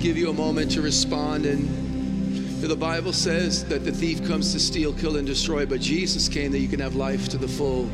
give 0.00 0.18
you 0.18 0.28
a 0.28 0.32
moment 0.32 0.70
to 0.72 0.82
respond. 0.82 1.46
And 1.46 2.60
the 2.60 2.76
Bible 2.76 3.12
says 3.12 3.64
that 3.66 3.84
the 3.84 3.92
thief 3.92 4.26
comes 4.26 4.52
to 4.52 4.60
steal, 4.60 4.92
kill, 4.92 5.16
and 5.16 5.26
destroy, 5.26 5.64
but 5.64 5.80
Jesus 5.80 6.28
came 6.28 6.52
that 6.52 6.58
you 6.58 6.68
can 6.68 6.80
have 6.80 6.94
life 6.94 7.28
to 7.30 7.38
the 7.38 7.48
full. 7.48 7.90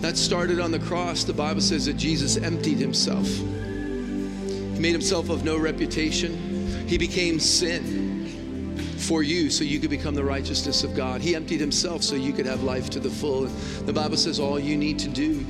That 0.00 0.16
started 0.16 0.60
on 0.60 0.70
the 0.70 0.78
cross. 0.78 1.24
The 1.24 1.34
Bible 1.34 1.60
says 1.60 1.86
that 1.86 1.94
Jesus 1.94 2.38
emptied 2.38 2.78
himself. 2.78 3.26
He 3.26 4.80
made 4.80 4.92
himself 4.92 5.28
of 5.28 5.44
no 5.44 5.58
reputation. 5.58 6.86
He 6.86 6.96
became 6.96 7.38
sin 7.38 8.96
for 8.98 9.22
you 9.22 9.50
so 9.50 9.62
you 9.62 9.78
could 9.78 9.90
become 9.90 10.14
the 10.14 10.24
righteousness 10.24 10.84
of 10.84 10.94
God. 10.94 11.20
He 11.20 11.34
emptied 11.34 11.60
himself 11.60 12.02
so 12.02 12.14
you 12.14 12.32
could 12.32 12.46
have 12.46 12.62
life 12.62 12.88
to 12.90 13.00
the 13.00 13.10
full. 13.10 13.46
The 13.84 13.92
Bible 13.92 14.16
says 14.16 14.40
all 14.40 14.58
you 14.58 14.76
need 14.76 14.98
to 15.00 15.08
do 15.08 15.44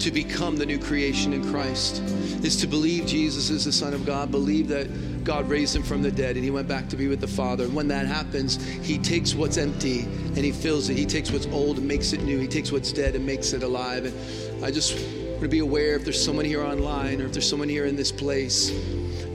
to 0.00 0.10
become 0.10 0.56
the 0.56 0.66
new 0.66 0.78
creation 0.78 1.32
in 1.32 1.48
Christ 1.50 2.00
is 2.44 2.56
to 2.56 2.66
believe 2.66 3.06
Jesus 3.06 3.50
is 3.50 3.64
the 3.64 3.72
Son 3.72 3.94
of 3.94 4.04
God, 4.04 4.30
believe 4.30 4.68
that 4.68 5.24
God 5.24 5.48
raised 5.48 5.74
him 5.74 5.82
from 5.82 6.02
the 6.02 6.10
dead 6.10 6.36
and 6.36 6.44
he 6.44 6.50
went 6.50 6.68
back 6.68 6.88
to 6.88 6.96
be 6.96 7.08
with 7.08 7.20
the 7.20 7.26
Father. 7.26 7.64
And 7.64 7.74
when 7.74 7.88
that 7.88 8.06
happens, 8.06 8.64
he 8.82 8.98
takes 8.98 9.34
what's 9.34 9.56
empty 9.56 10.00
and 10.00 10.38
he 10.38 10.52
fills 10.52 10.88
it. 10.88 10.96
He 10.96 11.06
takes 11.06 11.30
what's 11.32 11.46
old 11.46 11.78
and 11.78 11.88
makes 11.88 12.12
it 12.12 12.22
new. 12.22 12.38
He 12.38 12.46
takes 12.46 12.70
what's 12.70 12.92
dead 12.92 13.14
and 13.14 13.26
makes 13.26 13.52
it 13.52 13.62
alive. 13.62 14.04
And 14.04 14.64
I 14.64 14.70
just 14.70 14.94
want 14.94 15.42
to 15.42 15.48
be 15.48 15.58
aware 15.58 15.96
if 15.96 16.04
there's 16.04 16.22
someone 16.22 16.44
here 16.44 16.62
online 16.62 17.20
or 17.20 17.26
if 17.26 17.32
there's 17.32 17.48
someone 17.48 17.68
here 17.68 17.86
in 17.86 17.96
this 17.96 18.12
place, 18.12 18.70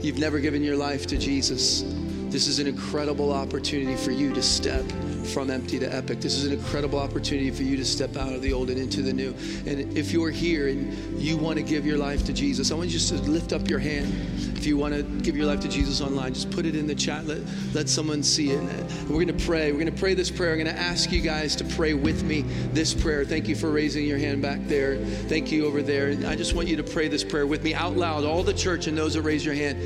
you've 0.00 0.18
never 0.18 0.40
given 0.40 0.62
your 0.62 0.76
life 0.76 1.06
to 1.08 1.18
Jesus. 1.18 1.84
This 2.30 2.46
is 2.46 2.58
an 2.58 2.66
incredible 2.66 3.32
opportunity 3.32 3.96
for 3.96 4.10
you 4.10 4.32
to 4.32 4.42
step 4.42 4.84
from 5.24 5.50
empty 5.50 5.78
to 5.78 5.86
epic. 5.86 6.20
This 6.20 6.34
is 6.34 6.44
an 6.44 6.52
incredible 6.52 6.98
opportunity 6.98 7.50
for 7.50 7.62
you 7.62 7.76
to 7.76 7.84
step 7.84 8.16
out 8.16 8.32
of 8.32 8.42
the 8.42 8.52
old 8.52 8.70
and 8.70 8.78
into 8.78 9.02
the 9.02 9.12
new. 9.12 9.34
And 9.66 9.96
if 9.96 10.12
you're 10.12 10.30
here 10.30 10.68
and 10.68 10.92
you 11.18 11.36
want 11.36 11.58
to 11.58 11.62
give 11.62 11.86
your 11.86 11.98
life 11.98 12.24
to 12.26 12.32
Jesus, 12.32 12.70
I 12.70 12.74
want 12.74 12.88
you 12.88 12.98
just 12.98 13.08
to 13.08 13.30
lift 13.30 13.52
up 13.52 13.68
your 13.68 13.78
hand. 13.78 14.12
If 14.56 14.66
you 14.66 14.76
want 14.76 14.94
to 14.94 15.02
give 15.02 15.36
your 15.36 15.46
life 15.46 15.60
to 15.60 15.68
Jesus 15.68 16.00
online, 16.00 16.34
just 16.34 16.50
put 16.50 16.66
it 16.66 16.76
in 16.76 16.86
the 16.86 16.94
chat. 16.94 17.26
Let, 17.26 17.40
let 17.74 17.88
someone 17.88 18.22
see 18.22 18.50
it. 18.50 18.60
And 18.60 19.08
we're 19.08 19.24
going 19.24 19.36
to 19.36 19.44
pray. 19.44 19.72
We're 19.72 19.80
going 19.80 19.92
to 19.92 19.98
pray 19.98 20.14
this 20.14 20.30
prayer. 20.30 20.52
I'm 20.52 20.62
going 20.62 20.74
to 20.74 20.80
ask 20.80 21.10
you 21.10 21.20
guys 21.20 21.56
to 21.56 21.64
pray 21.64 21.94
with 21.94 22.22
me 22.22 22.42
this 22.72 22.94
prayer. 22.94 23.24
Thank 23.24 23.48
you 23.48 23.56
for 23.56 23.70
raising 23.70 24.06
your 24.06 24.18
hand 24.18 24.40
back 24.40 24.60
there. 24.68 24.98
Thank 25.04 25.50
you 25.50 25.66
over 25.66 25.82
there. 25.82 26.16
I 26.28 26.36
just 26.36 26.54
want 26.54 26.68
you 26.68 26.76
to 26.76 26.84
pray 26.84 27.08
this 27.08 27.24
prayer 27.24 27.46
with 27.46 27.64
me 27.64 27.74
out 27.74 27.96
loud, 27.96 28.24
all 28.24 28.42
the 28.42 28.54
church 28.54 28.86
and 28.86 28.96
those 28.96 29.14
that 29.14 29.22
raise 29.22 29.44
your 29.44 29.54
hand. 29.54 29.78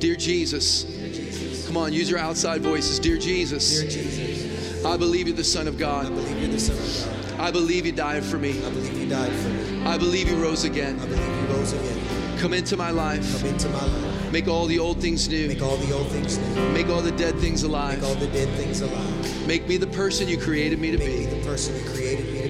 Dear 0.00 0.14
Jesus, 0.14 1.66
come 1.66 1.76
on, 1.76 1.92
use 1.92 2.08
your 2.08 2.20
outside 2.20 2.60
voices. 2.60 3.00
Dear 3.00 3.18
Jesus, 3.18 3.80
Dear 3.80 3.90
Jesus, 3.90 4.37
I 4.84 4.96
believe 4.96 5.26
you're 5.28 5.36
the 5.36 5.44
Son 5.44 5.66
of 5.68 5.76
God. 5.78 6.06
I 6.06 6.08
believe 6.10 6.38
you're 6.40 6.50
the 6.50 6.58
Son 6.60 6.76
of 6.76 7.28
God. 7.32 7.40
I 7.40 7.50
believe 7.50 7.86
you 7.86 7.92
died 7.92 8.24
for 8.24 8.38
me. 8.38 8.50
I 8.64 8.70
believe 8.70 8.98
you 8.98 9.08
died 9.08 9.32
for 9.32 9.48
me. 9.48 9.84
I 9.84 9.98
believe 9.98 10.28
you 10.28 10.36
rose 10.36 10.64
again. 10.64 10.98
I 11.00 11.06
believe 11.06 11.20
you 11.26 11.54
rose 11.56 11.72
again. 11.72 12.38
Come 12.38 12.52
into 12.54 12.76
my 12.76 12.90
life. 12.90 13.40
Come 13.40 13.50
into 13.50 13.68
my 13.68 13.84
life. 13.84 14.32
Make 14.32 14.46
all 14.48 14.66
the 14.66 14.78
old 14.78 15.00
things 15.00 15.28
new. 15.28 15.48
Make 15.48 15.62
all 15.62 15.76
the 15.76 15.92
old 15.94 16.08
things 16.08 16.38
new. 16.38 16.70
Make 16.72 16.88
all 16.88 17.00
the 17.00 17.12
dead 17.12 17.36
things 17.38 17.62
Make 17.64 17.72
all 17.72 17.76
alive. 17.78 18.20
the 18.20 18.26
dead 18.28 18.48
things 18.56 18.80
alive. 18.80 19.46
Make 19.46 19.66
me 19.68 19.76
the 19.76 19.86
person 19.88 20.28
you 20.28 20.38
created 20.38 20.78
me 20.78 20.90
to 20.92 20.98
Make 20.98 21.08
me 21.08 21.26
be. 21.26 21.26
the 21.26 21.44
person 21.46 21.74
you 21.76 21.84
created 21.90 22.32
me 22.32 22.42
to 22.42 22.48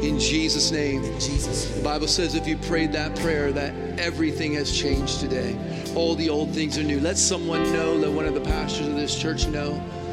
be. 0.00 0.08
In 0.08 0.18
Jesus' 0.18 0.72
name. 0.72 1.04
In 1.04 1.20
Jesus' 1.20 1.66
The. 1.76 1.82
Bible 1.82 2.08
says 2.08 2.34
if 2.34 2.46
you 2.48 2.56
prayed 2.56 2.92
that 2.92 3.14
prayer, 3.16 3.52
that 3.52 3.74
everything 4.00 4.54
has 4.54 4.76
changed 4.76 5.20
today. 5.20 5.56
All 5.94 6.14
the 6.16 6.28
old 6.28 6.50
things 6.50 6.76
are 6.78 6.82
new. 6.82 6.98
Let 7.00 7.18
someone 7.18 7.62
know, 7.72 7.94
let 7.94 8.10
one 8.10 8.26
of 8.26 8.34
the 8.34 8.40
pastors 8.40 8.88
of 8.88 8.94
this 8.96 9.16
church 9.16 9.46
know 9.46 9.80